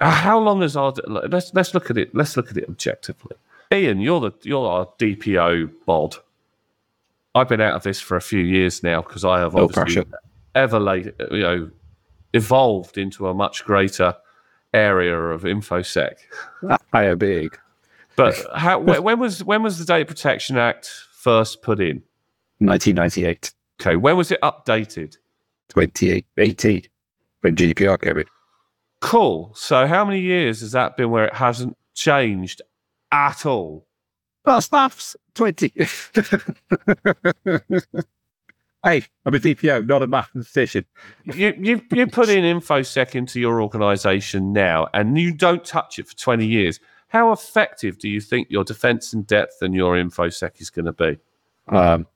How 0.00 0.38
long 0.38 0.62
has 0.62 0.76
our 0.76 0.92
let's 1.06 1.52
let's 1.54 1.74
look 1.74 1.90
at 1.90 1.98
it 1.98 2.14
let's 2.14 2.36
look 2.36 2.50
at 2.50 2.56
it 2.56 2.68
objectively. 2.68 3.36
Iain 3.72 4.00
you're 4.00 4.20
the 4.20 4.32
you're 4.42 4.68
our 4.68 4.86
dpo 4.98 5.70
bod. 5.86 6.16
I've 7.34 7.48
been 7.48 7.60
out 7.60 7.74
of 7.74 7.82
this 7.82 8.00
for 8.00 8.16
a 8.16 8.20
few 8.20 8.40
years 8.40 8.82
now 8.82 9.00
because 9.02 9.24
i 9.24 9.40
have 9.40 9.54
No 9.54 9.64
obviously 9.64 10.04
pressure. 10.04 10.18
ever 10.54 10.78
late, 10.78 11.14
you 11.30 11.40
know, 11.40 11.70
evolved 12.32 12.98
into 12.98 13.28
a 13.28 13.34
much 13.34 13.64
greater 13.64 14.14
area 14.74 15.18
of 15.18 15.42
infosec. 15.42 16.14
I 16.92 17.04
am 17.04 17.18
big. 17.18 17.58
But 18.16 18.44
how, 18.54 18.78
when 18.78 19.18
was 19.18 19.42
when 19.42 19.62
was 19.62 19.78
the 19.78 19.84
Data 19.84 20.04
Protection 20.04 20.58
Act 20.58 20.90
first 21.12 21.62
put 21.62 21.80
in? 21.80 22.02
1998, 22.58 23.52
Okay, 23.80 23.96
when 23.96 24.16
was 24.16 24.30
it 24.30 24.40
updated? 24.42 25.16
2018, 25.70 26.82
when 27.40 27.56
GDPR 27.56 28.00
came 28.00 28.18
in. 28.18 28.26
Cool. 29.00 29.52
So 29.56 29.88
how 29.88 30.04
many 30.04 30.20
years 30.20 30.60
has 30.60 30.70
that 30.72 30.96
been 30.96 31.10
where 31.10 31.24
it 31.24 31.34
hasn't 31.34 31.76
changed 31.94 32.62
at 33.10 33.44
all? 33.44 33.88
Well, 34.44 34.60
staff's 34.60 35.16
20. 35.34 35.72
hey, 38.84 39.04
I'm 39.24 39.34
a 39.34 39.38
DPO, 39.38 39.86
not 39.86 40.02
a 40.02 40.06
mathematician. 40.06 40.84
You 41.24 41.54
you 41.58 41.82
you 41.90 42.06
put 42.06 42.28
in 42.28 42.44
infosec 42.44 43.14
into 43.14 43.40
your 43.40 43.62
organisation 43.62 44.52
now, 44.52 44.88
and 44.94 45.18
you 45.18 45.32
don't 45.32 45.64
touch 45.64 45.98
it 45.98 46.08
for 46.08 46.16
twenty 46.16 46.46
years. 46.46 46.80
How 47.08 47.30
effective 47.30 47.98
do 47.98 48.08
you 48.08 48.20
think 48.20 48.48
your 48.50 48.64
defence 48.64 49.12
in 49.12 49.22
depth 49.22 49.60
and 49.60 49.74
your 49.74 49.96
infosec 49.96 50.60
is 50.60 50.70
going 50.70 50.86
to 50.86 50.92
be? 50.92 51.18
Um, 51.68 52.06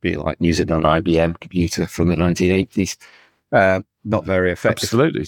be 0.00 0.16
like 0.16 0.36
using 0.40 0.70
an 0.70 0.82
IBM 0.82 1.40
computer 1.40 1.86
from 1.86 2.08
the 2.08 2.14
1980s. 2.14 2.96
Um, 3.50 3.84
not 4.04 4.24
very 4.24 4.52
effective. 4.52 4.84
Absolutely. 4.84 5.26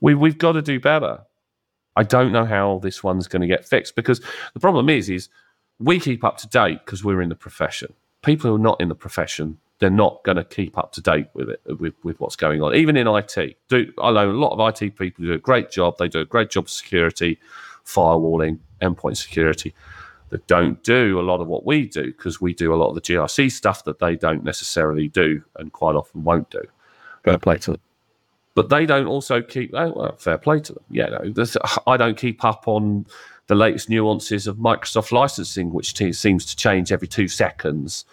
We 0.00 0.14
we've 0.14 0.38
got 0.38 0.52
to 0.52 0.62
do 0.62 0.80
better. 0.80 1.20
I 1.94 2.02
don't 2.02 2.32
know 2.32 2.44
how 2.44 2.80
this 2.82 3.04
one's 3.04 3.28
going 3.28 3.42
to 3.42 3.48
get 3.48 3.66
fixed 3.66 3.94
because 3.94 4.20
the 4.54 4.60
problem 4.60 4.88
is 4.88 5.10
is 5.10 5.28
we 5.78 6.00
keep 6.00 6.24
up 6.24 6.38
to 6.38 6.48
date 6.48 6.80
because 6.84 7.04
we're 7.04 7.20
in 7.20 7.28
the 7.28 7.34
profession. 7.34 7.92
People 8.22 8.50
who 8.50 8.56
are 8.56 8.58
not 8.58 8.80
in 8.80 8.88
the 8.88 8.94
profession, 8.94 9.58
they're 9.78 9.90
not 9.90 10.22
going 10.24 10.36
to 10.36 10.44
keep 10.44 10.76
up 10.76 10.92
to 10.92 11.00
date 11.00 11.28
with 11.34 11.48
it 11.48 11.60
with, 11.78 11.94
with 12.02 12.20
what's 12.20 12.36
going 12.36 12.62
on. 12.62 12.74
Even 12.74 12.96
in 12.96 13.06
IT, 13.08 13.56
do 13.68 13.92
I 14.00 14.12
know 14.12 14.30
a 14.30 14.32
lot 14.32 14.52
of 14.52 14.82
IT 14.82 14.96
people 14.96 15.24
do 15.24 15.32
a 15.32 15.38
great 15.38 15.70
job. 15.70 15.96
They 15.98 16.08
do 16.08 16.20
a 16.20 16.24
great 16.26 16.50
job 16.50 16.64
of 16.64 16.70
security, 16.70 17.38
firewalling, 17.84 18.58
endpoint 18.82 19.16
security. 19.16 19.74
That 20.28 20.46
don't 20.46 20.80
do 20.84 21.18
a 21.18 21.22
lot 21.22 21.40
of 21.40 21.48
what 21.48 21.66
we 21.66 21.88
do 21.88 22.04
because 22.04 22.40
we 22.40 22.54
do 22.54 22.72
a 22.72 22.76
lot 22.76 22.90
of 22.90 22.94
the 22.94 23.00
GRC 23.00 23.50
stuff 23.50 23.82
that 23.82 23.98
they 23.98 24.14
don't 24.14 24.44
necessarily 24.44 25.08
do 25.08 25.42
and 25.56 25.72
quite 25.72 25.96
often 25.96 26.22
won't 26.22 26.48
do 26.50 26.62
Fair 27.24 27.36
play 27.38 27.58
to 27.58 27.72
them. 27.72 27.80
but 28.54 28.68
they 28.68 28.86
don't 28.86 29.06
also 29.06 29.42
keep 29.42 29.72
oh, 29.74 29.92
well, 29.94 30.16
fair 30.16 30.38
play 30.38 30.60
to 30.60 30.72
them 30.72 30.84
yeah 30.88 31.06
no, 31.06 31.30
this, 31.30 31.56
i 31.86 31.96
don't 31.96 32.16
keep 32.16 32.44
up 32.44 32.68
on 32.68 33.06
the 33.50 33.56
latest 33.56 33.90
nuances 33.90 34.46
of 34.46 34.58
microsoft 34.58 35.10
licensing 35.10 35.72
which 35.72 35.92
te- 35.92 36.12
seems 36.12 36.46
to 36.46 36.54
change 36.54 36.92
every 36.92 37.08
two 37.08 37.26
seconds 37.26 38.04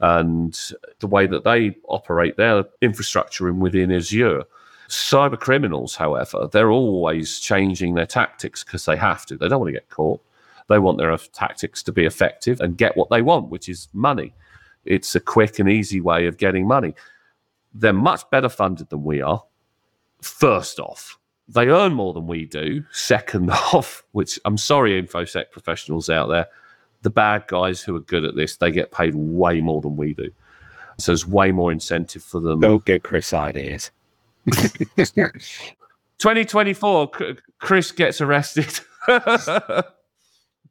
and 0.00 0.72
the 1.00 1.06
way 1.06 1.26
that 1.26 1.44
they 1.44 1.76
operate 1.88 2.38
their 2.38 2.64
infrastructure 2.80 3.46
in 3.46 3.60
within 3.60 3.92
azure. 3.92 4.42
Cyber 4.88 5.38
criminals 5.38 5.94
however 5.94 6.48
they're 6.50 6.70
always 6.70 7.40
changing 7.40 7.92
their 7.92 8.06
tactics 8.06 8.64
because 8.64 8.86
they 8.86 8.96
have 8.96 9.26
to. 9.26 9.36
They 9.36 9.48
don't 9.48 9.60
want 9.60 9.68
to 9.68 9.78
get 9.78 9.90
caught. 9.90 10.22
They 10.68 10.78
want 10.78 10.96
their 10.96 11.12
uh, 11.12 11.18
tactics 11.34 11.82
to 11.82 11.92
be 11.92 12.06
effective 12.06 12.62
and 12.62 12.78
get 12.78 12.96
what 12.96 13.10
they 13.10 13.20
want 13.20 13.50
which 13.50 13.68
is 13.68 13.88
money. 13.92 14.32
It's 14.86 15.14
a 15.14 15.20
quick 15.20 15.58
and 15.58 15.68
easy 15.68 16.00
way 16.00 16.26
of 16.26 16.38
getting 16.38 16.66
money. 16.66 16.94
They're 17.74 17.92
much 17.92 18.22
better 18.30 18.48
funded 18.48 18.88
than 18.88 19.04
we 19.04 19.20
are 19.20 19.44
first 20.22 20.80
off. 20.80 21.18
They 21.48 21.68
earn 21.68 21.94
more 21.94 22.12
than 22.12 22.26
we 22.26 22.44
do. 22.44 22.84
Second 22.92 23.50
off, 23.72 24.04
which 24.12 24.38
I'm 24.44 24.58
sorry, 24.58 25.00
InfoSec 25.00 25.50
professionals 25.50 26.10
out 26.10 26.28
there, 26.28 26.46
the 27.02 27.10
bad 27.10 27.44
guys 27.46 27.80
who 27.82 27.94
are 27.96 28.00
good 28.00 28.24
at 28.24 28.34
this, 28.34 28.56
they 28.56 28.70
get 28.70 28.90
paid 28.90 29.14
way 29.14 29.60
more 29.60 29.80
than 29.80 29.96
we 29.96 30.14
do. 30.14 30.30
So 30.98 31.12
there's 31.12 31.26
way 31.26 31.52
more 31.52 31.70
incentive 31.70 32.22
for 32.22 32.40
them. 32.40 32.60
Don't 32.60 32.84
get 32.84 33.02
Chris 33.02 33.32
ideas. 33.32 33.90
2024, 36.18 37.10
Chris 37.58 37.92
gets 37.92 38.20
arrested. 38.20 38.80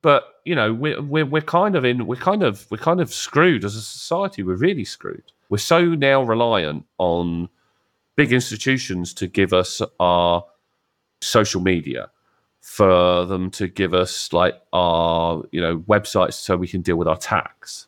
but 0.01 0.23
you 0.43 0.55
know, 0.55 0.73
we're, 0.73 1.01
we're 1.01 1.25
we're 1.25 1.41
kind 1.41 1.75
of 1.75 1.85
in 1.85 2.07
we're 2.07 2.15
kind 2.15 2.43
of 2.43 2.65
we're 2.71 2.77
kind 2.77 2.99
of 2.99 3.13
screwed 3.13 3.63
as 3.63 3.75
a 3.75 3.81
society. 3.81 4.43
We're 4.43 4.55
really 4.55 4.85
screwed. 4.85 5.31
We're 5.49 5.57
so 5.59 5.83
now 5.85 6.23
reliant 6.23 6.85
on 6.97 7.49
big 8.15 8.33
institutions 8.33 9.13
to 9.15 9.27
give 9.27 9.53
us 9.53 9.81
our 9.99 10.43
social 11.25 11.61
media, 11.61 12.09
for 12.61 13.25
them 13.25 13.51
to 13.51 13.67
give 13.67 13.93
us 13.93 14.33
like 14.33 14.59
our 14.73 15.43
you 15.51 15.61
know 15.61 15.79
websites 15.81 16.33
so 16.33 16.57
we 16.57 16.67
can 16.67 16.81
deal 16.81 16.95
with 16.95 17.07
our 17.07 17.17
tax, 17.17 17.87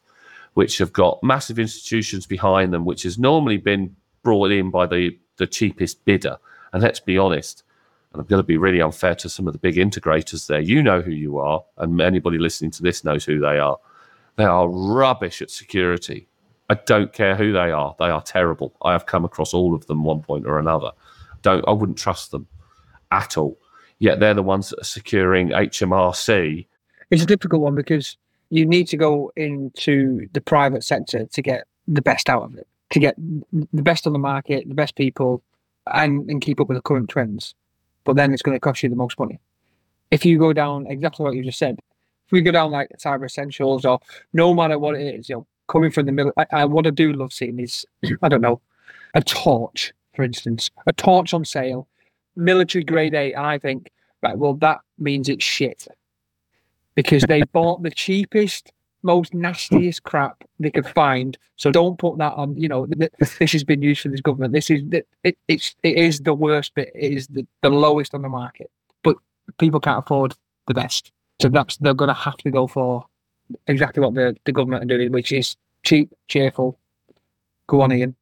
which 0.54 0.78
have 0.78 0.94
got 0.94 1.22
massive 1.24 1.58
institutions 1.60 2.26
behind 2.26 2.74
them, 2.74 2.86
which 2.86 3.04
has 3.04 3.18
normally 3.18 3.58
been 3.58 3.96
brought 4.24 4.52
in 4.52 4.70
by 4.70 4.86
the 4.86 5.18
the 5.38 5.48
cheapest 5.48 6.04
bidder. 6.06 6.38
And 6.74 6.84
let's 6.84 7.00
be 7.00 7.18
honest, 7.18 7.64
and 8.12 8.22
I'm 8.22 8.28
going 8.28 8.42
to 8.42 8.48
be 8.48 8.58
really 8.58 8.82
unfair 8.82 9.16
to 9.16 9.30
some 9.30 9.48
of 9.48 9.54
the 9.54 9.60
big 9.60 9.76
integrators 9.76 10.48
there. 10.48 10.60
You 10.60 10.84
know 10.84 11.02
who 11.02 11.12
you 11.12 11.38
are, 11.38 11.64
and 11.78 12.00
anybody 12.00 12.38
listening 12.38 12.72
to 12.72 12.84
this 12.84 13.04
knows 13.04 13.26
who 13.26 13.40
they 13.40 13.58
are. 13.58 13.78
They 14.36 14.46
are 14.46 14.70
rubbish 14.70 15.42
at 15.42 15.50
security. 15.50 16.28
I 16.70 16.76
don't 16.76 17.14
care 17.14 17.36
who 17.36 17.52
they 17.52 17.72
are; 17.72 17.96
they 17.98 18.10
are 18.10 18.22
terrible. 18.22 18.76
I 18.84 18.92
have 18.92 19.06
come 19.06 19.26
across 19.26 19.54
all 19.54 19.74
of 19.74 19.88
them 19.88 20.04
one 20.04 20.22
point 20.22 20.46
or 20.46 20.60
another. 20.60 20.92
Don't 21.42 21.68
I 21.68 21.72
wouldn't 21.72 21.98
trust 21.98 22.32
them 22.32 22.48
at 23.12 23.38
all. 23.38 23.58
Yet 24.00 24.20
they're 24.20 24.34
the 24.34 24.44
ones 24.44 24.70
that 24.70 24.80
are 24.80 24.86
securing 24.86 25.50
HMRC. 25.50 26.68
It's 27.10 27.24
a 27.24 27.26
difficult 27.26 27.62
one 27.62 27.76
because 27.76 28.18
you 28.50 28.66
need 28.66 28.88
to 28.90 28.98
go 28.98 29.32
into 29.36 30.28
the 30.34 30.42
private 30.42 30.84
sector 30.84 31.26
to 31.26 31.42
get 31.42 31.66
the 31.88 32.02
best 32.02 32.30
out 32.30 32.44
of 32.44 32.56
it, 32.56 32.68
to 32.92 33.00
get 33.00 33.16
the 33.18 33.82
best 33.82 34.06
on 34.06 34.14
the 34.14 34.20
market, 34.20 34.68
the 34.68 34.76
best 34.76 34.96
people, 34.96 35.42
and, 35.94 36.30
and 36.30 36.42
keep 36.42 36.60
up 36.60 36.68
with 36.68 36.78
the 36.78 36.82
current 36.82 37.10
trends. 37.10 37.56
But 38.04 38.16
then 38.16 38.34
it's 38.34 38.42
going 38.42 38.56
to 38.56 38.60
cost 38.60 38.84
you 38.84 38.90
the 38.90 38.96
most 38.96 39.20
money. 39.20 39.40
If 40.12 40.26
you 40.26 40.38
go 40.38 40.54
down 40.54 40.88
exactly 40.88 41.24
what 41.24 41.36
you 41.36 41.44
just 41.44 41.60
said, 41.60 41.80
if 42.26 42.32
we 42.32 42.42
go 42.42 42.52
down 42.52 42.72
like 42.72 42.90
Cyber 42.98 43.26
Essentials 43.26 43.86
or 43.86 44.00
no 44.34 44.54
matter 44.54 44.78
what 44.78 44.96
it 44.96 45.16
is, 45.16 45.30
you 45.30 45.38
know, 45.38 45.48
coming 45.68 45.92
from 45.92 46.06
the 46.06 46.12
middle, 46.12 46.34
I, 46.38 46.46
I, 46.52 46.66
what 46.66 46.88
I 46.88 46.92
do 46.92 47.14
love 47.14 47.34
seeing 47.34 47.60
is, 47.60 47.86
I 48.22 48.30
don't 48.30 48.42
know, 48.42 48.62
a 49.14 49.22
torch, 49.22 49.94
for 50.16 50.24
instance, 50.24 50.70
a 50.86 50.94
torch 50.94 51.34
on 51.34 51.46
sale, 51.46 51.88
military 52.38 52.84
grade 52.84 53.14
A, 53.14 53.34
and 53.34 53.46
I 53.46 53.58
think, 53.58 53.92
right, 54.22 54.38
well, 54.38 54.54
that 54.56 54.80
means 54.98 55.28
it's 55.28 55.44
shit 55.44 55.88
because 56.96 57.24
they 57.24 57.42
bought 57.54 57.84
the 57.84 57.92
cheapest, 57.92 58.72
most 59.04 59.34
nastiest 59.34 60.04
crap 60.04 60.44
they 60.60 60.72
could 60.72 60.88
find. 60.88 61.38
So 61.56 61.72
don't 61.72 61.98
put 61.98 62.18
that 62.20 62.34
on. 62.34 62.56
You 62.58 62.70
know, 62.70 62.86
th- 62.86 63.12
this 63.20 63.52
has 63.52 63.64
been 63.64 63.82
used 63.82 64.02
for 64.02 64.10
this 64.10 64.22
government. 64.22 64.54
This 64.54 64.70
is 64.70 64.82
it. 64.92 65.08
it 65.24 65.38
it's 65.48 65.76
it 65.84 65.98
is 65.98 66.20
the 66.20 66.34
worst 66.34 66.74
bit. 66.76 66.92
It 66.96 67.14
is 67.14 67.28
the, 67.28 67.46
the 67.62 67.70
lowest 67.70 68.14
on 68.14 68.22
the 68.22 68.30
market, 68.30 68.70
but 69.04 69.18
people 69.60 69.80
can't 69.80 70.04
afford 70.04 70.34
the 70.68 70.74
best. 70.74 71.12
So 71.42 71.50
that's 71.50 71.78
they're 71.78 71.94
going 71.94 72.10
to 72.10 72.14
have 72.14 72.38
to 72.38 72.52
go 72.52 72.68
for 72.68 73.06
exactly 73.68 74.02
what 74.02 74.14
the 74.14 74.36
the 74.46 74.52
government 74.52 74.84
are 74.84 74.98
doing, 74.98 75.12
which 75.12 75.32
is 75.32 75.56
cheap, 75.84 76.12
cheerful. 76.28 76.80
Go 77.68 77.82
on, 77.82 77.92
Iain. 77.92 78.16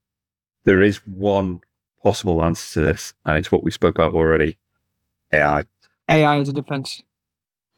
There 0.64 0.82
is 0.82 0.98
one 1.06 1.62
possible 2.06 2.44
answer 2.44 2.80
to 2.80 2.86
this, 2.86 3.16
and 3.26 3.36
it's 3.36 3.52
what 3.52 3.64
we 3.64 3.72
spoke 3.72 3.96
about 3.96 4.14
already. 4.14 4.60
AI. 5.34 5.64
AI 6.08 6.38
as 6.38 6.50
a 6.50 6.54
defense. 6.54 7.02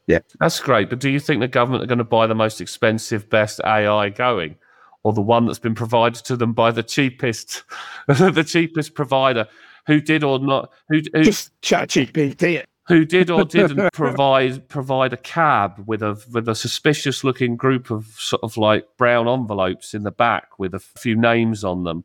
Yeah. 0.06 0.18
That's 0.38 0.60
great, 0.60 0.90
but 0.90 1.00
do 1.00 1.08
you 1.08 1.18
think 1.18 1.40
the 1.40 1.48
government 1.48 1.82
are 1.82 1.86
going 1.86 1.96
to 1.96 2.04
buy 2.04 2.26
the 2.26 2.34
most 2.34 2.60
expensive, 2.60 3.30
best 3.30 3.58
AI 3.64 4.10
going, 4.10 4.56
or 5.02 5.14
the 5.14 5.22
one 5.22 5.46
that's 5.46 5.58
been 5.58 5.74
provided 5.74 6.22
to 6.26 6.36
them 6.36 6.52
by 6.52 6.70
the 6.70 6.82
cheapest, 6.82 7.64
the 8.06 8.44
cheapest 8.46 8.92
provider, 8.92 9.48
who 9.86 9.98
did 9.98 10.22
or 10.22 10.38
not, 10.38 10.72
who 10.90 11.00
who, 11.14 11.24
Just 11.24 11.58
chat 11.62 11.88
GPT. 11.88 12.64
who 12.86 13.06
did 13.06 13.30
or 13.30 13.46
didn't 13.46 13.94
provide 13.94 14.68
provide 14.68 15.14
a 15.14 15.18
cab 15.18 15.82
with 15.86 16.02
a 16.02 16.22
with 16.30 16.50
a 16.50 16.54
suspicious 16.54 17.24
looking 17.24 17.56
group 17.56 17.90
of 17.90 18.04
sort 18.18 18.42
of 18.42 18.58
like 18.58 18.86
brown 18.98 19.26
envelopes 19.26 19.94
in 19.94 20.02
the 20.02 20.10
back 20.10 20.58
with 20.58 20.74
a 20.74 20.80
few 20.80 21.16
names 21.16 21.64
on 21.64 21.84
them. 21.84 22.04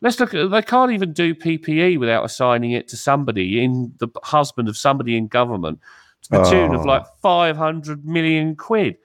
Let's 0.00 0.20
look 0.20 0.34
at 0.34 0.50
they 0.50 0.62
can't 0.62 0.92
even 0.92 1.12
do 1.12 1.34
PPE 1.34 1.98
without 1.98 2.24
assigning 2.24 2.72
it 2.72 2.88
to 2.88 2.96
somebody 2.96 3.62
in 3.62 3.92
the 3.98 4.08
husband 4.22 4.68
of 4.68 4.76
somebody 4.76 5.16
in 5.16 5.26
government 5.26 5.80
to 6.22 6.30
the 6.30 6.44
tune 6.44 6.74
of 6.74 6.82
Oh. 6.82 6.84
like 6.84 7.02
ah. 7.04 7.10
five 7.22 7.56
hundred 7.56 8.04
million 8.04 8.56
quid. 8.56 8.96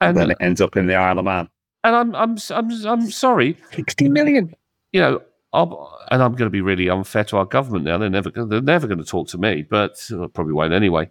And 0.00 0.16
then 0.16 0.30
it 0.30 0.36
ends 0.40 0.60
up 0.60 0.76
in 0.76 0.86
the 0.86 0.94
Isle 0.94 1.18
of 1.18 1.24
Man. 1.24 1.48
and 1.84 1.96
I'm 1.96 2.14
I'm 2.14 2.36
I'm 2.50 2.86
I'm 2.86 3.10
sorry, 3.10 3.56
60 3.72 4.08
million. 4.08 4.54
you 4.92 5.00
know, 5.00 5.20
I'll, 5.52 5.98
and 6.10 6.22
I'm 6.22 6.32
going 6.32 6.46
to 6.46 6.50
be 6.50 6.60
really 6.60 6.88
unfair 6.88 7.24
to 7.24 7.38
our 7.38 7.44
government 7.44 7.84
now. 7.84 7.98
They're 7.98 8.10
never 8.10 8.30
they're 8.30 8.60
never 8.60 8.86
going 8.86 8.98
to 8.98 9.04
talk 9.04 9.28
to 9.28 9.38
me, 9.38 9.62
but 9.62 9.98
probably 10.34 10.52
won't 10.52 10.72
anyway. 10.72 11.10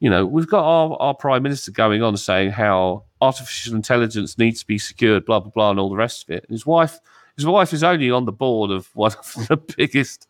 You 0.00 0.10
know, 0.10 0.26
we've 0.26 0.48
got 0.48 0.64
our, 0.64 0.96
our 1.00 1.14
prime 1.14 1.42
minister 1.44 1.70
going 1.70 2.02
on 2.02 2.16
saying 2.16 2.50
how 2.50 3.04
artificial 3.20 3.76
intelligence 3.76 4.36
needs 4.38 4.60
to 4.60 4.66
be 4.66 4.78
secured, 4.78 5.24
blah 5.26 5.40
blah 5.40 5.50
blah, 5.50 5.70
and 5.70 5.78
all 5.78 5.90
the 5.90 5.96
rest 5.96 6.24
of 6.24 6.30
it. 6.30 6.44
And 6.44 6.50
his 6.52 6.64
wife, 6.66 6.98
his 7.36 7.46
wife 7.46 7.72
is 7.72 7.82
only 7.82 8.10
on 8.10 8.24
the 8.24 8.32
board 8.32 8.70
of 8.70 8.88
one 8.94 9.12
of 9.12 9.48
the 9.48 9.56
biggest 9.76 10.28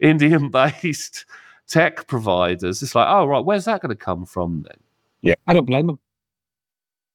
Indian-based 0.00 1.26
tech 1.68 2.06
providers. 2.06 2.82
It's 2.82 2.94
like, 2.94 3.06
oh 3.08 3.26
right, 3.26 3.44
where's 3.44 3.66
that 3.66 3.80
going 3.80 3.90
to 3.90 4.04
come 4.04 4.26
from 4.26 4.64
then? 4.66 4.78
Yeah, 5.22 5.34
I 5.46 5.52
don't 5.52 5.66
blame 5.66 5.86
them. 5.86 5.98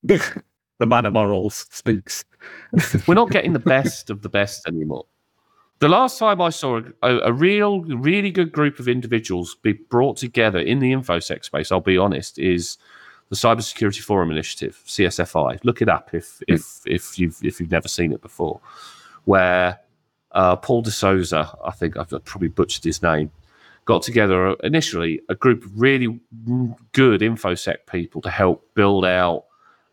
the 0.78 0.86
man 0.86 1.05
of 1.05 1.13
morals 1.13 1.65
speaks. 1.71 2.26
We're 3.07 3.15
not 3.15 3.32
getting 3.32 3.53
the 3.53 3.59
best 3.59 4.09
of 4.09 4.21
the 4.21 4.30
best 4.30 4.67
anymore. 4.67 5.05
The 5.80 5.89
last 5.89 6.19
time 6.19 6.39
I 6.39 6.49
saw 6.51 6.80
a, 6.80 6.84
a, 7.01 7.17
a 7.26 7.34
real, 7.34 7.82
really 7.82 8.32
good 8.32 8.51
group 8.51 8.80
of 8.80 8.88
individuals 8.88 9.55
be 9.61 9.73
brought 9.73 10.17
together 10.17 10.59
in 10.59 10.80
the 10.80 10.93
infosec 10.93 11.43
space, 11.43 11.71
I'll 11.71 11.82
be 11.82 11.97
honest, 11.97 12.39
is 12.39 12.78
the 13.30 13.36
Cybersecurity 13.36 13.99
Forum 13.99 14.32
Initiative 14.32 14.82
(CSFI). 14.86 15.59
Look 15.63 15.82
it 15.82 15.89
up 15.89 16.13
if 16.13 16.41
if 16.47 16.82
if 16.86 17.19
you've 17.19 17.43
if 17.43 17.59
you've 17.59 17.71
never 17.71 17.88
seen 17.88 18.13
it 18.13 18.21
before. 18.21 18.61
Where 19.26 19.80
uh, 20.32 20.55
Paul 20.55 20.82
De 20.82 20.91
Souza, 20.91 21.57
I 21.63 21.71
think 21.71 21.97
I've 21.97 22.09
probably 22.26 22.49
butchered 22.49 22.84
his 22.84 23.01
name, 23.01 23.32
got 23.86 24.01
together 24.01 24.53
initially 24.63 25.21
a 25.30 25.36
group 25.36 25.63
of 25.63 25.80
really 25.80 26.19
good 26.91 27.21
infosec 27.21 27.78
people 27.89 28.21
to 28.21 28.30
help 28.30 28.67
build 28.73 29.05
out 29.05 29.45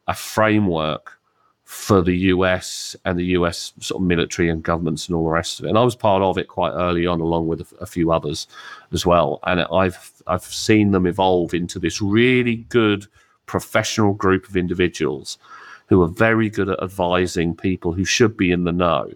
a 0.09 0.15
framework 0.15 1.19
for 1.65 2.03
the 2.03 2.17
US 2.17 2.97
and 3.05 3.19
the 3.19 3.25
US 3.39 3.73
sort 3.81 4.03
of 4.03 4.07
military 4.07 4.49
and 4.49 4.63
governments 4.63 5.07
and 5.07 5.17
all 5.17 5.25
the 5.25 5.31
rest 5.31 5.59
of 5.59 5.65
it. 5.65 5.69
And 5.71 5.79
I 5.79 5.83
was 5.83 5.95
part 5.95 6.23
of 6.23 6.37
it 6.37 6.49
quite 6.49 6.73
early 6.73 7.07
on, 7.07 7.21
along 7.21 7.49
with 7.49 7.61
a, 7.61 7.77
a 7.81 7.87
few 7.87 8.13
others 8.13 8.47
as 8.93 9.07
well. 9.07 9.41
And 9.47 9.61
I've 9.61 10.11
I've 10.27 10.45
seen 10.45 10.91
them 10.91 11.07
evolve 11.07 11.55
into 11.55 11.79
this 11.79 12.03
really 12.03 12.57
good 12.69 13.07
professional 13.47 14.13
group 14.13 14.49
of 14.49 14.57
individuals 14.57 15.39
who 15.87 16.03
are 16.03 16.09
very 16.09 16.49
good 16.49 16.69
at 16.69 16.83
advising 16.83 17.57
people 17.57 17.93
who 17.93 18.05
should 18.05 18.37
be 18.37 18.51
in 18.51 18.65
the 18.65 18.73
know 18.73 19.11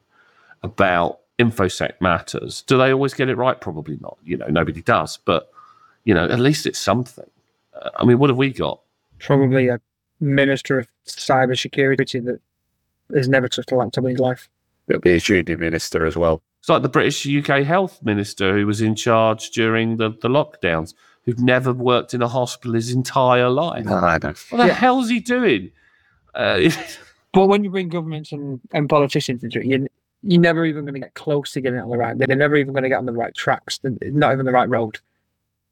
about 0.67 1.21
infosec 1.39 1.93
matters. 2.01 2.62
Do 2.62 2.77
they 2.79 2.93
always 2.93 3.14
get 3.14 3.29
it 3.29 3.37
right? 3.37 3.61
Probably 3.61 3.99
not. 4.01 4.19
You 4.25 4.37
know, 4.39 4.47
nobody 4.49 4.83
does. 4.83 5.19
But 5.25 5.51
you 6.05 6.14
know, 6.14 6.25
at 6.25 6.39
least 6.41 6.67
it's 6.67 6.79
something. 6.79 7.29
Uh, 7.81 7.91
I 7.97 8.05
mean, 8.05 8.19
what 8.19 8.31
have 8.31 8.37
we 8.37 8.53
got? 8.53 8.81
Probably 9.19 9.69
a 9.69 9.81
minister 10.21 10.79
of 10.79 10.89
cybersecurity 11.07 12.25
that 12.25 12.41
has 13.14 13.29
never 13.29 13.49
touched 13.49 13.73
a 13.73 13.77
laptop 13.77 14.05
in 14.05 14.11
his 14.11 14.19
life. 14.21 14.49
It'll 14.89 15.01
be 15.01 15.12
a 15.12 15.21
junior 15.21 15.57
minister 15.59 16.07
as 16.07 16.17
well. 16.17 16.43
It's 16.61 16.69
like 16.69 16.83
the 16.83 16.89
British 16.89 17.27
UK 17.27 17.64
health 17.64 18.03
minister 18.03 18.57
who 18.57 18.67
was 18.67 18.81
in 18.81 18.95
charge 18.95 19.51
during 19.51 19.97
the, 19.99 20.11
the 20.11 20.29
lockdowns, 20.29 20.95
who'd 21.25 21.41
never 21.41 21.73
worked 21.73 22.14
in 22.14 22.23
a 22.23 22.29
hospital 22.29 22.75
his 22.75 22.93
entire 22.93 23.49
life. 23.49 23.87
I 23.87 24.19
know. 24.19 24.35
What 24.51 24.59
the 24.59 24.67
Yeah. 24.67 24.73
hell's 24.73 25.09
he 25.09 25.21
doing? 25.21 25.71
Uh, 26.35 26.71
But 27.33 27.49
when 27.49 27.62
you 27.64 27.69
bring 27.71 27.91
governments 27.91 28.33
and, 28.33 28.61
and 28.73 28.89
politicians 28.89 29.45
into 29.45 29.59
it, 29.61 29.67
you, 29.67 29.87
you're 30.27 30.41
never 30.41 30.64
even 30.64 30.85
going 30.85 30.95
to 30.95 31.01
get 31.01 31.14
close 31.14 31.53
to 31.53 31.61
getting 31.61 31.79
it 31.79 31.83
on 31.83 31.91
the 31.91 31.97
right. 31.97 32.16
They're 32.16 32.37
never 32.37 32.57
even 32.57 32.72
going 32.72 32.83
to 32.83 32.89
get 32.89 32.99
on 32.99 33.07
the 33.07 33.12
right 33.12 33.35
tracks. 33.35 33.81
Not 33.83 34.33
even 34.33 34.47
the 34.47 34.53
right 34.53 34.68
road 34.68 34.99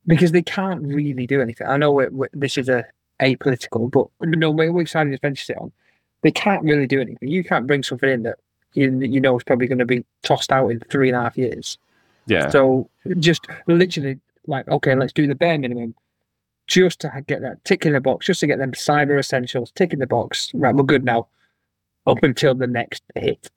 because 0.07 0.32
they 0.32 0.42
can't 0.42 0.82
really 0.82 1.26
do 1.26 1.40
anything. 1.40 1.66
I 1.66 1.76
know 1.76 1.92
we 1.92 2.09
we 2.09 2.26
this 2.32 2.59
is 2.59 2.68
a 2.68 2.84
apolitical, 3.20 3.90
but 3.90 4.09
no, 4.28 4.50
we're, 4.50 4.72
we're 4.72 4.82
excited 4.82 5.11
to 5.11 5.18
venture 5.18 5.52
it 5.52 5.59
on. 5.59 5.72
They 6.22 6.30
can't 6.30 6.62
really 6.62 6.86
do 6.86 7.00
anything. 7.00 7.28
You 7.28 7.44
can't 7.44 7.66
bring 7.66 7.82
something 7.82 8.09
in 8.09 8.22
that 8.24 8.38
you, 8.72 8.98
you 9.00 9.20
know 9.20 9.36
is 9.36 9.44
probably 9.44 9.66
going 9.66 9.78
to 9.78 9.84
be 9.84 10.05
tossed 10.22 10.52
out 10.52 10.68
in 10.68 10.80
three 10.80 11.09
and 11.09 11.16
a 11.16 11.22
half 11.22 11.36
years. 11.36 11.78
yeah. 12.26 12.48
So 12.48 12.88
just 13.18 13.46
literally 13.66 14.18
like, 14.46 14.66
okay, 14.68 14.94
let's 14.94 15.12
do 15.12 15.26
the 15.26 15.34
bare 15.34 15.59
minimum 15.59 15.94
just 16.66 17.00
to 17.00 17.24
get 17.26 17.42
that 17.42 17.64
tick 17.64 17.84
in 17.84 17.92
the 17.92 18.00
box, 18.00 18.26
just 18.26 18.40
to 18.40 18.46
get 18.46 18.59
them 18.59 18.72
cyber 18.72 19.18
essentials 19.18 19.70
tick 19.72 19.92
in 19.92 19.98
the 19.98 20.07
box. 20.07 20.50
Right, 20.55 20.74
we're 20.74 20.82
good 20.82 21.05
now. 21.05 21.28
Up 22.07 22.22
until 22.22 22.55
the 22.55 22.66
next 22.66 23.02
hit. 23.14 23.50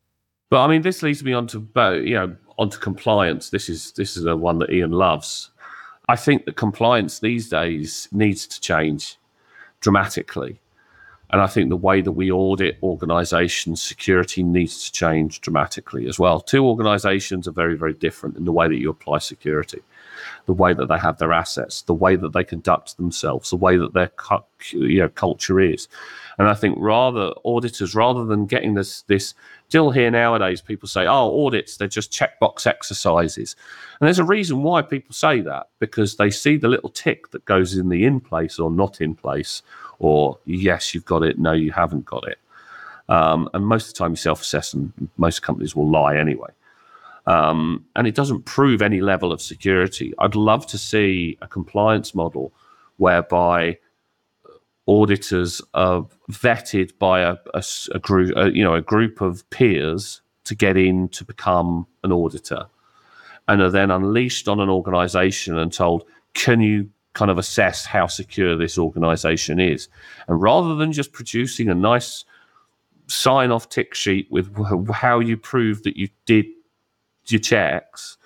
But 0.49 0.63
I 0.63 0.67
mean, 0.67 0.81
this 0.81 1.03
leads 1.03 1.23
me 1.23 1.33
on 1.33 1.47
to 1.47 1.67
you 2.03 2.15
know 2.15 2.35
onto 2.57 2.79
compliance. 2.79 3.49
This 3.49 3.69
is 3.69 3.91
this 3.93 4.17
is 4.17 4.23
the 4.23 4.35
one 4.35 4.59
that 4.59 4.69
Iain 4.69 4.91
loves. 4.91 5.51
I 6.09 6.15
think 6.15 6.45
that 6.45 6.55
compliance 6.55 7.19
these 7.19 7.49
days 7.49 8.07
needs 8.11 8.47
to 8.47 8.61
change 8.61 9.17
dramatically. 9.81 10.59
And 11.29 11.41
I 11.41 11.47
think 11.47 11.69
the 11.69 11.75
way 11.75 11.99
that 12.01 12.13
we 12.13 12.31
audit 12.31 12.77
organizations, 12.81 13.81
security 13.81 14.43
needs 14.43 14.85
to 14.85 14.91
change 14.93 15.41
dramatically 15.41 16.07
as 16.07 16.17
well. 16.17 16.39
Two 16.39 16.65
organizations 16.65 17.47
are 17.47 17.51
very, 17.51 17.75
very 17.75 17.93
different 17.93 18.37
in 18.37 18.45
the 18.45 18.53
way 18.53 18.69
that 18.69 18.77
you 18.77 18.89
apply 18.89 19.17
security, 19.17 19.81
the 20.45 20.53
way 20.53 20.73
that 20.73 20.87
they 20.87 20.97
have 20.97 21.17
their 21.17 21.33
assets, 21.33 21.81
the 21.83 21.93
way 21.93 22.15
that 22.15 22.33
they 22.33 22.43
conduct 22.43 22.97
themselves, 22.97 23.49
the 23.49 23.55
way 23.55 23.77
that 23.77 23.93
their 23.93 24.11
you 24.71 24.99
know, 24.99 25.09
culture 25.09 25.59
is. 25.59 25.87
And 26.37 26.47
I 26.47 26.53
think 26.53 26.77
rather 26.79 27.33
auditors, 27.45 27.95
rather 27.95 28.25
than 28.25 28.45
getting 28.45 28.75
this, 28.75 29.01
this 29.03 29.33
still 29.67 29.91
here 29.91 30.11
nowadays, 30.11 30.61
people 30.61 30.87
say, 30.87 31.05
oh, 31.07 31.45
audits, 31.45 31.77
they're 31.77 31.87
just 31.87 32.11
checkbox 32.11 32.67
exercises. 32.67 33.55
And 33.99 34.07
there's 34.07 34.19
a 34.19 34.23
reason 34.23 34.63
why 34.63 34.81
people 34.81 35.13
say 35.13 35.41
that 35.41 35.69
because 35.79 36.15
they 36.15 36.29
see 36.29 36.57
the 36.57 36.67
little 36.67 36.89
tick 36.89 37.31
that 37.31 37.45
goes 37.45 37.75
in 37.75 37.89
the 37.89 38.05
in 38.05 38.19
place 38.19 38.59
or 38.59 38.69
not 38.69 39.01
in 39.01 39.15
place 39.15 39.61
or 39.99 40.37
yes, 40.45 40.93
you've 40.93 41.05
got 41.05 41.23
it, 41.23 41.39
no, 41.39 41.53
you 41.53 41.71
haven't 41.71 42.05
got 42.05 42.27
it. 42.27 42.37
Um, 43.09 43.49
and 43.53 43.65
most 43.65 43.87
of 43.87 43.93
the 43.93 43.97
time, 43.97 44.11
you 44.11 44.17
self 44.17 44.41
assess, 44.41 44.73
and 44.73 44.91
most 45.17 45.41
companies 45.41 45.75
will 45.75 45.89
lie 45.89 46.17
anyway. 46.17 46.49
Um, 47.27 47.85
and 47.95 48.07
it 48.07 48.15
doesn't 48.15 48.45
prove 48.45 48.81
any 48.81 49.01
level 49.01 49.31
of 49.31 49.41
security. 49.41 50.13
I'd 50.19 50.35
love 50.35 50.65
to 50.67 50.77
see 50.77 51.37
a 51.41 51.47
compliance 51.47 52.15
model 52.15 52.53
whereby 52.95 53.77
auditors 54.87 55.61
are 55.73 56.07
vetted 56.31 56.97
by 56.97 57.19
a, 57.21 57.35
a, 57.53 57.63
a 57.93 57.99
group, 57.99 58.35
a, 58.35 58.51
you 58.51 58.63
know, 58.63 58.73
a 58.73 58.81
group 58.81 59.21
of 59.21 59.47
peers 59.49 60.21
to 60.45 60.55
get 60.55 60.77
in 60.77 61.09
to 61.09 61.25
become 61.25 61.85
an 62.03 62.11
auditor, 62.11 62.65
and 63.49 63.61
are 63.61 63.69
then 63.69 63.91
unleashed 63.91 64.47
on 64.47 64.61
an 64.61 64.69
organisation 64.69 65.57
and 65.57 65.73
told, 65.73 66.05
"Can 66.33 66.61
you 66.61 66.89
kind 67.17 67.31
of 67.31 67.39
assess 67.39 67.83
how 67.83 68.05
secure 68.05 68.55
this 68.55 68.77
organization 68.77 69.59
is. 69.59 69.89
And 70.27 70.39
rather 70.39 70.75
than 70.75 70.91
just 70.93 71.13
producing 71.13 71.67
a 71.67 71.73
nice 71.73 72.23
sign 73.07 73.49
off 73.49 73.69
tick 73.69 73.95
sheet 73.95 74.27
with 74.29 74.55
how 74.93 75.19
you 75.19 75.35
prove 75.35 75.81
that 75.81 75.97
you 75.97 76.09
did 76.27 76.45
your 77.31 77.41
checks, 77.41 78.17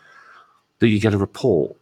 that 0.79 0.87
you 0.87 0.99
get 0.99 1.13
a 1.13 1.17
report. 1.17 1.75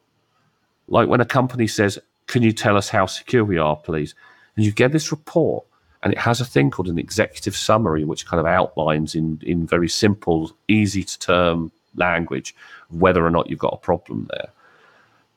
Like 0.87 1.07
when 1.07 1.21
a 1.21 1.25
company 1.25 1.67
says, 1.67 1.99
Can 2.27 2.43
you 2.43 2.51
tell 2.51 2.77
us 2.77 2.89
how 2.89 3.05
secure 3.05 3.43
we 3.43 3.57
are, 3.57 3.75
please? 3.75 4.15
And 4.55 4.65
you 4.65 4.71
get 4.71 4.91
this 4.91 5.11
report, 5.11 5.65
and 6.03 6.13
it 6.13 6.19
has 6.19 6.41
a 6.41 6.45
thing 6.45 6.71
called 6.71 6.87
an 6.87 6.99
executive 6.99 7.55
summary, 7.55 8.03
which 8.03 8.25
kind 8.25 8.39
of 8.39 8.45
outlines 8.45 9.15
in, 9.15 9.39
in 9.43 9.67
very 9.67 9.89
simple, 9.89 10.51
easy 10.67 11.03
to 11.03 11.19
term 11.19 11.71
language 11.95 12.55
whether 12.89 13.25
or 13.25 13.31
not 13.31 13.49
you've 13.49 13.59
got 13.59 13.73
a 13.73 13.77
problem 13.77 14.27
there 14.31 14.49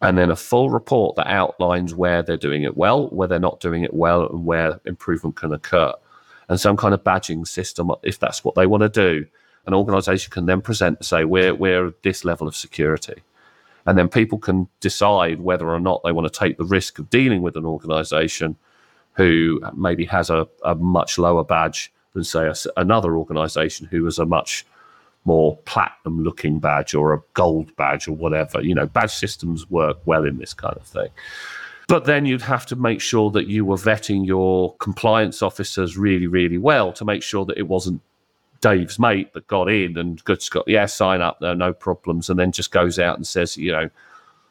and 0.03 0.19
then 0.19 0.31
a 0.31 0.37
full 0.37 0.69
report 0.69 1.15
that 1.17 1.29
outlines 1.29 1.95
where 1.95 2.23
they're 2.23 2.37
doing 2.37 2.65
it 2.65 2.77
well, 2.77 3.07
where 3.09 3.29
they're 3.29 3.39
not 3.39 3.61
doing 3.61 3.85
it 3.85 3.95
well, 3.95 4.27
and 4.27 4.45
where 4.45 4.81
improvement 4.85 5.37
can 5.37 5.53
occur. 5.53 5.93
And 6.49 6.59
some 6.59 6.77
kind 6.77 6.93
of 6.93 7.05
badging 7.05 7.47
system, 7.47 7.91
if 8.03 8.19
that's 8.19 8.43
what 8.43 8.57
they 8.57 8.67
want 8.67 8.83
to 8.83 8.89
do. 8.89 9.27
An 9.67 9.75
organization 9.75 10.31
can 10.31 10.47
then 10.47 10.61
present 10.61 10.99
to 10.99 11.05
say, 11.05 11.25
we're, 11.25 11.55
we're 11.55 11.93
this 12.03 12.25
level 12.25 12.49
of 12.49 12.57
security. 12.57 13.23
And 13.87 13.99
then 13.99 14.09
people 14.09 14.39
can 14.39 14.69
decide 14.81 15.41
whether 15.41 15.69
or 15.69 15.81
not 15.81 16.03
they 16.03 16.13
want 16.13 16.33
to 16.33 16.39
take 16.39 16.57
the 16.57 16.65
risk 16.65 16.99
of 16.99 17.11
dealing 17.11 17.43
with 17.43 17.57
an 17.57 17.65
organization 17.65 18.57
who 19.15 19.61
maybe 19.77 20.05
has 20.07 20.31
a, 20.31 20.49
a 20.65 20.75
much 20.75 21.19
lower 21.19 21.45
badge 21.45 21.93
than, 22.13 22.25
say, 22.25 22.47
a, 22.47 22.55
another 22.77 23.17
organization 23.17 23.87
who 23.91 24.05
has 24.05 24.19
a 24.19 24.27
much 24.27 24.65
more 25.25 25.57
platinum 25.65 26.23
looking 26.23 26.59
badge 26.59 26.95
or 26.95 27.13
a 27.13 27.23
gold 27.35 27.75
badge 27.77 28.09
or 28.09 28.13
whatever. 28.13 28.61
You 28.61 28.75
know, 28.75 28.87
badge 28.87 29.13
systems 29.13 29.71
work 29.71 29.99
well 30.05 30.25
in 30.25 30.39
this 30.39 30.55
kind 30.55 30.77
of 30.77 30.87
thing. 30.87 31.09
But 31.89 32.05
then 32.05 32.27
you'd 32.27 32.43
have 32.43 32.67
to 32.67 32.77
make 32.77 33.01
sure 33.01 33.31
that 33.33 33.49
you 33.49 33.65
were 33.65 33.77
vetting 33.77 34.27
your 34.27 34.75
compliance 34.77 35.43
officers 35.43 35.99
really, 35.99 36.27
really 36.27 36.59
well 36.59 36.93
to 36.95 37.05
make 37.05 37.23
sure 37.23 37.45
that 37.45 37.59
it 37.59 37.69
wasn't 37.69 38.01
Dave's 38.63 38.99
mate 38.99 39.35
that 39.35 39.47
got 39.49 39.69
in 39.69 39.99
and 39.99 40.25
good 40.25 40.43
got 40.51 40.67
yeah, 40.67 40.87
sign 40.87 41.21
up 41.21 41.39
there, 41.41 41.55
no 41.55 41.75
problems, 41.75 42.31
and 42.31 42.39
then 42.39 42.53
just 42.53 42.71
goes 42.71 42.99
out 42.99 43.17
and 43.17 43.27
says, 43.27 43.57
you 43.59 43.73
know, 43.73 43.91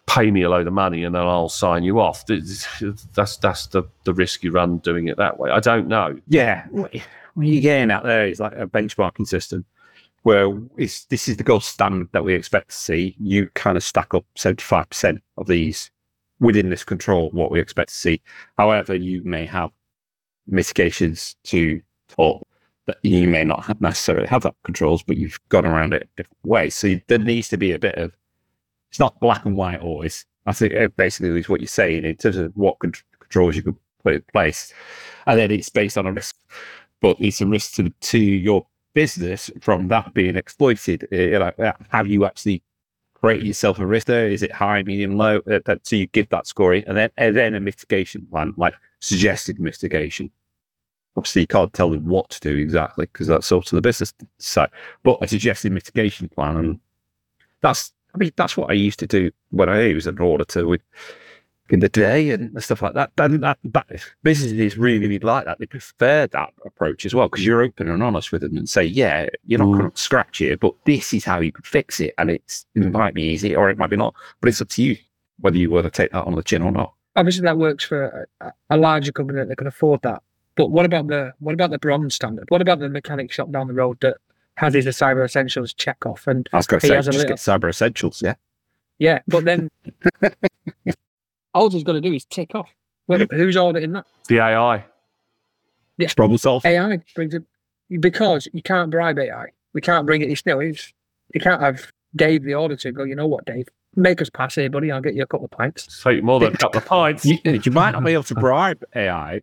pay 0.06 0.30
me 0.30 0.44
a 0.44 0.50
load 0.50 0.68
of 0.68 0.74
money 0.74 1.04
and 1.04 1.16
then 1.16 1.22
I'll 1.22 1.50
sign 1.50 1.84
you 1.84 2.00
off. 2.00 2.26
That's 2.28 3.38
that's 3.38 3.68
the 3.68 3.84
the 4.04 4.14
risk 4.14 4.44
you 4.44 4.52
run 4.52 4.78
doing 4.80 5.08
it 5.08 5.18
that 5.18 5.40
way. 5.40 5.50
I 5.50 5.60
don't 5.60 5.88
know. 5.88 6.20
Yeah, 6.28 6.68
what 6.70 6.94
you're 7.38 7.62
getting 7.62 7.90
out 7.90 8.04
there 8.04 8.28
is 8.28 8.40
like 8.40 8.54
a 8.54 8.68
benchmarking 8.68 9.28
system 9.28 9.66
where 10.24 10.52
this 10.76 11.08
is 11.10 11.38
the 11.38 11.44
gold 11.44 11.64
standard 11.64 12.10
that 12.12 12.24
we 12.24 12.36
expect 12.36 12.70
to 12.70 12.76
see. 12.76 13.16
You 13.20 13.50
kind 13.56 13.76
of 13.76 13.84
stack 13.84 14.14
up 14.14 14.26
75% 14.36 15.20
of 15.38 15.48
these 15.48 15.90
within 16.40 16.70
this 16.70 16.84
control, 16.84 17.30
what 17.32 17.50
we 17.50 17.60
expect 17.60 17.90
to 17.90 17.96
see. 17.96 18.22
However, 18.58 18.94
you 18.94 19.24
may 19.24 19.46
have 19.46 19.72
mitigations 20.48 21.36
to 21.46 21.82
or 22.18 22.42
that 22.92 23.10
you 23.10 23.28
may 23.28 23.44
not 23.44 23.66
have 23.66 23.82
necessarily 23.82 24.28
have 24.28 24.44
that 24.44 24.56
controls, 24.64 25.04
but 25.04 25.18
you've 25.18 25.40
gone 25.50 25.66
around 25.66 25.94
it 25.94 26.04
a 26.04 26.18
different 26.18 26.46
way. 26.46 26.70
So 26.70 27.00
there 27.08 27.20
needs 27.20 27.50
to 27.50 27.58
be 27.58 27.72
a 27.72 27.80
bit 27.80 27.96
of 27.96 28.16
it's 28.90 29.00
not 29.00 29.20
black 29.20 29.46
and 29.46 29.56
white 29.56 29.80
always. 29.82 30.26
I 30.46 30.54
think 30.54 30.74
uh, 30.74 30.90
basically 30.90 31.40
is 31.40 31.48
what 31.48 31.62
you're 31.62 31.68
saying 31.68 32.04
in 32.04 32.16
terms 32.16 32.38
of 32.38 32.52
what 32.56 32.80
controls 32.80 33.56
you 33.56 33.64
could 33.64 33.78
put 34.04 34.16
in 34.16 34.24
place, 34.34 34.74
and 35.26 35.40
then 35.40 35.52
it's 35.52 35.70
based 35.70 35.98
on 35.98 36.08
a 36.08 36.12
risk, 36.12 36.36
but 37.00 37.16
it's 37.20 37.42
a 37.42 37.46
risk 37.46 37.76
to 37.76 37.90
to 37.90 38.20
your 38.20 38.66
business 38.94 39.50
from 39.62 39.88
that 39.90 40.14
being 40.14 40.36
exploited? 40.36 41.08
Uh, 41.12 41.40
like, 41.40 41.60
uh, 41.60 41.74
have 41.90 42.08
you 42.08 42.26
actually 42.26 42.64
created 43.14 43.48
yourself 43.48 43.80
a 43.80 43.86
risk 43.86 44.08
there? 44.08 44.28
Is 44.28 44.44
it 44.44 44.52
high, 44.52 44.84
medium, 44.84 45.18
low? 45.18 45.38
Uh, 45.50 45.60
that, 45.66 45.86
so 45.88 45.96
you 45.96 46.08
give 46.08 46.30
that 46.30 46.48
scoring, 46.48 46.84
and 46.88 46.98
then 46.98 47.10
and 47.18 47.36
then 47.36 47.56
a 47.56 47.60
mitigation 47.60 48.28
plan, 48.30 48.54
like 48.58 48.74
suggested 49.00 49.60
mitigation. 49.60 50.32
Obviously, 51.18 51.42
you 51.42 51.48
can't 51.48 51.74
tell 51.74 51.90
them 51.90 52.06
what 52.06 52.30
to 52.30 52.40
do 52.40 52.56
exactly 52.56 53.06
because 53.06 53.28
that's 53.28 53.48
sort 53.48 53.72
of 53.72 53.76
the 53.76 53.82
business 53.82 54.14
side. 54.40 54.70
But 55.04 55.20
I 55.22 55.26
suggested 55.26 55.72
mitigation 55.72 56.30
plan, 56.30 56.58
and 56.58 56.80
that's 57.62 57.94
I 58.16 58.18
mean 58.18 58.32
that's 58.36 58.56
what 58.56 58.70
I 58.70 58.74
used 58.74 59.00
to 59.00 59.08
do 59.08 59.32
when 59.50 59.70
I 59.70 59.94
was 59.94 60.08
an 60.08 60.20
auditor 60.20 60.68
with 60.68 60.82
in 61.72 61.80
the 61.80 61.90
day 61.90 62.32
and 62.32 62.62
stuff 62.62 62.82
like 62.82 62.94
that. 62.94 63.12
Then 63.16 63.40
that, 63.42 63.58
that 63.64 63.88
businesses 64.24 64.78
really, 64.78 65.00
really 65.00 65.20
like 65.20 65.46
that. 65.46 65.60
They 65.60 65.66
prefer 65.66 66.28
that 66.28 66.54
approach 66.66 67.06
as 67.06 67.16
well 67.16 67.28
because 67.30 67.46
you're 67.46 67.62
open 67.62 67.90
and 67.90 68.04
honest 68.04 68.32
with 68.32 68.42
them 68.42 68.58
and 68.58 68.70
say, 68.70 68.84
yeah, 68.84 69.28
you're 69.46 69.60
not 69.60 69.70
mm. 69.70 69.80
going 69.80 69.92
to 69.92 69.98
scratch 69.98 70.40
here, 70.40 70.58
but 70.58 70.74
this 70.86 71.14
is 71.14 71.24
how 71.24 71.40
you 71.40 71.52
could 71.52 71.66
fix 71.66 72.00
it. 72.00 72.14
And 72.18 72.30
it's, 72.30 72.66
it 72.76 72.92
might 72.92 73.14
be 73.14 73.24
easy 73.24 73.56
or 73.56 73.70
it 73.70 73.78
might 73.78 73.90
be 73.90 73.96
not, 73.96 74.14
but 74.42 74.50
it's 74.50 74.62
up 74.62 74.70
to 74.70 74.84
you 74.84 74.98
whether 75.40 75.58
you 75.58 75.72
want 75.72 75.86
to 75.86 75.90
take 75.90 76.12
that 76.12 76.26
on 76.26 76.36
the 76.36 76.44
chin 76.44 76.62
or 76.62 76.72
not. 76.72 76.94
Obviously, 77.16 77.44
that 77.44 77.58
works 77.58 77.84
for 77.84 78.28
a, 78.42 78.54
a 78.70 78.78
larger 78.78 79.12
company 79.12 79.44
that 79.44 79.58
can 79.58 79.68
afford 79.68 80.02
that. 80.04 80.22
But 80.62 80.70
what 80.70 80.86
about 80.86 81.08
the 81.08 81.34
what 81.40 81.54
about 81.54 81.72
the 81.72 81.80
bronze 81.80 82.14
standard? 82.14 82.46
What 82.50 82.62
about 82.62 82.78
the 82.78 82.88
mechanic 82.88 83.32
shop 83.32 83.52
down 83.52 83.66
the 83.66 83.74
road 83.74 83.98
that 84.02 84.18
has 84.58 84.76
his 84.76 84.86
cyber 84.86 85.26
essentials 85.26 85.74
check 85.74 86.06
off 86.06 86.28
and 86.28 86.48
I 86.54 86.58
was 86.58 86.68
going 86.68 86.82
to 86.82 86.86
say, 86.86 86.96
just 86.98 87.08
little... 87.08 87.28
get 87.28 87.38
cyber 87.38 87.68
essentials, 87.68 88.22
yeah. 88.22 88.36
Yeah, 89.00 89.22
but 89.28 89.44
then 89.44 89.72
all 91.56 91.72
he's 91.72 91.84
got 91.84 91.94
to 91.94 92.02
do 92.02 92.14
is 92.14 92.26
tick 92.26 92.54
off. 92.54 92.70
Well, 93.08 93.26
who's 93.32 93.58
auditing 93.58 93.94
that? 93.94 94.06
The 94.28 94.38
AI. 94.38 94.86
Yeah. 95.98 96.14
Problem 96.16 96.38
solved. 96.38 96.64
AI 96.68 97.00
brings 97.16 97.34
it 97.34 97.42
because 98.00 98.48
you 98.54 98.62
can't 98.62 98.92
bribe 98.92 99.18
AI. 99.18 99.48
We 99.74 99.82
can't 99.82 100.06
bring 100.06 100.22
it. 100.22 100.30
It's 100.30 100.42
still 100.42 100.60
is. 100.60 100.94
You 101.34 101.42
can't 101.42 101.60
have 101.60 101.92
Dave 102.16 102.44
the 102.44 102.54
auditor 102.54 102.92
go. 102.92 103.04
You 103.04 103.16
know 103.16 103.26
what, 103.26 103.46
Dave? 103.46 103.68
Make 103.96 104.22
us 104.22 104.30
pass 104.30 104.54
here, 104.54 104.70
buddy. 104.70 104.92
I'll 104.92 105.02
get 105.02 105.16
you 105.16 105.24
a 105.24 105.28
couple 105.28 105.46
of 105.46 105.52
pints. 105.52 106.04
Take 106.04 106.24
more 106.24 106.40
than 106.40 106.54
a 106.54 106.58
couple 106.58 106.78
of 106.78 106.86
pints. 106.86 107.26
You, 107.26 107.40
you 107.44 107.72
might 107.72 107.92
not 107.94 108.04
be 108.04 108.14
able 108.14 108.24
to 108.26 108.36
bribe 108.40 108.84
AI, 108.96 109.42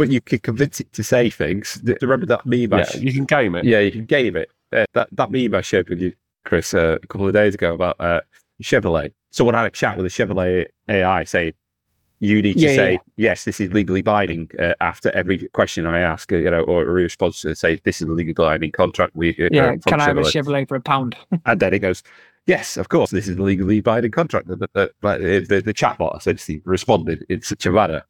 but 0.00 0.10
you 0.10 0.22
can 0.22 0.38
convince 0.38 0.80
it 0.80 0.90
to 0.94 1.04
say 1.04 1.28
things. 1.28 1.78
Remember 2.00 2.24
that 2.24 2.46
meme? 2.46 2.70
Yeah, 2.72 2.96
you 2.96 3.12
can 3.12 3.26
game 3.26 3.54
it. 3.54 3.66
Yeah, 3.66 3.80
you 3.80 3.92
can 3.92 4.06
game 4.06 4.34
it. 4.34 4.50
Uh, 4.72 4.86
that 4.94 5.08
that 5.12 5.30
meme 5.30 5.54
I 5.54 5.60
shared 5.60 5.90
with 5.90 6.00
you, 6.00 6.14
Chris, 6.46 6.72
uh, 6.72 6.96
a 7.02 7.06
couple 7.06 7.26
of 7.26 7.34
days 7.34 7.54
ago 7.54 7.74
about 7.74 7.96
uh, 8.00 8.22
Chevrolet. 8.62 9.12
Someone 9.30 9.54
had 9.54 9.66
a 9.66 9.70
chat 9.70 9.98
with 9.98 10.06
a 10.06 10.08
Chevrolet 10.08 10.68
AI 10.88 11.24
saying, 11.24 11.52
you 12.18 12.40
need 12.40 12.54
to 12.54 12.60
yeah, 12.60 12.74
say, 12.74 12.92
yeah. 12.92 12.98
yes, 13.16 13.44
this 13.44 13.60
is 13.60 13.74
legally 13.74 14.00
binding 14.00 14.50
uh, 14.58 14.72
after 14.80 15.10
every 15.10 15.48
question 15.48 15.86
I 15.86 16.00
ask, 16.00 16.32
uh, 16.32 16.36
you 16.36 16.50
know, 16.50 16.62
or 16.62 16.82
a 16.82 16.86
response 16.86 17.42
to 17.42 17.54
say, 17.54 17.78
this 17.84 18.00
is 18.00 18.08
a 18.08 18.12
legally 18.12 18.32
binding 18.32 18.72
contract. 18.72 19.14
We, 19.14 19.30
uh, 19.30 19.48
yeah, 19.52 19.76
can 19.86 20.00
I 20.00 20.04
have 20.04 20.16
a 20.16 20.22
Chevrolet 20.22 20.66
for 20.66 20.76
a 20.76 20.80
pound? 20.80 21.14
and 21.44 21.60
then 21.60 21.74
it 21.74 21.80
goes, 21.80 22.02
yes, 22.46 22.78
of 22.78 22.88
course, 22.88 23.10
this 23.10 23.28
is 23.28 23.36
a 23.36 23.42
legally 23.42 23.82
binding 23.82 24.12
contract. 24.12 24.48
The, 24.48 24.56
the, 24.56 24.90
the, 25.02 25.62
the 25.62 25.74
chatbot 25.74 26.16
essentially 26.16 26.62
responded 26.64 27.26
in 27.28 27.42
such 27.42 27.66
a 27.66 27.70
manner 27.70 28.02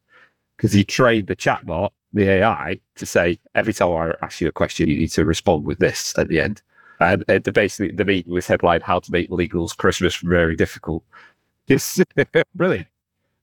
because 0.60 0.74
he 0.74 0.84
trained 0.84 1.26
the 1.26 1.34
chatbot, 1.34 1.88
the 2.12 2.28
AI, 2.28 2.78
to 2.96 3.06
say, 3.06 3.38
every 3.54 3.72
time 3.72 3.92
I 3.92 4.12
ask 4.20 4.42
you 4.42 4.48
a 4.48 4.52
question, 4.52 4.90
you 4.90 4.98
need 4.98 5.10
to 5.12 5.24
respond 5.24 5.64
with 5.64 5.78
this 5.78 6.12
at 6.18 6.28
the 6.28 6.38
end. 6.38 6.60
And 7.00 7.24
the 7.26 7.50
basically 7.50 7.96
the 7.96 8.04
meeting 8.04 8.30
was 8.30 8.46
headlined 8.46 8.82
"How 8.82 8.98
to 8.98 9.10
Make 9.10 9.30
Legals 9.30 9.74
Christmas 9.74 10.16
Very 10.16 10.54
Difficult." 10.54 11.02
It's 11.66 11.98
brilliant, 12.54 12.88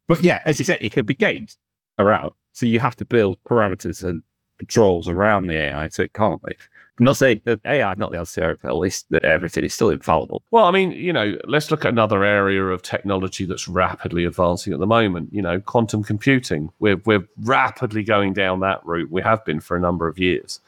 but 0.07 0.21
yeah, 0.21 0.43
as 0.45 0.59
you 0.59 0.65
said, 0.65 0.77
it 0.79 0.91
can 0.91 1.07
be 1.07 1.15
gamed 1.15 1.55
around. 1.97 2.33
So 2.51 2.67
you 2.67 2.79
have 2.79 2.95
to 2.97 3.05
build 3.05 3.43
parameters 3.45 4.03
and 4.03 4.21
controls 4.59 5.07
around 5.07 5.47
the 5.47 5.55
AI 5.55 5.87
so 5.87 6.03
it 6.03 6.13
can't 6.13 6.43
live. 6.43 6.69
I'm 6.99 7.05
not 7.05 7.17
saying 7.17 7.41
that 7.45 7.59
AI 7.63 7.93
not 7.95 8.11
the 8.11 8.17
answer, 8.17 8.57
at 8.63 8.75
least 8.75 9.05
that 9.11 9.23
everything 9.23 9.63
is 9.63 9.73
still 9.73 9.89
infallible. 9.91 10.41
Well, 10.49 10.65
I 10.65 10.71
mean, 10.71 10.91
you 10.91 11.13
know, 11.13 11.37
let's 11.45 11.69
look 11.69 11.85
at 11.85 11.91
another 11.91 12.23
area 12.23 12.63
of 12.65 12.81
technology 12.81 13.45
that's 13.45 13.67
rapidly 13.67 14.25
advancing 14.25 14.73
at 14.73 14.79
the 14.79 14.87
moment. 14.87 15.29
You 15.31 15.43
know, 15.43 15.59
quantum 15.59 16.03
computing. 16.03 16.71
We're 16.79 16.97
we're 17.05 17.27
rapidly 17.41 18.03
going 18.03 18.33
down 18.33 18.61
that 18.61 18.83
route. 18.83 19.11
We 19.11 19.21
have 19.21 19.45
been 19.45 19.59
for 19.59 19.77
a 19.77 19.79
number 19.79 20.07
of 20.07 20.17
years. 20.17 20.59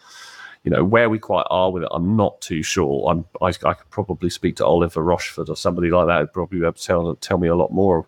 You 0.64 0.72
know, 0.72 0.84
where 0.84 1.10
we 1.10 1.18
quite 1.18 1.48
are 1.50 1.72
with 1.72 1.84
it, 1.84 1.90
I'm 1.92 2.16
not 2.16 2.42
too 2.42 2.62
sure. 2.62 3.10
I'm 3.10 3.26
I, 3.42 3.48
I 3.48 3.74
could 3.74 3.90
probably 3.90 4.30
speak 4.30 4.58
to 4.58 4.66
Oliver 4.66 5.02
Rochford 5.02 5.50
or 5.50 5.56
somebody 5.56 5.90
like 5.90 6.08
that. 6.08 6.20
Who'd 6.20 6.34
probably 6.34 6.60
be 6.60 6.66
able 6.66 6.74
to 6.74 6.84
tell 6.84 7.16
tell 7.16 7.40
me 7.40 7.48
a 7.48 7.56
lot 7.56 7.72
more 7.72 8.06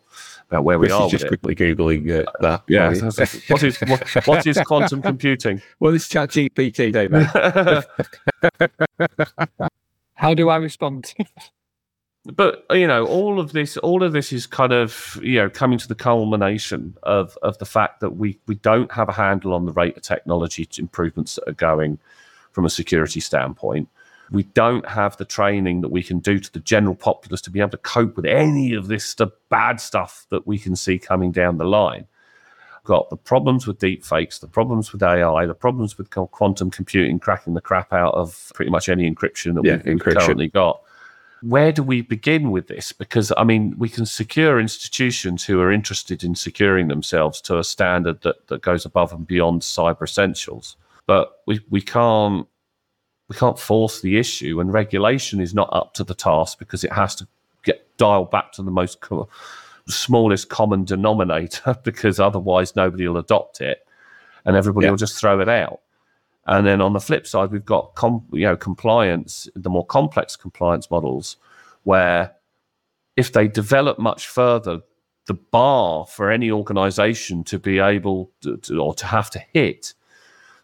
about 0.52 0.66
where 0.66 0.78
we 0.78 0.88
This 0.88 0.94
are. 0.94 1.06
is 1.06 1.12
just 1.12 1.24
with 1.30 1.34
it. 1.34 1.42
quickly 1.42 1.76
googling 1.76 2.28
uh, 2.28 2.32
that. 2.42 2.64
Yeah, 2.68 2.90
for 2.90 2.96
you. 2.96 3.02
that's- 3.02 3.32
that's- 3.34 3.50
what 3.50 3.64
is 3.64 3.78
what, 3.82 4.28
what 4.28 4.46
is 4.48 4.60
quantum 4.66 5.02
computing? 5.12 5.62
well, 5.80 5.94
it's 5.96 6.10
chat 6.10 6.30
GPT, 6.30 6.92
David. 6.92 7.26
How 10.16 10.34
do 10.34 10.50
I 10.50 10.58
respond? 10.58 11.14
but 12.36 12.66
you 12.70 12.86
know 12.86 13.04
all 13.08 13.40
of 13.40 13.52
this 13.54 13.78
all 13.78 14.04
of 14.04 14.14
this 14.14 14.32
is 14.32 14.46
kind 14.46 14.72
of 14.72 15.20
you 15.24 15.40
know 15.40 15.50
coming 15.50 15.80
to 15.80 15.88
the 15.88 15.96
culmination 15.96 16.96
of 17.04 17.36
of 17.42 17.58
the 17.58 17.66
fact 17.66 18.00
that 18.02 18.12
we 18.12 18.38
we 18.46 18.54
don't 18.56 18.92
have 18.92 19.10
a 19.10 19.14
handle 19.14 19.54
on 19.56 19.66
the 19.66 19.72
rate 19.72 19.98
of 19.98 20.04
technology 20.04 20.68
improvements 20.78 21.36
that 21.36 21.50
are 21.50 21.54
going 21.54 21.98
from 22.52 22.66
a 22.66 22.70
security 22.70 23.20
standpoint 23.20 23.90
we 24.32 24.44
don't 24.44 24.88
have 24.88 25.18
the 25.18 25.26
training 25.26 25.82
that 25.82 25.90
we 25.90 26.02
can 26.02 26.20
do 26.20 26.40
to 26.40 26.52
the 26.54 26.60
general 26.60 26.96
populace 26.96 27.42
to 27.42 27.50
be 27.50 27.60
able 27.60 27.70
to 27.70 27.78
cope 27.78 28.16
with 28.16 28.26
any 28.26 28.74
of 28.74 28.88
this 28.88 29.14
the 29.16 29.28
bad 29.50 29.80
stuff 29.80 30.26
that 30.30 30.48
we 30.48 30.58
can 30.58 30.76
see 30.76 30.98
coming 30.98 31.32
down 31.32 31.58
the 31.58 31.66
line 31.66 32.08
got 32.84 33.10
the 33.10 33.18
problems 33.18 33.68
with 33.68 33.78
deep 33.78 34.04
fakes 34.04 34.40
the 34.40 34.48
problems 34.48 34.92
with 34.92 35.04
ai 35.04 35.46
the 35.46 35.54
problems 35.54 35.98
with 35.98 36.10
quantum 36.10 36.72
computing 36.72 37.20
cracking 37.20 37.54
the 37.54 37.62
crap 37.62 37.94
out 37.94 38.14
of 38.16 38.52
pretty 38.56 38.72
much 38.72 38.90
any 38.90 39.10
encryption 39.10 39.54
that 39.54 39.64
Yeah, 39.64 39.76
we've, 39.78 39.86
we've 39.86 39.98
encryption. 39.98 40.18
currently 40.20 40.48
got 40.48 40.82
where 41.42 41.72
do 41.72 41.82
we 41.82 42.02
begin 42.02 42.52
with 42.52 42.68
this? 42.68 42.92
Because 42.92 43.34
I 43.36 43.44
mean, 43.44 43.74
we 43.78 43.90
can 43.90 44.06
secure 44.06 44.60
institutions 44.60 45.44
who 45.44 45.60
are 45.60 45.72
interested 45.72 46.24
in 46.24 46.36
securing 46.36 46.88
themselves 46.88 47.42
to 47.42 47.58
a 47.58 47.64
standard 47.64 48.22
that, 48.22 48.48
that 48.48 48.62
goes 48.62 48.86
above 48.86 49.12
and 49.12 49.26
beyond 49.26 49.64
cyber 49.64 50.04
essentials, 50.04 50.78
but 51.08 51.42
we, 51.48 51.60
we 51.72 51.82
can't 51.82 52.48
we 53.32 53.38
can't 53.38 53.58
force 53.58 54.02
the 54.02 54.18
issue, 54.18 54.60
and 54.60 54.74
regulation 54.74 55.40
is 55.40 55.54
not 55.54 55.70
up 55.72 55.94
to 55.94 56.04
the 56.04 56.14
task 56.14 56.60
because 56.60 56.84
it 56.84 56.92
has 56.92 57.16
to 57.16 57.28
get 57.64 57.88
dialed 57.98 58.30
back 58.30 58.52
to 58.54 58.62
the 58.62 58.72
most 58.72 59.00
co- 59.00 59.30
smallest 59.88 60.50
common 60.50 60.84
denominator 60.84 61.78
because 61.84 62.20
otherwise 62.20 62.76
nobody 62.76 63.08
will 63.08 63.18
adopt 63.18 63.62
it, 63.62 63.88
and 64.44 64.58
everybody 64.58 64.86
Yeah. 64.88 64.92
will 64.92 64.98
just 64.98 65.18
throw 65.18 65.40
it 65.40 65.48
out. 65.48 65.80
And 66.46 66.68
then 66.68 66.82
on 66.82 66.92
the 66.92 67.00
flip 67.00 67.26
side, 67.26 67.52
we've 67.52 67.64
got 67.64 67.96
com- 67.96 68.26
you 68.34 68.42
know 68.48 68.58
compliance, 68.58 69.48
the 69.56 69.70
more 69.70 69.86
complex 69.86 70.36
compliance 70.36 70.92
models, 70.92 71.38
where 71.84 72.34
if 73.16 73.32
they 73.32 73.48
develop 73.48 73.98
much 73.98 74.28
further, 74.28 74.82
the 75.28 75.34
bar 75.36 76.06
for 76.06 76.30
any 76.32 76.52
organisation 76.52 77.46
to 77.46 77.60
be 77.60 77.80
able 77.80 78.30
to, 78.42 78.58
to 78.58 78.78
or 78.80 78.94
to 78.96 79.06
have 79.06 79.30
to 79.30 79.40
hit 79.54 79.94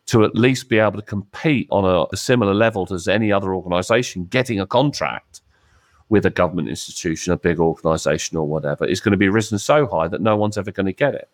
to 0.07 0.23
at 0.23 0.35
least 0.35 0.69
be 0.69 0.79
able 0.79 0.99
to 0.99 1.01
compete 1.01 1.67
on 1.71 1.85
a, 1.85 2.05
a 2.11 2.17
similar 2.17 2.53
level 2.53 2.85
to 2.85 3.11
any 3.11 3.31
other 3.31 3.53
organisation 3.53 4.25
getting 4.25 4.59
a 4.59 4.67
contract 4.67 5.41
with 6.09 6.25
a 6.25 6.29
government 6.29 6.69
institution, 6.69 7.33
a 7.33 7.37
big 7.37 7.59
organisation 7.59 8.37
or 8.37 8.47
whatever, 8.47 8.85
is 8.85 9.01
going 9.01 9.11
to 9.11 9.17
be 9.17 9.29
risen 9.29 9.59
so 9.59 9.85
high 9.85 10.07
that 10.07 10.21
no 10.21 10.35
one's 10.35 10.57
ever 10.57 10.71
going 10.71 10.85
to 10.85 10.93
get 10.93 11.13
it 11.13 11.29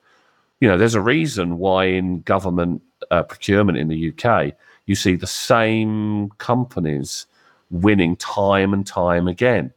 you 0.63 0.69
know, 0.69 0.77
there's 0.77 0.95
a 0.95 1.01
reason 1.01 1.57
why 1.57 1.83
in 1.83 2.21
government 2.21 2.81
uh, 3.11 3.21
procurement 3.23 3.77
in 3.77 3.89
the 3.89 4.13
UK, 4.13 4.53
you 4.85 4.95
see 4.95 5.17
the 5.17 5.27
same 5.27 6.29
companies 6.37 7.25
winning 7.69 8.15
time 8.15 8.73
and 8.73 8.87
time 8.87 9.27
again 9.27 9.73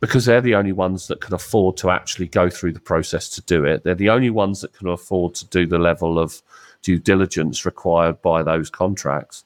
because 0.00 0.24
they're 0.24 0.40
the 0.40 0.54
only 0.54 0.72
ones 0.72 1.08
that 1.08 1.20
can 1.20 1.34
afford 1.34 1.76
to 1.76 1.90
actually 1.90 2.26
go 2.26 2.48
through 2.48 2.72
the 2.72 2.80
process 2.80 3.28
to 3.28 3.42
do 3.42 3.66
it. 3.66 3.84
They're 3.84 3.94
the 3.94 4.08
only 4.08 4.30
ones 4.30 4.62
that 4.62 4.72
can 4.72 4.88
afford 4.88 5.34
to 5.34 5.46
do 5.48 5.66
the 5.66 5.78
level 5.78 6.18
of 6.18 6.40
due 6.82 6.98
diligence 6.98 7.64
required 7.64 8.20
by 8.22 8.42
those 8.42 8.70
contracts. 8.70 9.44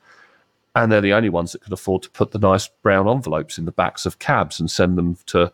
And 0.77 0.91
they're 0.91 1.01
the 1.01 1.13
only 1.13 1.29
ones 1.29 1.53
that 1.53 1.63
can 1.63 1.73
afford 1.73 2.03
to 2.03 2.11
put 2.11 2.33
the 2.33 2.39
nice 2.39 2.69
brown 2.83 3.09
envelopes 3.09 3.59
in 3.59 3.65
the 3.65 3.73
backs 3.73 4.07
of 4.07 4.19
cabs 4.19 4.59
and 4.59 4.71
send 4.71 4.99
them 4.99 5.17
to 5.27 5.53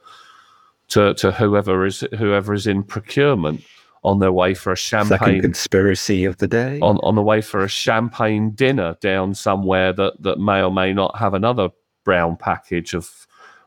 to, 0.89 1.15
to 1.15 1.31
whoever 1.31 1.87
is 1.87 2.01
whoever 2.19 2.53
is 2.53 2.67
in 2.67 2.83
procurement 2.83 3.63
on 4.03 4.19
their 4.19 4.33
way 4.33 4.55
for 4.55 4.73
a 4.73 4.77
Second 4.77 5.19
champagne 5.19 5.43
conspiracy 5.43 6.25
of 6.25 6.39
the 6.39 6.49
day. 6.49 6.81
on, 6.81 6.97
on 7.03 7.15
the 7.15 7.23
way 7.23 7.41
for 7.41 7.63
a 7.63 7.69
champagne 7.69 8.51
dinner 8.51 8.97
down 9.01 9.35
somewhere 9.35 9.93
that, 9.93 10.15
that 10.23 10.39
may 10.39 10.63
or 10.63 10.73
may 10.73 10.93
not 10.93 11.17
have 11.19 11.35
another 11.35 11.69
brown 12.05 12.37
package 12.37 12.95
of 12.95 13.27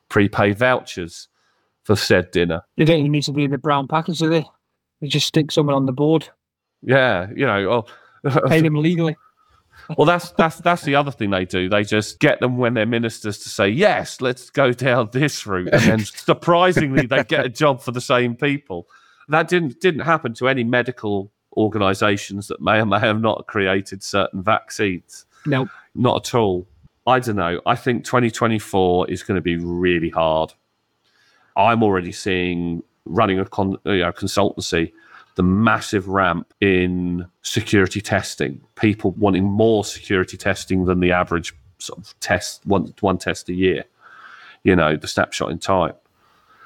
prepaid 0.10 0.58
vouchers 0.58 1.28
for 1.84 1.96
said 1.96 2.32
dinner. 2.32 2.62
They 2.78 2.86
don't 2.86 3.00
even 3.00 3.12
need 3.12 3.24
to 3.24 3.32
be 3.32 3.44
in 3.44 3.52
the 3.52 3.58
brown 3.58 3.88
package, 3.88 4.20
do 4.20 4.30
they? 4.30 4.46
They 5.02 5.08
just 5.08 5.28
stick 5.28 5.52
someone 5.52 5.76
on 5.76 5.86
the 5.86 5.92
board, 5.92 6.28
Yeah, 6.82 7.28
you 7.36 7.46
know, 7.46 7.70
oh, 7.70 7.86
pay 8.48 8.62
them 8.62 8.76
legally. 8.76 9.16
well 9.98 10.06
that's 10.06 10.32
that's 10.32 10.58
that's 10.58 10.84
the 10.84 10.96
other 10.96 11.12
thing 11.12 11.30
they 11.30 11.46
do. 11.46 11.70
They 11.70 11.84
just 11.84 12.20
get 12.20 12.40
them 12.40 12.58
when 12.58 12.74
they're 12.74 12.86
ministers 12.86 13.40
to 13.40 13.50
say, 13.50 13.70
Yes, 13.70 14.22
let's 14.22 14.50
go 14.50 14.72
down 14.72 15.10
this 15.12 15.46
route. 15.46 15.70
And 15.74 15.82
then 15.82 16.00
surprisingly 16.06 17.06
they 17.06 17.24
get 17.24 17.46
a 17.46 17.50
job 17.50 17.82
for 17.82 17.92
the 17.92 18.02
same 18.02 18.36
people. 18.36 18.88
That 19.30 19.48
didn't 19.48 19.80
didn't 19.80 20.02
happen 20.02 20.34
to 20.36 20.48
any 20.48 20.64
medical 20.64 21.32
organizations 21.58 22.48
that 22.48 22.62
may 22.62 22.80
or 22.80 22.86
may 22.86 23.00
have 23.00 23.22
not 23.22 23.48
created 23.48 24.04
certain 24.04 24.42
vaccines. 24.44 25.26
No, 25.46 25.68
Not 25.96 26.28
at 26.28 26.36
all. 26.36 26.66
I 27.06 27.20
don't 27.20 27.36
know. 27.36 27.60
I 27.66 27.76
think 27.76 28.06
2024 28.06 29.10
is 29.10 29.24
going 29.24 29.36
to 29.36 29.42
be 29.42 29.58
really 29.58 30.10
hard. 30.10 30.54
I'm 31.58 31.84
already 31.84 32.12
seeing 32.12 32.82
running 33.06 33.40
a 33.40 33.46
con, 33.46 33.78
you 33.84 34.00
know, 34.00 34.12
consultancy, 34.12 34.94
the 35.36 35.44
massive 35.44 36.08
ramp 36.08 36.54
in 36.62 37.26
security 37.42 38.02
testing. 38.02 38.62
People 38.76 39.12
wanting 39.12 39.44
more 39.46 39.84
security 39.84 40.38
testing 40.38 40.86
than 40.86 41.00
the 41.00 41.12
average 41.12 41.54
sort 41.80 42.00
of 42.00 42.20
test 42.20 42.66
one 42.66 42.94
one 43.02 43.18
test 43.18 43.50
a 43.50 43.54
year. 43.54 43.86
You 44.64 44.76
know, 44.76 44.96
the 44.96 45.08
snapshot 45.08 45.52
in 45.52 45.60
time. 45.60 45.94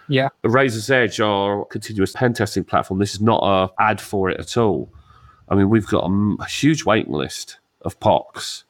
yeah, 0.08 0.30
Razor's 0.44 0.90
Edge, 0.92 1.20
our 1.20 1.66
continuous 1.66 2.14
pen 2.14 2.34
testing 2.34 2.64
platform, 2.64 3.00
this 3.00 3.14
is 3.14 3.22
not 3.22 3.42
a 3.44 3.72
ad 3.82 4.00
for 4.00 4.30
it 4.30 4.40
at 4.40 4.56
all. 4.56 4.92
I 5.50 5.56
mean, 5.56 5.70
we've 5.70 5.88
got 5.88 6.06
a 6.06 6.46
huge 6.46 6.86
waiting 6.86 7.14
list 7.14 7.60
of 7.82 8.00
POCs. 8.00 8.64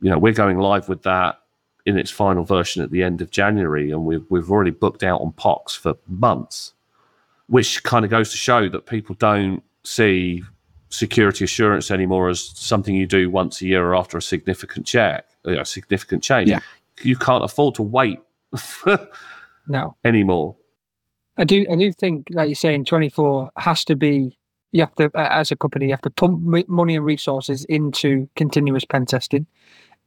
You 0.00 0.10
know, 0.10 0.18
we're 0.18 0.32
going 0.32 0.58
live 0.58 0.88
with 0.88 1.02
that 1.02 1.40
in 1.84 1.96
its 1.96 2.10
final 2.10 2.44
version 2.44 2.82
at 2.82 2.90
the 2.90 3.02
end 3.02 3.20
of 3.22 3.30
January, 3.30 3.90
and 3.90 4.04
we've 4.04 4.24
we've 4.28 4.50
already 4.50 4.72
booked 4.72 5.04
out 5.04 5.20
on 5.20 5.32
POCs 5.32 5.78
for 5.78 5.94
months, 6.08 6.72
which 7.48 7.82
kind 7.84 8.04
of 8.04 8.10
goes 8.10 8.30
to 8.30 8.36
show 8.36 8.68
that 8.68 8.86
people 8.86 9.14
don't 9.18 9.62
see 9.84 10.42
security 10.88 11.44
assurance 11.44 11.90
anymore 11.90 12.28
as 12.28 12.40
something 12.40 12.94
you 12.94 13.06
do 13.06 13.30
once 13.30 13.60
a 13.60 13.66
year 13.66 13.86
or 13.86 13.94
after 13.94 14.16
a 14.16 14.22
significant 14.22 14.86
check, 14.86 15.26
you 15.44 15.56
know, 15.56 15.62
significant 15.62 16.22
change. 16.22 16.48
Yeah. 16.48 16.60
You 17.02 17.16
can't 17.16 17.44
afford 17.44 17.74
to 17.76 17.82
wait 17.82 18.20
no. 19.66 19.96
anymore. 20.04 20.56
I 21.36 21.44
do. 21.44 21.66
I 21.70 21.76
do 21.76 21.92
think, 21.92 22.28
like 22.30 22.48
you're 22.48 22.54
saying, 22.54 22.86
24 22.86 23.50
has 23.56 23.84
to 23.86 23.96
be. 23.96 24.38
You 24.72 24.80
have 24.80 24.94
to, 24.96 25.10
as 25.14 25.50
a 25.50 25.56
company, 25.56 25.86
you 25.86 25.92
have 25.92 26.02
to 26.02 26.10
pump 26.10 26.68
money 26.68 26.96
and 26.96 27.04
resources 27.04 27.64
into 27.66 28.28
continuous 28.36 28.84
pen 28.84 29.06
testing, 29.06 29.46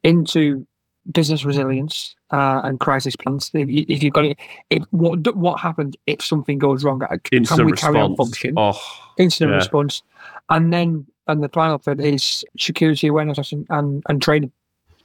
into 0.04 0.66
business 1.10 1.44
resilience 1.44 2.14
uh, 2.30 2.60
and 2.64 2.78
crisis 2.80 3.16
plans. 3.16 3.50
If, 3.54 3.68
you, 3.68 3.84
if 3.88 4.02
you've 4.02 4.12
got 4.12 4.24
it, 4.26 4.38
if, 4.70 4.82
what 4.90 5.34
what 5.36 5.60
happens 5.60 5.94
if 6.06 6.22
something 6.22 6.58
goes 6.58 6.84
wrong? 6.84 7.02
Uh, 7.02 7.16
Can 7.24 7.38
Instant 7.38 7.64
we 7.66 7.72
carry 7.72 7.98
on 7.98 8.10
response. 8.10 8.28
function? 8.30 8.54
Oh, 8.56 8.80
Instant 9.18 9.50
yeah. 9.50 9.56
response, 9.56 10.02
and 10.48 10.72
then 10.72 11.06
and 11.26 11.42
the 11.42 11.48
final 11.48 11.78
third 11.78 12.00
is 12.00 12.44
security 12.58 13.06
awareness 13.06 13.52
and 13.52 13.66
and, 13.70 14.02
and 14.08 14.20
training. 14.22 14.52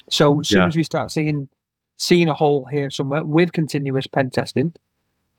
So 0.10 0.40
as 0.42 0.50
soon 0.50 0.62
Yeah. 0.62 0.68
as 0.68 0.76
we 0.76 0.84
start 0.84 1.12
seeing 1.12 1.50
seeing 1.98 2.28
a 2.30 2.34
hole 2.34 2.66
here 2.66 2.90
somewhere 2.90 3.24
with 3.24 3.54
continuous 3.54 4.06
pen 4.08 4.30
testing, 4.30 4.74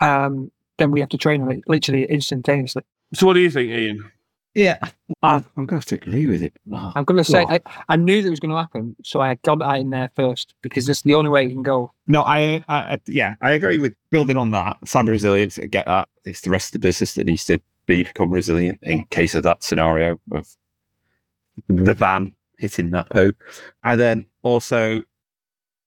um, 0.00 0.50
then 0.78 0.90
we 0.90 1.00
have 1.00 1.10
to 1.10 1.18
train 1.18 1.42
on 1.42 1.52
it 1.52 1.64
literally 1.66 2.04
instantaneously. 2.04 2.82
So 3.14 3.26
what 3.26 3.34
do 3.34 3.40
you 3.40 3.50
think, 3.50 3.70
Iain? 3.70 4.02
Yeah, 4.56 4.78
I'm 5.22 5.44
going 5.54 5.68
to 5.68 5.74
have 5.74 5.84
to 5.86 5.94
agree 5.96 6.26
with 6.26 6.42
it. 6.42 6.54
I'm 6.72 7.04
going 7.04 7.18
to 7.18 7.24
say 7.24 7.44
Oh. 7.44 7.52
I, 7.52 7.60
I 7.90 7.96
knew 7.96 8.22
that 8.22 8.30
was 8.30 8.40
going 8.40 8.50
to 8.50 8.56
happen, 8.56 8.96
so 9.04 9.20
I 9.20 9.34
got 9.44 9.58
that 9.58 9.78
in 9.80 9.90
there 9.90 10.10
first 10.16 10.54
because 10.62 10.86
that's 10.86 11.02
the 11.02 11.14
only 11.14 11.30
way 11.30 11.42
you 11.44 11.50
can 11.50 11.62
go. 11.62 11.92
No, 12.06 12.22
I, 12.22 12.64
I, 12.68 12.76
I- 12.94 13.00
yeah, 13.06 13.34
I 13.42 13.52
agree 13.52 13.78
with 13.78 13.94
building 14.10 14.36
on 14.36 14.50
that. 14.52 14.78
Cyber 14.86 15.08
resilience, 15.10 15.58
I 15.58 15.66
get 15.66 15.86
that. 15.86 16.08
It's 16.24 16.40
the 16.40 16.50
rest 16.50 16.68
of 16.68 16.72
the 16.80 16.86
business 16.88 17.14
that 17.14 17.26
needs 17.26 17.44
to 17.46 17.60
be 17.84 18.02
become 18.04 18.30
resilient 18.30 18.78
in 18.82 19.04
case 19.10 19.34
of 19.34 19.42
that 19.44 19.62
scenario 19.62 20.18
of 20.32 20.48
the 21.68 21.94
van 21.94 22.32
hitting 22.58 22.90
that 22.90 23.06
hope. 23.12 23.36
And 23.84 24.00
then 24.00 24.26
also, 24.42 25.02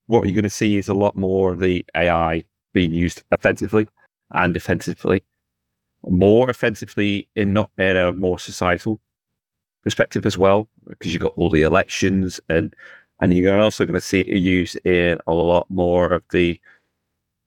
what 0.08 0.26
you're 0.26 0.34
going 0.36 0.44
to 0.44 0.50
see 0.50 0.78
is 0.78 0.88
a 0.88 0.94
lot 0.94 1.16
more 1.16 1.52
of 1.52 1.60
the 1.60 1.84
AI 1.96 2.44
being 2.74 2.94
used 2.94 3.24
offensively 3.32 3.88
and 4.32 4.54
defensively. 4.54 5.24
More 6.08 6.50
offensively 6.50 7.28
in 7.36 7.54
not 7.54 7.72
in 7.78 7.98
a 7.98 8.14
more 8.14 8.40
societal 8.40 9.00
perspective 9.84 10.26
as 10.26 10.38
well, 10.38 10.68
because 10.88 11.14
you've 11.14 11.22
got 11.22 11.34
all 11.36 11.50
the 11.50 11.62
elections 11.64 12.40
and 12.50 12.76
and 13.22 13.34
you're 13.34 13.60
also 13.60 13.86
going 13.86 13.96
to 13.96 14.02
see 14.02 14.22
it 14.22 14.38
used 14.38 14.78
in 14.86 15.20
a 15.28 15.34
lot 15.34 15.70
more 15.70 16.14
of 16.14 16.24
the 16.32 16.60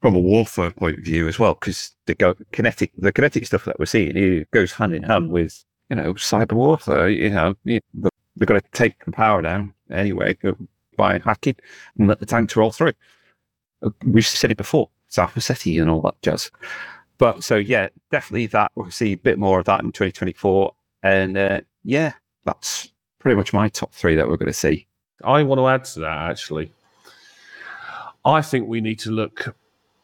from 0.03 0.15
a 0.17 0.21
warfare 0.21 0.71
point 0.71 0.99
of 0.99 1.05
view 1.05 1.29
as 1.29 1.39
well, 1.39 1.55
because 1.55 1.95
the 2.07 2.15
go, 2.15 2.35
kinetic 2.53 2.93
the 2.99 3.13
kinetic 3.13 3.47
stuff 3.47 3.65
that 3.65 3.79
we're 3.79 3.87
seeing 3.87 4.17
it 4.17 4.51
goes 4.51 4.73
hand 4.73 4.95
in 4.95 5.03
hand 5.03 5.31
with 5.31 5.65
you 5.89 5.97
know 5.97 6.13
cyber 6.15 6.53
warfare. 6.53 7.09
You 7.09 7.31
know, 7.31 7.55
they're 7.65 8.47
going 8.47 8.61
to 8.61 8.69
take 8.73 9.05
the 9.05 9.13
power 9.13 9.41
down 9.43 9.73
anyway 9.91 10.37
by 10.97 11.19
hacking 11.21 11.57
and 11.99 12.09
let 12.09 12.21
the 12.21 12.27
tanks 12.27 12.57
roll 12.57 12.73
through. 12.73 12.93
We've 14.05 14.27
said 14.27 14.51
it 14.51 14.57
before, 14.57 14.91
South 15.09 15.35
Ossetia 15.35 15.81
and 15.81 15.91
all 15.91 16.03
that 16.03 16.21
jazz. 16.23 16.51
But 17.19 17.45
so 17.45 17.57
yeah, 17.57 17.89
definitely 18.11 18.47
that 18.49 18.73
we'll 18.75 18.91
see 18.91 19.13
a 19.13 19.17
bit 19.17 19.39
more 19.39 19.59
of 19.59 19.67
that 19.67 19.83
in 19.83 19.93
2024. 19.93 20.75
And 21.03 21.37
uh, 21.37 21.61
yeah, 21.85 22.13
that's 22.45 22.93
pretty 23.19 23.37
much 23.37 23.53
my 23.53 23.69
top 23.69 23.93
three 23.93 24.17
that 24.17 24.29
we're 24.29 24.37
going 24.37 24.47
to 24.47 24.53
see. 24.53 24.87
I 25.25 25.43
want 25.43 25.59
to 25.61 25.69
add 25.69 25.85
to 25.85 26.01
that 26.01 26.31
actually. 26.31 26.73
I 28.25 28.43
think 28.43 28.69
we 28.69 28.81
need 28.81 28.99
to 29.01 29.11
look 29.11 29.55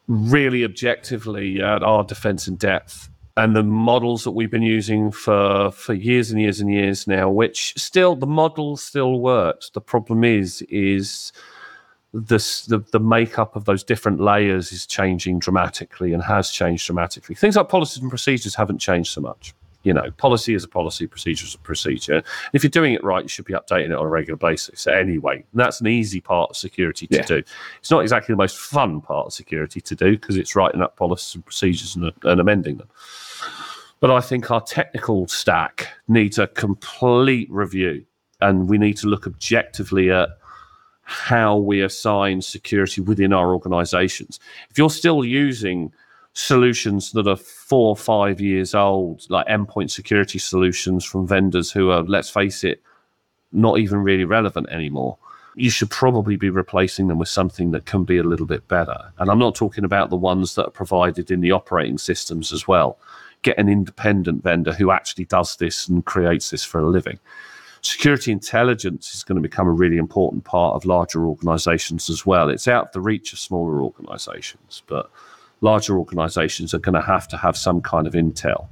really 0.09 0.65
objectively 0.65 1.61
at 1.61 1.83
our 1.83 2.05
defense 2.05 2.49
in 2.49 2.57
depth 2.57 3.11
and 3.37 3.55
the 3.55 3.63
models 3.63 4.25
that 4.25 4.33
we've 4.33 4.51
been 4.51 4.63
using 4.63 5.13
for 5.13 5.71
for 5.71 5.95
years 5.95 6.31
and 6.31 6.41
years 6.41 6.61
and 6.61 6.73
years 6.73 7.07
now 7.07 7.29
which 7.29 7.75
still 7.77 8.17
the 8.17 8.27
model 8.27 8.77
still 8.77 9.21
works 9.21 9.71
the 9.75 9.81
problem 9.81 10.25
is 10.25 10.63
is 10.63 11.31
this 12.15 12.65
the, 12.67 12.79
the 12.93 13.01
makeup 13.01 13.55
of 13.55 13.65
those 13.67 13.85
different 13.85 14.21
layers 14.21 14.73
is 14.73 14.87
changing 14.87 15.39
dramatically 15.39 16.13
and 16.13 16.23
has 16.23 16.51
changed 16.51 16.87
dramatically 16.87 17.35
things 17.35 17.57
like 17.57 17.69
policies 17.69 18.01
and 18.01 18.11
procedures 18.11 18.55
haven't 18.55 18.79
changed 18.79 19.13
so 19.13 19.21
much 19.21 19.55
you 19.85 19.95
know, 19.95 20.11
policy 20.19 20.55
is 20.55 20.65
a 20.65 20.69
policy, 20.69 21.07
procedure 21.07 21.47
is 21.47 21.55
a 21.55 21.59
procedure. 21.59 22.15
And 22.17 22.25
if 22.53 22.63
you're 22.63 22.71
doing 22.71 22.95
it 22.95 23.03
right, 23.05 23.23
you 23.23 23.29
should 23.29 23.45
be 23.45 23.55
updating 23.55 23.87
it 23.87 23.93
on 23.93 24.05
a 24.05 24.09
regular 24.09 24.37
basis 24.37 24.87
anyway. 24.87 25.45
That's 25.55 25.81
an 25.81 25.87
easy 25.87 26.21
part 26.21 26.51
of 26.51 26.57
security 26.57 27.07
to 27.07 27.17
yeah. 27.17 27.23
do. 27.23 27.43
It's 27.79 27.91
not 27.91 28.01
exactly 28.01 28.33
the 28.33 28.37
most 28.37 28.59
fun 28.59 29.01
part 29.01 29.27
of 29.27 29.33
security 29.33 29.81
to 29.81 29.95
do 29.95 30.19
because 30.19 30.37
it's 30.37 30.57
writing 30.57 30.83
up 30.83 30.97
policies 30.97 31.37
and 31.37 31.45
procedures 31.45 31.95
and, 31.95 32.13
and 32.25 32.41
amending 32.41 32.79
them. 32.79 32.89
But 34.01 34.11
I 34.11 34.21
think 34.21 34.51
our 34.51 34.61
technical 34.61 35.27
stack 35.27 35.89
needs 36.07 36.39
a 36.39 36.49
complete 36.49 37.51
review, 37.51 38.05
and 38.41 38.69
we 38.69 38.79
need 38.79 38.97
to 38.99 39.07
look 39.07 39.27
objectively 39.27 40.11
at 40.11 40.29
how 41.09 41.57
we 41.57 41.81
assign 41.81 42.43
security 42.43 43.01
within 43.01 43.33
our 43.33 43.55
organizations. 43.55 44.39
If 44.69 44.77
you're 44.77 44.91
still 44.91 45.25
using 45.25 45.91
solutions 46.35 47.13
that 47.13 47.27
are 47.27 47.35
four 47.35 47.89
or 47.89 47.97
five 47.97 48.43
years 48.43 48.75
old, 48.75 49.25
like 49.31 49.47
endpoint 49.47 49.91
security 49.91 50.39
solutions 50.39 51.07
from 51.07 51.27
vendors 51.27 51.73
who 51.73 51.89
are, 51.91 52.03
let's 52.03 52.29
face 52.29 52.63
it, 52.63 52.83
not 53.53 53.79
even 53.79 54.01
really 54.01 54.27
relevant 54.27 54.69
anymore. 54.69 55.17
You 55.55 55.71
should 55.71 55.89
probably 55.89 56.37
be 56.37 56.51
replacing 56.51 57.09
them 57.09 57.19
with 57.19 57.31
something 57.31 57.71
that 57.71 57.87
can 57.87 58.05
be 58.05 58.19
a 58.19 58.23
little 58.23 58.45
bit 58.45 58.69
better. 58.69 59.11
And 59.17 59.31
I'm 59.31 59.39
not 59.39 59.55
talking 59.55 59.85
about 59.85 60.11
the 60.11 60.17
ones 60.17 60.57
that 60.57 60.67
are 60.67 60.71
provided 60.71 61.31
in 61.31 61.41
the 61.41 61.53
operating 61.53 61.97
systems 61.97 62.53
as 62.53 62.69
well. 62.69 62.99
Get 63.41 63.57
an 63.57 63.71
independent 63.71 64.43
vendor 64.43 64.75
who 64.75 64.91
actually 64.91 65.25
does 65.25 65.57
this 65.57 65.89
and 65.89 66.05
creates 66.05 66.51
this 66.51 66.65
for 66.65 66.81
a 66.81 66.87
living. 66.87 67.19
Security 67.89 68.31
intelligence 68.31 69.15
is 69.15 69.25
going 69.25 69.37
to 69.37 69.41
become 69.41 69.67
a 69.67 69.73
really 69.73 69.97
important 69.97 70.45
part 70.45 70.75
of 70.75 70.85
larger 70.85 71.25
organizations 71.25 72.11
as 72.11 72.27
well. 72.27 72.51
It's 72.51 72.69
out 72.69 72.89
of 72.89 72.93
the 72.93 73.01
reach 73.01 73.33
of 73.33 73.39
smaller 73.39 73.81
organizations, 73.81 74.83
but 74.87 75.11
larger 75.63 75.99
organizations 75.99 76.75
are 76.75 76.81
going 76.81 76.97
to 76.97 77.01
have 77.01 77.27
to 77.29 77.39
have 77.39 77.57
some 77.57 77.81
kind 77.81 78.07
of 78.07 78.13
intel. 78.13 78.69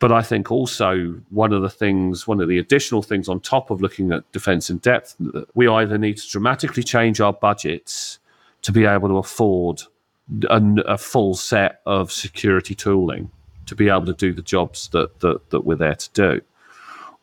But 0.00 0.12
I 0.12 0.20
think 0.20 0.52
also 0.52 1.18
one 1.30 1.54
of 1.54 1.62
the 1.62 1.70
things, 1.70 2.26
one 2.26 2.42
of 2.42 2.48
the 2.48 2.58
additional 2.58 3.00
things 3.00 3.26
on 3.26 3.40
top 3.40 3.70
of 3.70 3.80
looking 3.80 4.12
at 4.12 4.30
defense 4.32 4.68
in 4.68 4.76
depth, 4.78 5.16
we 5.54 5.66
either 5.66 5.96
need 5.96 6.18
to 6.18 6.28
dramatically 6.28 6.82
change 6.82 7.22
our 7.22 7.32
budgets 7.32 8.18
to 8.60 8.70
be 8.70 8.84
able 8.84 9.08
to 9.08 9.16
afford 9.16 9.80
a, 10.50 10.62
a 10.86 10.98
full 10.98 11.34
set 11.34 11.80
of 11.86 12.12
security 12.12 12.74
tooling 12.74 13.30
to 13.64 13.74
be 13.74 13.88
able 13.88 14.04
to 14.04 14.12
do 14.12 14.34
the 14.34 14.42
jobs 14.42 14.88
that, 14.88 15.20
that, 15.20 15.48
that 15.48 15.62
we're 15.62 15.74
there 15.74 15.94
to 15.94 16.10
do. 16.12 16.40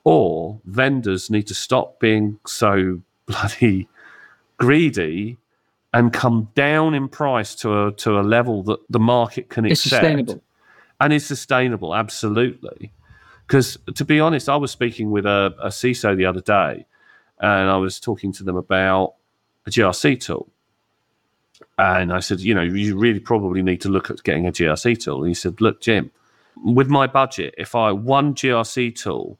Or 0.09 0.59
vendors 0.65 1.29
need 1.29 1.45
to 1.47 1.53
stop 1.53 1.99
being 1.99 2.39
so 2.47 2.99
bloody 3.27 3.87
greedy 4.57 5.37
and 5.93 6.11
come 6.11 6.49
down 6.55 6.95
in 6.95 7.07
price 7.07 7.53
to 7.55 7.85
a 7.85 7.91
to 7.91 8.19
a 8.19 8.21
level 8.21 8.63
that 8.63 8.79
the 8.89 8.97
market 8.99 9.49
can 9.49 9.65
it's 9.65 9.85
accept. 9.85 10.01
Sustainable. 10.01 10.41
And 10.99 11.13
is 11.13 11.27
sustainable, 11.27 11.93
absolutely. 11.93 12.91
Because 13.45 13.77
to 13.93 14.03
be 14.03 14.19
honest, 14.19 14.49
I 14.49 14.55
was 14.55 14.71
speaking 14.71 15.11
with 15.11 15.27
a, 15.27 15.53
a 15.61 15.67
CISO 15.67 16.17
the 16.17 16.25
other 16.25 16.41
day, 16.41 16.87
and 17.39 17.69
I 17.69 17.77
was 17.77 17.99
talking 17.99 18.31
to 18.33 18.43
them 18.43 18.57
about 18.57 19.13
a 19.67 19.69
GRC 19.69 20.19
tool. 20.19 20.49
And 21.77 22.11
I 22.11 22.19
said, 22.19 22.39
you 22.39 22.55
know, 22.55 22.63
you 22.63 22.97
really 22.97 23.19
probably 23.19 23.61
need 23.61 23.81
to 23.81 23.89
look 23.89 24.09
at 24.09 24.23
getting 24.23 24.47
a 24.47 24.51
GRC 24.51 25.03
tool. 25.03 25.19
And 25.19 25.27
he 25.27 25.35
said, 25.35 25.61
look, 25.61 25.81
Jim, 25.81 26.09
with 26.63 26.89
my 26.89 27.05
budget, 27.05 27.53
if 27.59 27.75
I 27.75 27.91
one 27.91 28.33
GRC 28.33 28.95
tool, 28.95 29.37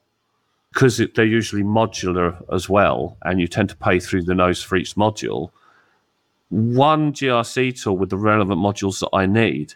because 0.72 1.02
they're 1.14 1.24
usually 1.24 1.62
modular 1.62 2.42
as 2.52 2.68
well, 2.68 3.16
and 3.22 3.40
you 3.40 3.48
tend 3.48 3.68
to 3.70 3.76
pay 3.76 3.98
through 3.98 4.22
the 4.22 4.34
nose 4.34 4.62
for 4.62 4.76
each 4.76 4.94
module, 4.94 5.50
one 6.50 7.12
GRC 7.12 7.80
tool 7.80 7.96
with 7.96 8.10
the 8.10 8.16
relevant 8.16 8.60
modules 8.60 9.00
that 9.00 9.10
I 9.12 9.26
need 9.26 9.74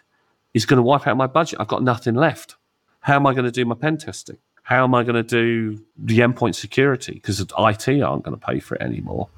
is 0.53 0.65
going 0.65 0.77
to 0.77 0.83
wipe 0.83 1.07
out 1.07 1.17
my 1.17 1.27
budget. 1.27 1.59
I've 1.59 1.67
got 1.67 1.83
nothing 1.83 2.15
left. 2.15 2.55
How 3.01 3.15
am 3.15 3.27
I 3.27 3.33
going 3.33 3.45
to 3.45 3.51
do 3.51 3.65
my 3.65 3.75
pen 3.75 3.97
testing? 3.97 4.37
How 4.63 4.83
am 4.83 4.95
I 4.95 5.03
going 5.03 5.15
to 5.15 5.23
do 5.23 5.83
the 5.97 6.19
endpoint 6.19 6.55
security? 6.55 7.13
Because 7.13 7.39
IT 7.39 8.01
aren't 8.01 8.23
going 8.23 8.37
to 8.37 8.45
pay 8.45 8.59
for 8.59 8.75
it 8.75 8.81
anymore, 8.81 9.29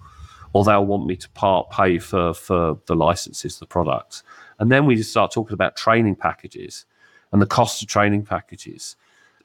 or 0.53 0.63
they'll 0.63 0.85
want 0.85 1.05
me 1.05 1.15
to 1.17 1.29
part 1.31 1.69
pay 1.69 1.99
for 1.99 2.33
for 2.33 2.79
the 2.85 2.95
licenses, 2.95 3.59
the 3.59 3.65
products, 3.65 4.23
and 4.59 4.71
then 4.71 4.85
we 4.85 5.01
start 5.01 5.31
talking 5.31 5.53
about 5.53 5.75
training 5.75 6.15
packages 6.15 6.85
and 7.31 7.41
the 7.41 7.45
cost 7.45 7.81
of 7.81 7.89
training 7.89 8.23
packages 8.23 8.95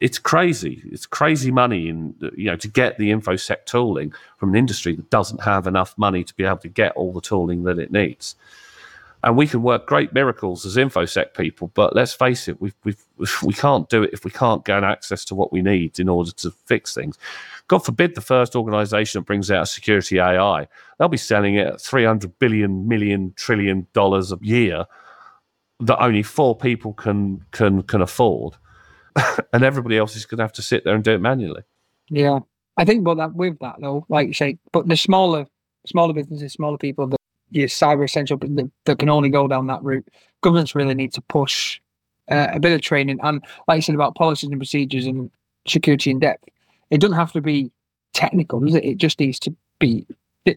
it's 0.02 0.18
crazy. 0.18 0.82
It's 0.86 1.06
crazy 1.06 1.52
money, 1.52 1.88
in 1.88 2.16
you 2.36 2.46
know, 2.46 2.56
to 2.56 2.66
get 2.66 2.98
the 2.98 3.12
infosec 3.12 3.66
tooling 3.66 4.12
from 4.36 4.48
an 4.50 4.56
industry 4.56 4.96
that 4.96 5.08
doesn't 5.10 5.40
have 5.42 5.68
enough 5.68 5.96
money 5.96 6.24
to 6.24 6.34
be 6.34 6.44
able 6.44 6.58
to 6.58 6.68
get 6.68 6.90
all 6.96 7.12
the 7.12 7.20
tooling 7.20 7.62
that 7.62 7.78
it 7.78 7.92
needs. 7.92 8.34
And 9.22 9.36
we 9.36 9.46
can 9.46 9.62
work 9.62 9.86
great 9.86 10.12
miracles 10.12 10.66
as 10.66 10.76
infosec 10.76 11.34
people, 11.34 11.70
but 11.74 11.94
let's 11.94 12.12
face 12.12 12.48
it, 12.48 12.60
we 12.60 12.72
we 12.82 12.96
we 13.44 13.54
can't 13.54 13.88
do 13.88 14.02
it 14.02 14.10
if 14.12 14.24
we 14.24 14.32
can't 14.32 14.64
gain 14.64 14.82
access 14.82 15.24
to 15.26 15.36
what 15.36 15.52
we 15.52 15.62
need 15.62 16.00
in 16.00 16.08
order 16.08 16.32
to 16.32 16.50
fix 16.50 16.92
things. 16.92 17.16
God 17.68 17.84
forbid 17.84 18.16
the 18.16 18.20
first 18.20 18.56
organization 18.56 19.20
that 19.20 19.26
brings 19.26 19.52
out 19.52 19.68
security 19.68 20.18
AI, 20.18 20.66
they'll 20.98 21.06
be 21.06 21.16
selling 21.16 21.54
it 21.54 21.68
at 21.68 21.80
300 21.80 22.40
billion, 22.40 22.88
million, 22.88 23.34
trillion 23.36 23.86
dollars 23.92 24.32
a 24.32 24.38
year 24.42 24.84
that 25.78 26.02
only 26.02 26.24
four 26.24 26.56
people 26.56 26.92
can 26.92 27.44
can 27.52 27.84
can 27.84 28.02
afford 28.02 28.56
and 29.52 29.62
everybody 29.62 29.96
else 29.96 30.16
is 30.16 30.26
going 30.26 30.38
to 30.38 30.44
have 30.44 30.52
to 30.52 30.62
sit 30.62 30.84
there 30.84 30.94
and 30.94 31.04
do 31.04 31.12
it 31.12 31.20
manually. 31.20 31.62
Yeah, 32.08 32.40
I 32.76 32.84
think, 32.84 33.04
that 33.04 33.34
with 33.34 33.58
that 33.60 33.76
though, 33.80 34.06
like 34.08 34.28
you 34.28 34.34
say, 34.34 34.58
but 34.72 34.88
the 34.88 34.96
smaller, 34.96 35.46
smaller 35.86 36.12
businesses, 36.12 36.52
smaller 36.52 36.78
people 36.78 37.06
that 37.08 37.18
your 37.50 37.68
cyber 37.68 38.04
essential 38.04 38.38
that, 38.38 38.70
that 38.86 38.98
can 38.98 39.10
only 39.10 39.28
go 39.28 39.46
down 39.46 39.66
that 39.66 39.82
route, 39.82 40.06
governments 40.40 40.74
really 40.74 40.94
need 40.94 41.12
to 41.12 41.20
push 41.22 41.80
uh, 42.30 42.48
a 42.52 42.60
bit 42.60 42.72
of 42.72 42.80
training 42.80 43.18
and, 43.22 43.44
like 43.68 43.76
you 43.76 43.82
said 43.82 43.94
about 43.94 44.14
policies 44.14 44.50
and 44.50 44.58
procedures 44.58 45.06
and 45.06 45.30
security 45.66 46.10
in 46.10 46.18
depth. 46.18 46.44
It 46.90 47.00
doesn't 47.00 47.16
have 47.16 47.32
to 47.32 47.40
be 47.40 47.70
technical, 48.14 48.60
does 48.60 48.74
it? 48.74 48.84
It 48.84 48.96
just 48.98 49.20
needs 49.20 49.38
to 49.40 49.54
be, 49.78 50.06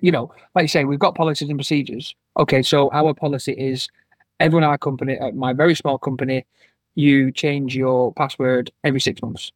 you 0.02 0.12
know, 0.12 0.34
like 0.54 0.64
you 0.64 0.68
say, 0.68 0.86
we've 0.86 1.00
got 1.00 1.16
policies 1.16 1.50
and 1.50 1.58
procedures. 1.58 2.16
Okay, 2.38 2.62
so 2.62 2.90
our 2.92 3.14
policy 3.14 3.54
is 3.54 3.88
everyone 4.40 4.64
in 4.64 4.70
our 4.70 4.78
company, 4.78 5.18
at 5.18 5.36
my 5.36 5.54
very 5.54 5.76
small 5.76 5.98
company, 5.98 6.46
you 6.96 7.32
change 7.32 7.76
your 7.76 8.14
password 8.14 8.72
every 8.84 9.02
six 9.02 9.22
months. 9.22 9.52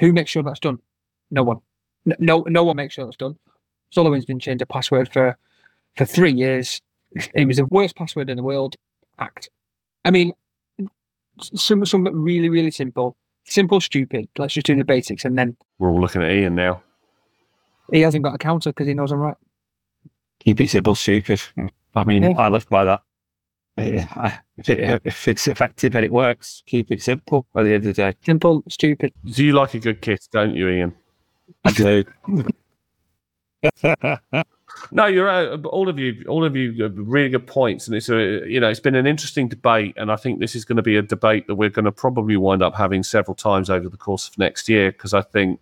Who 0.00 0.12
makes 0.12 0.30
sure 0.30 0.42
that's 0.42 0.60
done? 0.60 0.78
No 1.30 1.42
one. 1.42 1.60
No, 2.18 2.44
no 2.48 2.64
one 2.64 2.76
makes 2.76 2.94
sure 2.94 3.04
that's 3.06 3.16
done. 3.16 3.36
SolarWinds 3.94 4.26
been 4.26 4.40
changed 4.40 4.62
a 4.62 4.66
password 4.66 5.12
for 5.12 5.38
for 5.96 6.04
three 6.04 6.32
years. 6.32 6.82
It 7.34 7.46
was 7.46 7.58
the 7.58 7.66
worst 7.66 7.96
password 7.96 8.28
in 8.28 8.36
the 8.36 8.42
world. 8.42 8.74
Act. 9.20 9.48
I 10.04 10.10
mean, 10.10 10.32
some 11.40 11.86
some 11.86 12.04
really, 12.04 12.48
really 12.48 12.72
simple, 12.72 13.16
simple, 13.44 13.80
stupid. 13.80 14.28
Let's 14.36 14.54
just 14.54 14.66
do 14.66 14.74
the 14.76 14.84
basics, 14.84 15.24
and 15.24 15.38
then 15.38 15.56
we're 15.78 15.90
all 15.90 16.00
looking 16.00 16.22
at 16.22 16.30
Iain 16.30 16.56
now. 16.56 16.82
He 17.92 18.00
hasn't 18.00 18.24
got 18.24 18.34
a 18.34 18.38
counter 18.38 18.70
because 18.70 18.88
he 18.88 18.94
knows 18.94 19.12
I'm 19.12 19.20
right. 19.20 19.36
Keep 20.40 20.60
it 20.60 20.70
simple, 20.70 20.94
stupid. 20.94 21.40
I 21.94 22.04
mean, 22.04 22.24
yeah. 22.24 22.30
I 22.30 22.48
live 22.48 22.68
by 22.68 22.84
that 22.84 23.02
if, 23.76 24.68
it, 24.68 25.02
if 25.04 25.28
it's 25.28 25.48
effective 25.48 25.94
and 25.96 26.04
it 26.04 26.12
works, 26.12 26.62
keep 26.66 26.90
it 26.90 27.02
simple 27.02 27.46
at 27.56 27.64
the 27.64 27.74
end 27.74 27.86
of 27.86 27.94
the 27.96 28.02
day. 28.02 28.14
Simple, 28.24 28.62
stupid. 28.68 29.12
Do 29.24 29.44
you 29.44 29.52
like 29.52 29.74
a 29.74 29.78
good 29.78 30.00
kiss, 30.00 30.26
don't 30.28 30.54
you, 30.54 30.68
Iain? 30.68 30.94
I 31.64 31.72
do. 31.72 32.04
no, 34.92 35.06
you're 35.06 35.26
right. 35.26 35.64
All 35.64 35.88
of 35.88 35.98
you, 35.98 36.24
all 36.28 36.44
of 36.44 36.56
you, 36.56 36.82
have 36.82 36.92
really 36.96 37.30
good 37.30 37.46
points, 37.46 37.86
and 37.86 37.96
it's 37.96 38.08
a 38.08 38.46
you 38.46 38.60
know 38.60 38.68
it's 38.68 38.80
been 38.80 38.94
an 38.94 39.06
interesting 39.06 39.48
debate, 39.48 39.94
and 39.96 40.12
I 40.12 40.16
think 40.16 40.40
this 40.40 40.54
is 40.54 40.64
going 40.64 40.76
to 40.76 40.82
be 40.82 40.96
a 40.96 41.02
debate 41.02 41.46
that 41.46 41.54
we're 41.54 41.70
going 41.70 41.84
to 41.84 41.92
probably 41.92 42.36
wind 42.36 42.62
up 42.62 42.74
having 42.74 43.02
several 43.02 43.34
times 43.34 43.70
over 43.70 43.88
the 43.88 43.96
course 43.96 44.28
of 44.28 44.38
next 44.38 44.68
year 44.68 44.92
because 44.92 45.14
I 45.14 45.22
think 45.22 45.60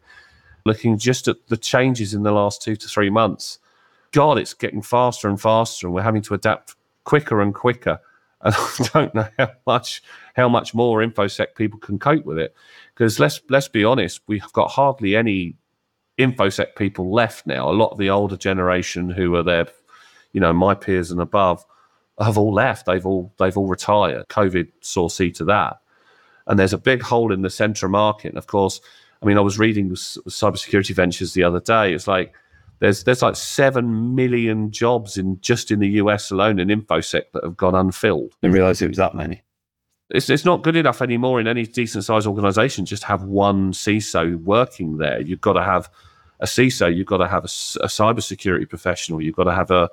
looking 0.64 0.98
just 0.98 1.28
at 1.28 1.36
the 1.48 1.56
changes 1.56 2.14
in 2.14 2.22
the 2.22 2.32
last 2.32 2.62
two 2.62 2.76
to 2.76 2.88
three 2.88 3.10
months. 3.10 3.58
God, 4.12 4.38
it's 4.38 4.52
getting 4.52 4.82
faster 4.82 5.28
and 5.28 5.40
faster, 5.40 5.86
and 5.86 5.94
we're 5.94 6.02
having 6.02 6.22
to 6.22 6.34
adapt 6.34 6.74
quicker 7.05 7.40
and 7.40 7.55
quicker. 7.55 8.00
And 8.44 8.57
I 8.57 8.88
don't 8.92 9.14
know 9.14 9.28
how 9.38 9.50
much 9.68 10.03
how 10.34 10.48
much 10.48 10.74
more 10.74 10.98
infosec 10.98 11.55
people 11.55 11.78
can 11.78 12.00
cope 12.00 12.24
with 12.24 12.40
it. 12.40 12.57
Because 12.92 13.20
let's 13.20 13.40
let's 13.48 13.68
be 13.68 13.84
honest, 13.84 14.20
we've 14.26 14.53
got 14.53 14.72
hardly 14.72 15.14
any 15.14 15.55
infosec 16.18 16.74
people 16.74 17.12
left 17.12 17.46
now. 17.46 17.70
A 17.70 17.72
lot 17.72 17.92
of 17.92 17.98
the 17.98 18.11
older 18.11 18.36
generation 18.36 19.11
who 19.11 19.36
are 19.36 19.44
there, 19.44 19.68
you 20.32 20.40
know, 20.40 20.53
my 20.53 20.74
peers 20.74 21.12
and 21.12 21.20
above, 21.20 21.64
have 22.18 22.36
all 22.36 22.53
left. 22.53 22.86
They've 22.86 23.07
all 23.07 23.32
they've 23.38 23.57
all 23.57 23.68
retired. 23.68 24.26
COVID 24.28 24.68
saw 24.80 25.09
see 25.09 25.30
to 25.32 25.44
that, 25.44 25.80
and 26.46 26.59
there's 26.59 26.72
a 26.72 26.78
big 26.78 27.03
hole 27.03 27.32
in 27.32 27.42
the 27.42 27.50
centre 27.50 27.88
market. 27.88 28.30
And 28.30 28.38
of 28.38 28.46
course, 28.46 28.80
I 29.22 29.26
mean, 29.26 29.38
I 29.38 29.42
was 29.42 29.59
reading 29.59 29.90
cybersecurity 29.90 30.94
ventures 30.94 31.32
the 31.32 31.44
other 31.44 31.61
day. 31.61 31.94
It's 31.94 32.09
like 32.09 32.34
there's 32.83 33.05
there's 33.05 33.22
like 33.22 33.37
seven 33.37 34.16
million 34.16 34.72
jobs 34.72 35.16
in 35.16 35.41
just 35.41 35.70
in 35.70 35.78
the 35.78 35.89
US 36.03 36.33
alone 36.33 36.59
in 36.59 36.66
infosec 36.66 37.22
that 37.33 37.45
have 37.45 37.57
gone 37.57 37.76
unfilled. 37.76 38.35
Didn't 38.43 38.55
realize 38.55 38.83
it 38.83 38.89
was 38.89 38.97
that 38.97 39.14
many. 39.14 39.41
It's 40.11 40.28
it's 40.28 40.45
not 40.45 40.64
good 40.64 40.74
enough 40.74 41.01
anymore 41.01 41.39
in 41.39 41.47
any 41.47 41.64
decent 41.64 42.03
sized 42.03 42.26
organisation 42.26 42.85
just 42.85 43.05
have 43.05 43.22
one 43.22 43.72
CISO 43.72 44.43
working 44.43 44.97
there. 44.97 45.20
You've 45.20 45.41
got 45.41 45.53
to 45.53 45.62
have 45.62 45.89
a 46.41 46.47
CISO. 46.47 46.93
You've 46.93 47.07
got 47.07 47.18
to 47.18 47.28
have 47.28 47.45
a, 47.45 47.53
a 47.85 47.87
cybersecurity 47.87 48.68
professional. 48.68 49.22
You've 49.22 49.37
got 49.37 49.45
to 49.45 49.55
have 49.55 49.70
a 49.70 49.89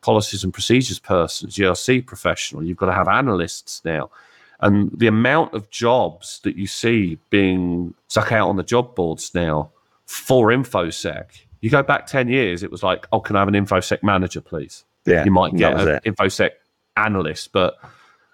policies 0.00 0.42
and 0.42 0.52
procedures 0.52 0.98
person, 0.98 1.48
GRC 1.48 2.04
professional. 2.04 2.64
You've 2.64 2.76
got 2.76 2.86
to 2.86 2.92
have 2.92 3.06
analysts 3.06 3.84
now. 3.84 4.10
And 4.58 4.90
the 4.98 5.06
amount 5.06 5.54
of 5.54 5.70
jobs 5.70 6.40
that 6.42 6.56
you 6.56 6.66
see 6.66 7.18
being 7.30 7.94
stuck 8.08 8.32
out 8.32 8.48
on 8.48 8.56
the 8.56 8.64
job 8.64 8.96
boards 8.96 9.32
now 9.32 9.70
for 10.06 10.48
InfoSec, 10.48 11.42
you 11.62 11.70
go 11.70 11.82
back 11.82 12.06
10 12.06 12.28
years, 12.28 12.62
it 12.62 12.70
was 12.70 12.82
like, 12.82 13.06
oh, 13.12 13.20
can 13.20 13.36
I 13.36 13.38
have 13.38 13.48
an 13.48 13.54
InfoSec 13.54 14.02
manager, 14.02 14.40
please? 14.40 14.84
Yeah. 15.06 15.24
You 15.24 15.30
might 15.30 15.56
get 15.56 15.80
an 15.80 16.00
InfoSec 16.04 16.50
analyst. 16.96 17.52
But 17.52 17.78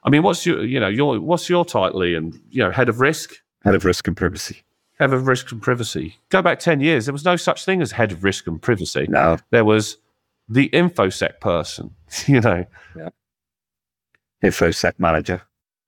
I 0.03 0.11
mean, 0.11 0.23
what's 0.23 0.45
your, 0.45 0.65
you 0.65 0.81
know, 0.81 0.89
your, 0.89 1.21
what's 1.21 1.49
your 1.49 1.65
title, 1.65 2.03
And 2.03 2.41
You 2.51 2.65
know, 2.65 2.71
head 2.71 2.89
of 2.89 3.01
risk? 3.01 3.35
Head 3.63 3.75
of 3.75 3.85
risk 3.85 4.09
and 4.09 4.17
privacy. 4.17 4.63
Head 4.99 5.13
of 5.13 5.27
risk 5.27 5.53
and 5.53 5.63
privacy. 5.63 6.17
Go 6.31 6.43
back 6.43 6.59
10 6.59 6.81
years, 6.81 7.07
there 7.07 7.13
was 7.13 7.25
no 7.25 7.37
such 7.37 7.65
thing 7.65 7.83
as 7.83 7.93
head 7.93 8.13
of 8.13 8.25
risk 8.25 8.47
and 8.47 8.61
privacy. 8.61 9.07
No. 9.09 9.37
There 9.51 9.65
was 9.65 9.99
the 10.49 10.71
infosec 10.71 11.41
person, 11.41 11.95
you 12.27 12.41
know. 12.41 12.65
Yeah. 12.97 13.11
Infosec 14.43 14.95
manager. 14.99 15.43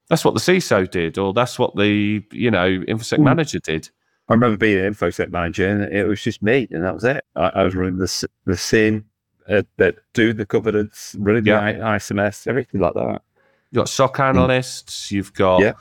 That's 0.09 0.25
what 0.25 0.35
the 0.35 0.41
CISO 0.41 0.91
did, 0.91 1.19
or 1.19 1.33
that's 1.33 1.59
what 1.59 1.77
the 1.77 2.23
you 2.33 2.51
know 2.51 2.69
infosec 2.69 3.19
mm. 3.19 3.25
manager 3.25 3.61
did. 3.61 3.89
I 4.31 4.35
remember 4.35 4.57
being 4.57 4.85
an 4.85 4.95
infosec 4.95 5.31
manager, 5.31 5.69
and 5.69 5.93
it 5.93 6.07
was 6.07 6.23
just 6.23 6.43
me, 6.43 6.69
and 6.71 6.85
that 6.85 6.95
was 6.95 7.05
it. 7.05 7.25
I, 7.37 7.51
I 7.57 7.63
was 7.65 7.75
running 7.75 7.99
the 7.99 8.29
the 8.47 8.57
scene 8.57 9.05
uh, 9.49 9.63
that 9.77 9.97
do 10.15 10.33
the 10.33 10.45
governance, 10.45 11.17
running 11.19 11.45
yeah. 11.45 11.73
the 11.73 11.79
ISMS, 11.81 12.47
everything 12.47 12.81
like 12.81 12.95
that. 12.95 13.23
You've 13.71 13.81
got 13.81 13.89
SOC 13.89 14.17
hmm. 14.17 14.23
analysts, 14.23 15.09
mm. 15.09 15.11
you've 15.13 15.35
got 15.35 15.61
yeah. 15.61 15.73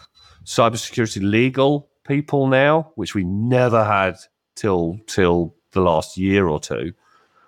cybersecurity 0.44 1.22
legal 1.22 1.90
people 2.06 2.48
now, 2.48 2.92
which 2.96 3.16
we 3.16 3.24
never 3.24 3.84
had 3.86 4.18
till 4.56 5.00
till 5.08 5.56
the 5.72 5.82
last 5.82 6.18
year 6.18 6.48
or 6.48 6.60
two 6.60 6.94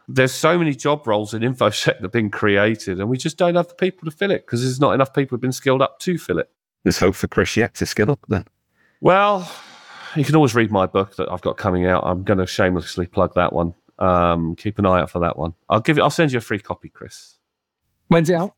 there's 0.08 0.32
so 0.32 0.58
many 0.58 0.74
job 0.74 1.08
roles 1.08 1.34
in 1.34 1.42
infosec 1.42 1.86
that 1.86 2.02
have 2.02 2.12
been 2.12 2.30
created, 2.30 3.00
and 3.00 3.10
we 3.10 3.18
just 3.18 3.38
don't 3.38 3.56
have 3.56 3.68
the 3.68 3.76
people 3.76 4.10
to 4.10 4.16
fill 4.16 4.32
it 4.32 4.46
because 4.46 4.62
there's 4.62 4.80
not 4.80 4.94
enough 4.94 5.14
people 5.14 5.36
who've 5.36 5.42
been 5.42 5.52
skilled 5.52 5.82
up 5.82 6.00
to 6.00 6.18
fill 6.18 6.40
it. 6.40 6.50
There's 6.84 7.00
hope 7.00 7.16
for 7.16 7.28
Chris 7.28 7.56
yet 7.56 7.76
to 7.76 7.86
skill 7.86 8.12
up 8.12 8.20
then. 8.28 8.46
Well, 9.00 9.50
you 10.16 10.24
can 10.24 10.36
always 10.36 10.56
read 10.56 10.72
my 10.72 10.86
book 10.86 11.16
that 11.16 11.32
I've 11.32 11.42
got 11.42 11.58
coming 11.58 11.86
out. 11.86 12.04
I'm 12.06 12.24
going 12.24 12.40
to 12.40 12.48
shamelessly 12.48 13.08
plug 13.08 13.34
that 13.36 13.54
one. 13.54 13.74
Um, 14.00 14.56
keep 14.56 14.80
an 14.80 14.86
eye 14.86 15.02
out 15.02 15.10
for 15.10 15.20
that 15.20 15.38
one. 15.38 15.54
I'll 15.70 15.80
give 15.80 15.98
you. 15.98 16.04
I'll 16.04 16.10
send 16.10 16.32
you 16.32 16.40
a 16.40 16.42
free 16.42 16.60
copy, 16.60 16.90
Chris. 16.90 17.38
When's 18.08 18.30
it 18.30 18.36
out? 18.36 18.56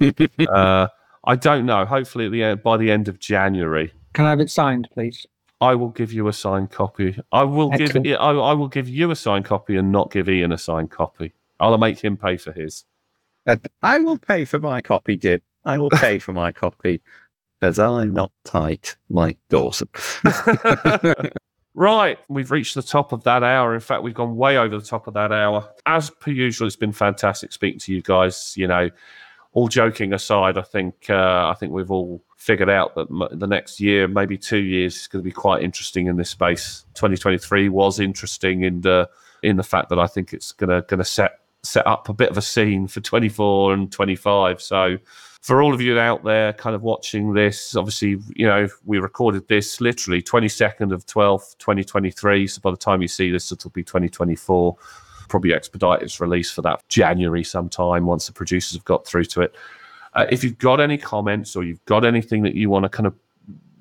uh, 0.48 0.88
I 1.24 1.36
don't 1.36 1.64
know. 1.64 1.84
Hopefully, 1.84 2.26
at 2.26 2.32
the 2.32 2.42
end, 2.42 2.62
by 2.62 2.76
the 2.76 2.90
end 2.90 3.08
of 3.08 3.18
January. 3.18 3.92
Can 4.12 4.24
I 4.24 4.30
have 4.30 4.40
it 4.40 4.50
signed, 4.50 4.88
please? 4.92 5.26
I 5.60 5.74
will 5.74 5.90
give 5.90 6.12
you 6.12 6.26
a 6.28 6.32
signed 6.32 6.70
copy. 6.70 7.18
I 7.32 7.44
will 7.44 7.72
Excellent. 7.72 8.04
give 8.04 8.18
I, 8.18 8.30
I 8.30 8.52
will 8.54 8.68
give 8.68 8.88
you 8.88 9.10
a 9.10 9.16
signed 9.16 9.44
copy 9.44 9.76
and 9.76 9.92
not 9.92 10.10
give 10.10 10.28
Iain 10.28 10.52
a 10.52 10.58
signed 10.58 10.90
copy. 10.90 11.32
I'll 11.60 11.76
make 11.78 12.00
him 12.00 12.16
pay 12.16 12.36
for 12.38 12.52
his. 12.52 12.84
I 13.82 13.98
will 13.98 14.18
pay 14.18 14.44
for 14.44 14.58
my 14.58 14.80
copy, 14.80 15.16
Jim. 15.16 15.40
I 15.64 15.76
will 15.78 15.90
pay 15.90 16.18
for 16.18 16.32
my 16.32 16.52
copy 16.52 17.02
because 17.60 17.78
I'm 17.78 18.12
not 18.12 18.32
tight 18.44 18.96
like 19.10 19.38
Dawson. 19.50 19.88
right, 21.74 22.18
we've 22.28 22.50
reached 22.50 22.74
the 22.74 22.82
top 22.82 23.12
of 23.12 23.22
that 23.24 23.42
hour. 23.42 23.74
In 23.74 23.80
fact, 23.80 24.02
we've 24.02 24.14
gone 24.14 24.36
way 24.36 24.56
over 24.56 24.78
the 24.78 24.84
top 24.84 25.06
of 25.06 25.14
that 25.14 25.30
hour. 25.30 25.68
As 25.86 26.10
per 26.10 26.30
usual, 26.30 26.66
it's 26.66 26.76
been 26.76 26.92
fantastic 26.92 27.52
speaking 27.52 27.80
to 27.80 27.94
you 27.94 28.00
guys. 28.00 28.54
You 28.56 28.66
know, 28.66 28.88
all 29.52 29.68
joking 29.68 30.12
aside, 30.12 30.56
I 30.56 30.62
think 30.62 31.10
uh, 31.10 31.48
I 31.48 31.54
think 31.54 31.72
we've 31.72 31.90
all 31.90 32.22
figured 32.36 32.70
out 32.70 32.94
that 32.94 33.08
m- 33.10 33.38
the 33.38 33.46
next 33.46 33.78
year, 33.78 34.08
maybe 34.08 34.38
two 34.38 34.58
years, 34.58 34.96
is 34.96 35.06
going 35.06 35.22
to 35.22 35.28
be 35.28 35.32
quite 35.32 35.62
interesting 35.62 36.06
in 36.06 36.16
this 36.16 36.30
space. 36.30 36.86
2023 36.94 37.68
was 37.68 38.00
interesting 38.00 38.62
in 38.62 38.80
the 38.80 39.08
in 39.42 39.56
the 39.56 39.62
fact 39.62 39.90
that 39.90 39.98
I 39.98 40.06
think 40.06 40.32
it's 40.32 40.52
going 40.52 40.70
to 40.70 40.86
going 40.88 40.98
to 40.98 41.04
set 41.04 41.40
set 41.62 41.86
up 41.86 42.08
a 42.08 42.14
bit 42.14 42.30
of 42.30 42.38
a 42.38 42.42
scene 42.42 42.88
for 42.88 43.00
24 43.00 43.74
and 43.74 43.92
25. 43.92 44.62
So 44.62 44.96
for 45.40 45.62
all 45.62 45.72
of 45.72 45.80
you 45.80 45.98
out 45.98 46.22
there 46.22 46.52
kind 46.52 46.76
of 46.76 46.82
watching 46.82 47.32
this, 47.32 47.74
obviously, 47.74 48.18
you 48.36 48.46
know, 48.46 48.68
we 48.84 48.98
recorded 48.98 49.48
this 49.48 49.80
literally 49.80 50.22
22nd 50.22 50.92
of 50.92 51.06
12th, 51.06 51.56
2023. 51.58 52.46
So 52.46 52.60
by 52.60 52.70
the 52.70 52.76
time 52.76 53.00
you 53.00 53.08
see 53.08 53.30
this, 53.30 53.50
it'll 53.50 53.70
be 53.70 53.82
2024 53.82 54.76
probably 55.30 55.54
expedite 55.54 56.02
its 56.02 56.20
release 56.20 56.50
for 56.50 56.60
that 56.60 56.86
January 56.88 57.44
sometime 57.44 58.04
once 58.04 58.26
the 58.26 58.32
producers 58.32 58.76
have 58.76 58.84
got 58.84 59.06
through 59.06 59.24
to 59.24 59.40
it. 59.40 59.54
Uh, 60.12 60.26
if 60.28 60.44
you've 60.44 60.58
got 60.58 60.80
any 60.80 60.98
comments 60.98 61.56
or 61.56 61.62
you've 61.62 61.84
got 61.86 62.04
anything 62.04 62.42
that 62.42 62.54
you 62.54 62.68
want 62.68 62.82
to 62.82 62.88
kind 62.88 63.06
of 63.06 63.14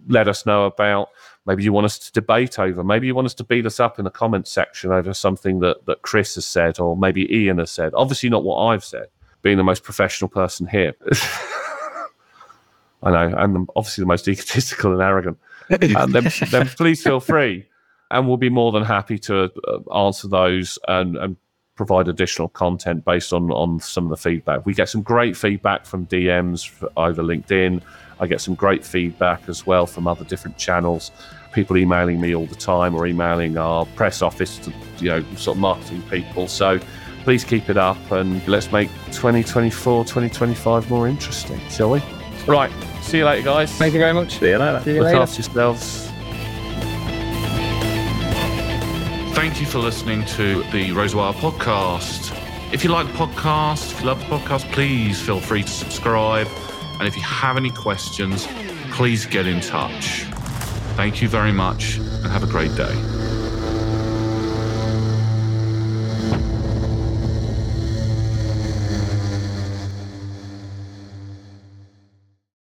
let 0.07 0.28
us 0.28 0.45
know 0.45 0.66
about, 0.66 1.10
maybe 1.45 1.64
you 1.64 1.74
want 1.74 1.86
us 1.86 1.97
to 1.97 2.12
debate 2.14 2.60
over, 2.60 2.84
maybe 2.84 3.07
you 3.07 3.16
want 3.16 3.26
us 3.26 3.34
to 3.34 3.43
beat 3.43 3.66
us 3.66 3.80
up 3.80 3.97
in 3.99 4.05
the 4.05 4.12
comments 4.12 4.51
section 4.51 4.91
over 4.91 5.14
something 5.14 5.60
that, 5.60 5.86
that 5.88 6.01
Chris 6.03 6.36
has 6.36 6.45
said 6.45 6.80
or 6.80 6.95
maybe 6.95 7.28
Iain 7.34 7.57
has 7.57 7.72
said. 7.72 7.93
Obviously, 7.95 8.30
not 8.30 8.43
what 8.43 8.57
I've 8.57 8.86
said, 8.86 9.07
being 9.42 9.58
the 9.58 9.64
most 9.64 9.84
professional 9.84 10.30
person 10.30 10.68
here. 10.68 10.96
I 13.02 13.12
know, 13.12 13.34
and 13.38 13.70
obviously 13.76 14.02
the 14.02 14.08
most 14.08 14.28
egotistical 14.28 14.92
and 14.92 15.02
arrogant. 15.02 15.38
And 15.70 16.14
then, 16.14 16.32
then 16.52 16.68
please 16.68 17.02
feel 17.02 17.20
free 17.20 17.66
and 18.12 18.28
we'll 18.28 18.38
be 18.38 18.50
more 18.50 18.72
than 18.72 18.84
happy 18.84 19.20
to 19.20 19.52
uh, 19.68 19.96
answer 19.96 20.28
those 20.28 20.80
and, 20.88 21.18
and 21.18 21.38
provide 21.76 22.08
additional 22.08 22.50
content 22.50 23.06
based 23.06 23.32
on 23.32 23.52
on 23.52 23.80
some 23.80 24.06
of 24.06 24.10
the 24.10 24.18
feedback. 24.18 24.66
We 24.66 24.74
get 24.74 24.90
some 24.90 25.02
great 25.02 25.38
feedback 25.38 25.86
from 25.86 26.08
DMs 26.08 26.72
over 26.98 27.24
LinkedIn. 27.24 27.82
I 28.20 28.28
get 28.28 28.42
some 28.42 28.56
great 28.56 28.84
feedback 28.84 29.48
as 29.48 29.66
well 29.66 29.86
from 29.86 30.08
other 30.08 30.26
different 30.26 30.58
channels. 30.58 31.12
People 31.54 31.78
emailing 31.78 32.20
me 32.20 32.36
all 32.36 32.46
the 32.46 32.56
time 32.56 32.94
or 32.96 33.08
emailing 33.08 33.58
our 33.58 33.86
press 33.96 34.22
office 34.22 34.58
to 34.60 34.74
you 34.98 35.10
know 35.10 35.24
sort 35.36 35.56
of 35.56 35.62
marketing 35.62 36.02
people. 36.10 36.48
So 36.48 36.80
please 37.24 37.43
keep 37.43 37.70
it 37.70 37.78
up 37.78 37.97
and 38.11 38.45
let's 38.47 38.72
make 38.72 38.89
2024 39.11 40.05
2025 40.05 40.89
more 40.89 41.07
interesting, 41.07 41.59
shall 41.70 41.91
we? 41.91 42.01
Right. 42.47 42.72
See 43.01 43.20
you 43.20 43.26
later, 43.26 43.43
guys. 43.43 43.72
Thank 43.74 43.93
you 43.93 43.99
very 43.99 44.13
much. 44.13 44.39
See 44.39 44.49
you 44.49 44.57
later. 44.57 44.82
See 44.84 44.91
you 44.95 44.97
Look 45.01 45.05
later. 45.05 45.22
after 45.22 45.41
yourselves. 45.41 46.05
Thank 49.36 49.61
you 49.61 49.65
for 49.67 49.80
listening 49.80 50.26
to 50.26 50.63
the 50.72 50.89
Razorwire 50.89 51.34
podcast. 51.34 52.36
If 52.74 52.84
you 52.84 52.89
like 52.89 53.07
the 53.07 53.13
podcast, 53.13 53.91
if 53.93 54.01
you 54.01 54.07
love 54.07 54.20
the 54.20 54.26
podcast, 54.26 54.70
please 54.72 55.22
feel 55.22 55.39
free 55.39 55.63
to 55.63 55.70
subscribe. 55.70 56.47
And 56.99 57.07
if 57.07 57.15
you 57.15 57.24
have 57.24 57.55
any 57.55 57.70
questions, 57.70 58.47
please 58.91 59.26
get 59.26 59.47
in 59.47 59.61
touch. 59.61 60.24
Thank 60.95 61.22
you 61.22 61.30
very 61.30 61.53
much 61.53 61.97
and 61.97 62.26
have 62.28 62.43
a 62.43 62.47
great 62.47 62.76
day. 62.76 63.39